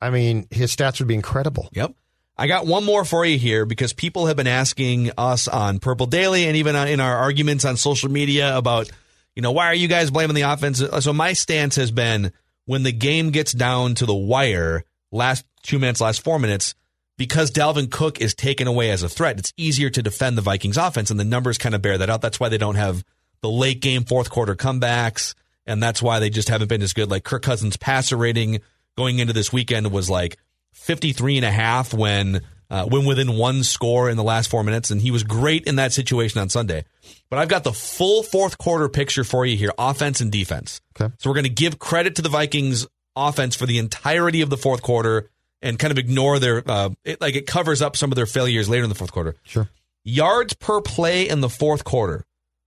I 0.00 0.10
mean, 0.10 0.46
his 0.50 0.74
stats 0.74 0.98
would 0.98 1.08
be 1.08 1.14
incredible. 1.14 1.68
Yep. 1.72 1.94
I 2.36 2.46
got 2.48 2.66
one 2.66 2.84
more 2.84 3.04
for 3.04 3.24
you 3.24 3.38
here 3.38 3.64
because 3.64 3.92
people 3.92 4.26
have 4.26 4.36
been 4.36 4.48
asking 4.48 5.12
us 5.16 5.46
on 5.46 5.78
Purple 5.78 6.06
Daily 6.06 6.46
and 6.46 6.56
even 6.56 6.74
in 6.74 6.98
our 6.98 7.16
arguments 7.16 7.64
on 7.64 7.76
social 7.76 8.10
media 8.10 8.56
about, 8.56 8.90
you 9.36 9.42
know, 9.42 9.52
why 9.52 9.66
are 9.66 9.74
you 9.74 9.86
guys 9.86 10.10
blaming 10.10 10.34
the 10.34 10.42
offense? 10.42 10.82
So 11.00 11.12
my 11.12 11.32
stance 11.32 11.76
has 11.76 11.92
been 11.92 12.32
when 12.66 12.82
the 12.82 12.92
game 12.92 13.30
gets 13.30 13.52
down 13.52 13.94
to 13.96 14.06
the 14.06 14.14
wire, 14.14 14.84
last 15.12 15.44
two 15.62 15.78
minutes, 15.78 16.00
last 16.00 16.24
four 16.24 16.38
minutes, 16.38 16.74
because 17.16 17.52
Dalvin 17.52 17.90
Cook 17.90 18.20
is 18.20 18.34
taken 18.34 18.66
away 18.66 18.90
as 18.90 19.04
a 19.04 19.08
threat, 19.08 19.38
it's 19.38 19.52
easier 19.56 19.90
to 19.90 20.02
defend 20.02 20.36
the 20.36 20.42
Vikings 20.42 20.76
offense, 20.76 21.10
and 21.10 21.20
the 21.20 21.24
numbers 21.24 21.58
kind 21.58 21.74
of 21.74 21.82
bear 21.82 21.98
that 21.98 22.10
out. 22.10 22.20
That's 22.20 22.40
why 22.40 22.48
they 22.48 22.58
don't 22.58 22.74
have 22.74 23.04
the 23.42 23.50
late 23.50 23.80
game 23.80 24.04
fourth 24.04 24.30
quarter 24.30 24.56
comebacks, 24.56 25.34
and 25.66 25.80
that's 25.80 26.02
why 26.02 26.18
they 26.18 26.30
just 26.30 26.48
haven't 26.48 26.68
been 26.68 26.82
as 26.82 26.92
good. 26.92 27.10
Like 27.10 27.22
Kirk 27.22 27.42
Cousins' 27.42 27.76
passer 27.76 28.16
rating 28.16 28.60
going 28.96 29.18
into 29.18 29.32
this 29.32 29.52
weekend 29.52 29.90
was 29.90 30.08
like 30.08 30.38
53 30.72 31.36
and 31.38 31.44
a 31.44 31.50
half 31.50 31.94
when 31.94 32.42
uh, 32.70 32.86
when 32.86 33.04
within 33.04 33.36
one 33.36 33.62
score 33.62 34.08
in 34.08 34.16
the 34.16 34.22
last 34.22 34.50
four 34.50 34.64
minutes, 34.64 34.90
and 34.90 35.00
he 35.00 35.10
was 35.10 35.22
great 35.22 35.66
in 35.66 35.76
that 35.76 35.92
situation 35.92 36.40
on 36.40 36.48
Sunday. 36.48 36.84
But 37.30 37.38
I've 37.38 37.48
got 37.48 37.62
the 37.62 37.72
full 37.72 38.22
fourth 38.22 38.58
quarter 38.58 38.88
picture 38.88 39.22
for 39.22 39.44
you 39.46 39.56
here, 39.56 39.70
offense 39.78 40.20
and 40.20 40.32
defense. 40.32 40.80
Okay. 40.98 41.12
So 41.18 41.30
we're 41.30 41.34
going 41.34 41.44
to 41.44 41.50
give 41.50 41.78
credit 41.78 42.16
to 42.16 42.22
the 42.22 42.28
Vikings 42.28 42.86
offense 43.14 43.54
for 43.54 43.66
the 43.66 43.78
entirety 43.78 44.40
of 44.40 44.50
the 44.50 44.56
fourth 44.56 44.82
quarter 44.82 45.30
and 45.62 45.78
kind 45.78 45.90
of 45.90 45.98
ignore 45.98 46.38
their 46.38 46.62
uh, 46.66 46.90
it, 47.04 47.20
like 47.20 47.34
it 47.34 47.46
covers 47.46 47.80
up 47.82 47.96
some 47.96 48.10
of 48.10 48.16
their 48.16 48.26
failures 48.26 48.68
later 48.68 48.84
in 48.84 48.88
the 48.88 48.94
fourth 48.94 49.12
quarter. 49.12 49.36
Sure. 49.44 49.68
Yards 50.04 50.54
per 50.54 50.80
play 50.80 51.28
in 51.28 51.40
the 51.40 51.48
fourth 51.48 51.84
quarter. 51.84 52.24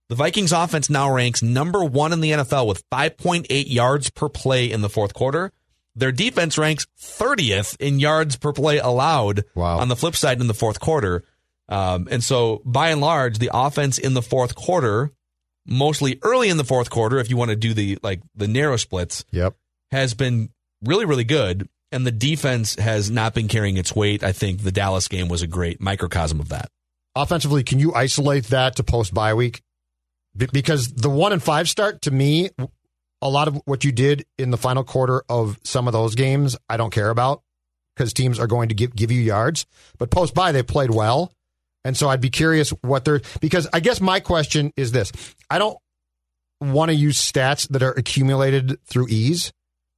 The 0.08 0.14
Vikings 0.14 0.52
offense 0.52 0.88
now 0.88 1.12
ranks 1.12 1.42
number 1.42 1.84
one 1.84 2.14
in 2.14 2.20
the 2.20 2.32
NFL 2.32 2.66
with 2.66 2.88
5.8 2.90 3.46
yards 3.70 4.08
per 4.10 4.30
play 4.30 4.70
in 4.70 4.80
the 4.80 4.88
fourth 4.88 5.12
quarter. 5.12 5.52
Their 5.98 6.12
defense 6.12 6.56
ranks 6.56 6.86
30th 7.00 7.76
in 7.80 7.98
yards 7.98 8.36
per 8.36 8.52
play 8.52 8.78
allowed 8.78 9.44
Wow. 9.54 9.78
on 9.78 9.88
the 9.88 9.96
flip 9.96 10.16
side 10.16 10.40
in 10.40 10.46
the 10.46 10.54
fourth 10.54 10.80
quarter. 10.80 11.24
Um, 11.68 12.08
and 12.10 12.24
so, 12.24 12.62
by 12.64 12.90
and 12.90 13.00
large, 13.00 13.38
the 13.38 13.50
offense 13.52 13.98
in 13.98 14.14
the 14.14 14.22
fourth 14.22 14.54
quarter, 14.54 15.12
mostly 15.66 16.18
early 16.22 16.48
in 16.48 16.56
the 16.56 16.64
fourth 16.64 16.88
quarter, 16.88 17.18
if 17.18 17.28
you 17.28 17.36
want 17.36 17.50
to 17.50 17.56
do 17.56 17.74
the 17.74 17.98
like 18.02 18.20
the 18.34 18.48
narrow 18.48 18.76
splits, 18.76 19.24
Yep. 19.32 19.54
has 19.90 20.14
been 20.14 20.48
really, 20.82 21.04
really 21.04 21.24
good. 21.24 21.68
And 21.90 22.06
the 22.06 22.12
defense 22.12 22.74
has 22.76 23.10
not 23.10 23.34
been 23.34 23.48
carrying 23.48 23.76
its 23.78 23.94
weight. 23.96 24.22
I 24.22 24.32
think 24.32 24.62
the 24.62 24.72
Dallas 24.72 25.08
game 25.08 25.28
was 25.28 25.40
a 25.42 25.46
great 25.46 25.80
microcosm 25.80 26.38
of 26.38 26.48
that. 26.50 26.70
Offensively, 27.14 27.62
can 27.64 27.78
you 27.78 27.94
isolate 27.94 28.44
that 28.48 28.76
to 28.76 28.84
post 28.84 29.12
bye 29.14 29.34
week? 29.34 29.62
Because 30.36 30.88
the 30.92 31.10
one 31.10 31.32
and 31.32 31.42
five 31.42 31.68
start 31.68 32.02
to 32.02 32.10
me, 32.10 32.50
a 33.20 33.28
lot 33.28 33.48
of 33.48 33.60
what 33.64 33.84
you 33.84 33.92
did 33.92 34.24
in 34.38 34.50
the 34.50 34.56
final 34.56 34.84
quarter 34.84 35.22
of 35.28 35.58
some 35.64 35.86
of 35.86 35.92
those 35.92 36.14
games, 36.14 36.56
I 36.68 36.76
don't 36.76 36.92
care 36.92 37.10
about 37.10 37.42
because 37.96 38.12
teams 38.12 38.38
are 38.38 38.46
going 38.46 38.68
to 38.68 38.74
give 38.74 38.94
give 38.94 39.10
you 39.10 39.20
yards. 39.20 39.66
But 39.98 40.10
post 40.10 40.34
bye, 40.34 40.52
they 40.52 40.62
played 40.62 40.90
well, 40.90 41.32
and 41.84 41.96
so 41.96 42.08
I'd 42.08 42.20
be 42.20 42.30
curious 42.30 42.70
what 42.82 43.04
they're 43.04 43.20
because 43.40 43.66
I 43.72 43.80
guess 43.80 44.00
my 44.00 44.20
question 44.20 44.72
is 44.76 44.92
this: 44.92 45.12
I 45.50 45.58
don't 45.58 45.78
want 46.60 46.90
to 46.90 46.94
use 46.94 47.18
stats 47.18 47.68
that 47.68 47.82
are 47.82 47.92
accumulated 47.92 48.78
through 48.86 49.08
ease, 49.08 49.52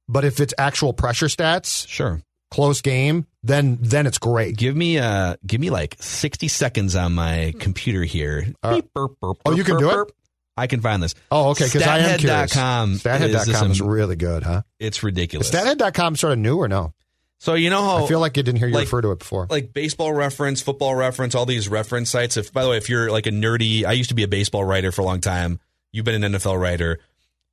but 0.07 0.25
if 0.25 0.39
it's 0.39 0.53
actual 0.57 0.93
pressure 0.93 1.25
stats, 1.27 1.87
Sure. 1.87 2.21
close 2.51 2.81
game, 2.81 3.25
then 3.43 3.77
then 3.81 4.05
it's 4.07 4.17
great. 4.19 4.57
Give 4.57 4.75
me 4.75 4.97
uh 4.99 5.35
give 5.45 5.61
me 5.61 5.69
like 5.69 5.95
60 5.99 6.47
seconds 6.47 6.95
on 6.95 7.13
my 7.13 7.53
computer 7.59 8.03
here. 8.03 8.47
Uh, 8.63 8.75
Beep, 8.75 8.93
burp, 8.93 9.13
burp, 9.21 9.37
oh, 9.45 9.51
you 9.51 9.57
burp, 9.63 9.67
can 9.67 9.77
do 9.77 9.89
burp, 9.89 10.09
it? 10.09 10.15
I 10.61 10.67
can 10.67 10.81
find 10.81 11.01
this. 11.01 11.15
Oh, 11.31 11.49
okay. 11.51 11.65
Because 11.65 11.83
I 11.83 11.97
am 11.97 12.19
curious. 12.19 12.53
Stathead.com 12.53 12.91
is 12.93 13.03
Stathead.com 13.03 13.71
is, 13.71 13.81
really 13.81 14.15
good, 14.15 14.43
huh? 14.43 14.61
It's 14.79 14.97
Is 14.97 15.03
ridiculous. 15.03 15.49
Stathead.com 15.49 16.15
sort 16.15 16.33
of 16.33 16.39
new 16.39 16.57
or 16.57 16.67
no? 16.67 16.93
so 17.39 17.55
you 17.55 17.71
know 17.71 17.81
how 17.81 18.05
I 18.05 18.07
feel 18.07 18.19
like 18.19 18.37
you 18.37 18.43
didn't 18.43 18.59
hear 18.59 18.67
you 18.67 18.75
like- 18.75 18.83
refer 18.85 19.01
to 19.01 19.11
it 19.11 19.19
before. 19.19 19.47
like 19.49 19.73
baseball 19.73 20.13
reference, 20.13 20.61
football 20.61 20.93
reference, 20.93 21.33
all 21.33 21.47
these 21.47 21.67
reference 21.67 22.11
sites. 22.11 22.37
If 22.37 22.53
by 22.53 22.61
the 22.63 22.69
way, 22.69 22.77
if 22.77 22.87
you're 22.89 23.09
like 23.09 23.25
a 23.25 23.31
nerdy, 23.31 23.83
I 23.83 23.93
used 23.93 24.09
to 24.09 24.15
be 24.15 24.21
a 24.23 24.27
baseball 24.27 24.63
writer 24.63 24.91
for 24.91 25.01
a 25.01 25.05
long 25.05 25.19
time. 25.21 25.59
You've 25.91 26.05
been 26.05 26.23
an 26.23 26.33
NFL 26.33 26.61
writer, 26.61 26.99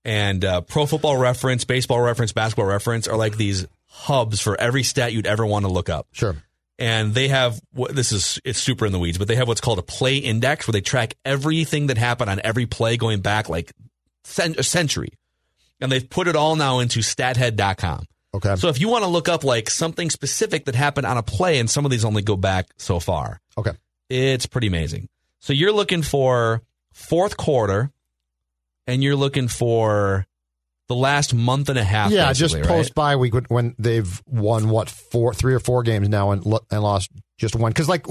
and 0.04 0.44
uh, 0.44 0.60
Pro 0.60 0.84
Football 0.84 1.16
Reference, 1.16 1.64
Baseball 1.64 2.00
Reference, 2.00 2.32
Basketball 2.32 2.66
Reference 2.66 3.08
are 3.08 3.16
like 3.16 3.36
these 3.38 3.66
hubs 3.86 4.40
for 4.40 4.60
every 4.60 4.82
stat 4.82 5.12
you'd 5.14 5.26
ever 5.26 5.44
want 5.46 5.64
to 5.64 5.72
look 5.72 5.88
up. 5.88 6.06
sure. 6.12 6.36
And 6.78 7.14
they 7.14 7.28
have 7.28 7.60
what 7.72 7.94
this 7.94 8.12
is 8.12 8.40
it's 8.44 8.58
super 8.58 8.86
in 8.86 8.92
the 8.92 8.98
weeds 8.98 9.18
but 9.18 9.28
they 9.28 9.36
have 9.36 9.48
what's 9.48 9.60
called 9.60 9.78
a 9.78 9.82
play 9.82 10.16
index 10.18 10.66
where 10.66 10.72
they 10.72 10.80
track 10.80 11.14
everything 11.24 11.88
that 11.88 11.98
happened 11.98 12.30
on 12.30 12.40
every 12.44 12.66
play 12.66 12.96
going 12.96 13.20
back 13.20 13.48
like 13.48 13.72
a 14.38 14.62
century 14.62 15.10
and 15.80 15.90
they've 15.90 16.08
put 16.08 16.28
it 16.28 16.36
all 16.36 16.56
now 16.56 16.78
into 16.78 17.00
stathead.com 17.00 18.04
Okay. 18.34 18.56
so 18.56 18.68
if 18.68 18.78
you 18.78 18.88
want 18.88 19.04
to 19.04 19.08
look 19.08 19.26
up 19.28 19.42
like 19.42 19.70
something 19.70 20.10
specific 20.10 20.66
that 20.66 20.74
happened 20.74 21.06
on 21.06 21.16
a 21.16 21.22
play 21.22 21.58
and 21.58 21.70
some 21.70 21.84
of 21.86 21.90
these 21.90 22.04
only 22.04 22.20
go 22.22 22.36
back 22.36 22.66
so 22.76 23.00
far 23.00 23.40
okay. 23.56 23.72
it's 24.10 24.46
pretty 24.46 24.66
amazing 24.66 25.08
so 25.40 25.52
you're 25.54 25.72
looking 25.72 26.02
for 26.02 26.62
fourth 26.92 27.36
quarter 27.38 27.90
and 28.86 29.02
you're 29.02 29.16
looking 29.16 29.48
for 29.48 30.26
the 30.88 30.94
last 30.94 31.34
month 31.34 31.68
and 31.68 31.78
a 31.78 31.84
half 31.84 32.10
Yeah, 32.10 32.32
just 32.32 32.54
right? 32.54 32.64
post 32.64 32.94
bye 32.94 33.16
week 33.16 33.34
when- 33.34 33.44
when 33.48 33.74
they've 33.78 34.22
won 34.26 34.70
what 34.70 34.88
four, 34.88 35.34
three 35.34 35.54
or 35.54 35.60
four 35.60 35.82
games 35.82 36.08
now 36.08 36.30
and 36.32 36.44
and 36.70 36.82
lost 36.82 37.10
just 37.38 37.54
one. 37.54 37.70
Because 37.70 37.88
like 37.88 38.06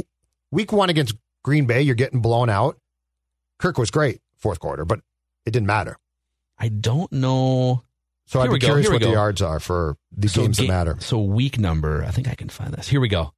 week 0.51 0.71
one 0.71 0.89
against 0.89 1.15
Green 1.43 1.65
Bay, 1.65 1.81
you're 1.81 1.95
getting 1.95 2.21
blown 2.21 2.49
out. 2.49 2.77
Kirk 3.59 3.77
was 3.77 3.89
great 3.91 4.21
fourth 4.37 4.59
quarter, 4.59 4.85
but 4.85 4.99
it 5.45 5.51
didn't 5.51 5.67
matter. 5.67 5.97
i 6.59 6.69
don't 6.69 7.11
know 7.11 7.83
So 8.27 8.39
Here 8.41 8.49
I'd 8.49 8.53
be 8.53 8.59
go, 8.59 8.67
curious 8.67 8.87
here 8.87 8.93
what 8.93 9.01
the 9.01 9.09
yards 9.11 9.41
are 9.41 9.59
for 9.59 9.95
the 10.11 10.27
So 10.27 10.41
games 10.41 10.57
ga- 10.59 10.63
that 10.65 10.71
matter. 10.73 10.97
So 10.99 11.19
week 11.19 11.57
number, 11.59 12.03
I 12.03 12.11
think 12.11 12.27
I 12.27 12.35
can 12.35 12.49
find 12.49 12.73
this. 12.73 12.87
Here 12.87 12.99
we 12.99 13.07
go. 13.07 13.33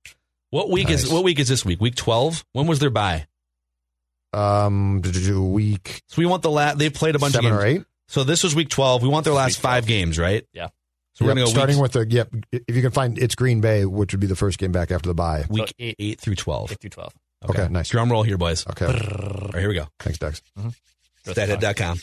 What 0.50 0.70
week 0.72 0.90
is 0.90 1.10
what 1.12 1.24
week 1.24 1.38
is 1.40 1.48
this 1.48 1.64
week? 1.64 1.80
Week 1.80 1.96
twelve. 1.96 2.44
When 2.54 2.66
was 2.68 2.80
their 2.80 2.90
bye? 2.90 3.28
Um, 4.34 5.02
week 5.54 6.02
So 6.08 6.16
we 6.22 6.26
want 6.26 6.42
the 6.44 6.52
last. 6.52 6.78
They've 6.78 6.94
played 6.94 7.16
a 7.16 7.20
bunch 7.20 7.34
seven 7.34 7.52
of 7.52 7.60
or 7.60 7.64
games. 7.66 7.80
eight. 7.82 7.86
So 8.10 8.24
this 8.24 8.44
was 8.44 8.54
week 8.56 8.70
twelve. 8.70 9.02
We 9.02 9.08
want 9.08 9.24
their 9.24 9.34
last 9.34 9.60
five 9.60 9.86
games, 9.86 10.20
right? 10.20 10.46
Yeah. 10.54 10.68
So 11.14 11.26
we're 11.26 11.30
Yep, 11.32 11.36
gonna 11.38 11.46
go 11.46 11.52
starting 11.52 11.80
weeks- 11.80 11.96
with 11.96 12.10
the 12.10 12.16
yep. 12.16 12.34
If 12.52 12.76
you 12.76 12.82
can 12.82 12.92
find 12.92 13.18
it's 13.20 13.36
Green 13.36 13.62
Bay, 13.62 13.86
which 13.86 14.14
would 14.14 14.20
be 14.20 14.28
the 14.28 14.36
first 14.36 14.58
game 14.58 14.72
back 14.72 14.92
after 14.92 15.08
the 15.08 15.14
bye. 15.14 15.46
week 15.50 15.68
So 15.68 15.74
eight- 15.80 15.96
eight, 16.00 16.20
through 16.22 16.36
twelve. 16.36 16.72
Eight 16.72 16.80
through 16.82 16.90
twelve. 16.92 17.14
Okay, 17.50 17.68
nice. 17.70 17.90
Drum 17.90 18.12
roll 18.12 18.24
here, 18.24 18.38
boys. 18.38 18.66
Okay, 18.68 18.86
All 18.86 18.92
right, 18.94 19.60
here 19.60 19.70
we 19.70 19.76
go. 19.76 19.88
thanks, 20.00 20.20
Dex. 20.20 20.42
Stathead.com, 21.26 22.00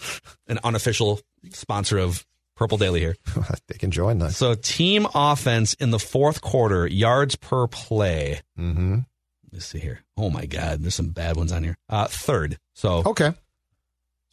an 0.48 0.59
unofficial 0.64 1.20
sponsor 1.52 1.98
of 1.98 2.24
Purple 2.57 2.78
Daily 2.78 3.00
here. 3.00 3.16
they 3.68 3.76
can 3.78 3.90
join 3.90 4.18
that. 4.20 4.32
So 4.32 4.54
team 4.54 5.07
offense 5.14 5.74
in 5.74 5.90
the 5.90 5.98
fourth 5.98 6.40
quarter, 6.40 6.86
yards 6.86 7.36
per 7.36 7.66
play. 7.66 8.40
Mm-hmm. 8.59 8.98
Let's 9.52 9.66
see 9.66 9.78
here. 9.78 10.00
Oh 10.16 10.30
my 10.30 10.46
God, 10.46 10.80
there's 10.82 10.94
some 10.94 11.11
bad 11.11 11.36
ones 11.36 11.52
on 11.52 11.64
here. 11.64 11.76
Uh, 11.88 12.07
third. 12.07 12.59
So 12.74 13.02
Okay. 13.07 13.32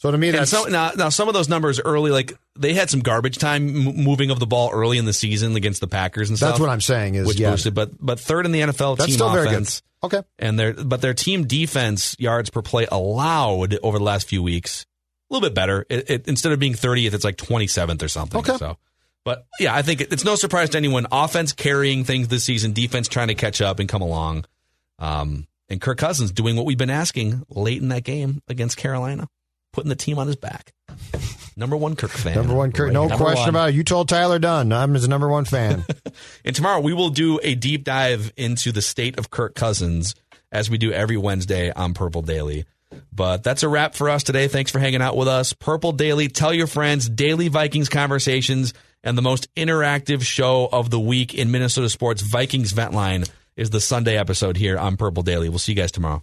So 0.04 0.12
to 0.12 0.18
me, 0.18 0.32
that's 0.32 0.52
now, 0.68 0.92
now 0.98 1.08
some 1.08 1.30
of 1.30 1.34
those 1.34 1.48
numbers 1.48 1.80
early, 1.80 2.12
like 2.12 2.34
they 2.60 2.74
had 2.74 2.90
some 2.90 3.00
garbage 3.00 3.38
time 3.38 3.88
m- 3.88 4.04
moving 4.04 4.32
of 4.32 4.40
the 4.40 4.46
ball 4.46 4.70
early 4.70 4.98
in 4.98 5.06
the 5.06 5.14
season 5.14 5.56
against 5.56 5.80
the 5.80 5.88
Packers 5.88 6.28
and 6.28 6.38
stuff. 6.38 6.50
that's 6.50 6.60
what 6.60 6.68
I'm 6.68 6.82
saying 6.82 7.16
is 7.16 7.26
which 7.26 7.40
yeah, 7.40 7.52
boosted, 7.52 7.74
but 7.74 7.92
but 8.06 8.20
third 8.20 8.46
in 8.46 8.52
the 8.52 8.60
NFL 8.60 8.98
that's 8.98 9.08
team 9.08 9.16
still 9.16 9.32
very 9.32 9.48
offense, 9.48 9.82
good. 10.02 10.08
Okay. 10.08 10.28
and 10.40 10.60
their 10.60 10.74
but 10.74 11.00
their 11.00 11.14
team 11.14 11.48
defense 11.48 12.18
yards 12.20 12.50
per 12.50 12.62
play 12.62 12.86
allowed 12.92 13.80
over 13.82 13.98
the 13.98 14.04
last 14.04 14.28
few 14.28 14.44
weeks 14.44 14.86
a 15.30 15.34
little 15.34 15.48
bit 15.48 15.56
better. 15.56 15.86
It, 15.90 16.10
it, 16.10 16.28
instead 16.28 16.52
of 16.52 16.60
being 16.60 16.74
30th, 16.74 17.14
it's 17.14 17.24
like 17.24 17.38
27th 17.38 18.04
or 18.04 18.10
something. 18.10 18.42
Okay. 18.42 18.58
So, 18.58 18.78
but 19.24 19.46
yeah, 19.58 19.74
I 19.74 19.84
think 19.84 20.02
it, 20.02 20.12
it's 20.12 20.26
no 20.26 20.36
surprise 20.36 20.72
to 20.72 20.78
anyone. 20.78 21.08
Offense 21.14 21.54
carrying 21.54 22.04
things 22.04 22.28
this 22.28 22.44
season, 22.44 22.74
defense 22.74 23.08
trying 23.08 23.30
to 23.30 23.36
catch 23.36 23.62
up 23.62 23.80
and 23.80 23.88
come 23.88 24.02
along. 24.02 24.44
Um, 25.00 25.48
and 25.70 25.80
Kirk 25.80 25.98
Cousins 25.98 26.34
doing 26.34 26.58
what 26.58 26.66
we've 26.66 26.78
been 26.78 26.90
asking 26.90 27.42
late 27.48 27.82
in 27.82 27.88
that 27.88 28.04
game 28.04 28.42
against 28.50 28.76
Carolina, 28.76 29.30
putting 29.74 29.90
the 29.90 29.96
team 29.96 30.18
on 30.18 30.28
his 30.28 30.38
back. 30.38 30.72
Number 31.56 31.76
one 31.76 31.96
Kirk 31.96 32.12
fan. 32.12 32.36
Number 32.36 32.54
one, 32.54 32.72
Kirk. 32.72 32.88
Right 32.88 32.94
No. 32.94 33.08
Number 33.08 33.24
question 33.24 33.42
one. 33.42 33.50
about 33.50 33.70
it. 33.70 33.76
You 33.76 33.84
told 33.84 34.10
Tyler 34.10 34.40
Dunne. 34.40 34.72
I'm 34.72 34.94
his 34.94 35.08
number 35.08 35.28
one 35.28 35.46
fan. 35.46 35.86
And 36.46 36.56
tomorrow 36.56 36.80
we 36.80 36.94
will 36.94 37.10
do 37.10 37.40
a 37.42 37.56
deep 37.56 37.84
dive 37.84 38.32
into 38.38 38.72
the 38.72 38.82
state 38.82 39.18
of 39.18 39.32
Kirk 39.32 39.56
Cousins 39.56 40.14
as 40.52 40.70
we 40.70 40.78
do 40.78 40.92
every 40.92 41.18
Wednesday 41.18 41.72
on 41.72 41.94
Purple 41.96 42.22
Daily. 42.22 42.66
But 43.12 43.44
that's 43.44 43.64
a 43.64 43.68
wrap 43.70 43.96
for 43.96 44.10
us 44.10 44.24
today. 44.24 44.48
Thanks 44.48 44.70
for 44.70 44.78
hanging 44.78 45.02
out 45.02 45.18
with 45.18 45.28
us. 45.28 45.54
Purple 45.54 45.92
Daily, 45.94 46.28
tell 46.28 46.54
your 46.54 46.68
friends, 46.68 47.10
daily 47.10 47.48
Vikings 47.48 47.90
conversations, 47.90 48.74
and 49.04 49.18
the 49.18 49.22
most 49.24 49.54
interactive 49.56 50.22
show 50.22 50.70
of 50.72 50.92
the 50.92 51.00
week 51.00 51.34
in 51.34 51.50
Minnesota 51.50 51.90
sports, 51.90 52.22
Vikings 52.22 52.72
Vent 52.74 52.94
Line, 52.94 53.24
is 53.56 53.72
the 53.72 53.82
Sunday 53.82 54.18
episode 54.18 54.56
here 54.58 54.78
on 54.78 54.98
Purple 54.98 55.24
Daily. 55.24 55.50
We'll 55.50 55.60
see 55.60 55.72
you 55.72 55.78
guys 55.78 55.92
tomorrow. 55.92 56.22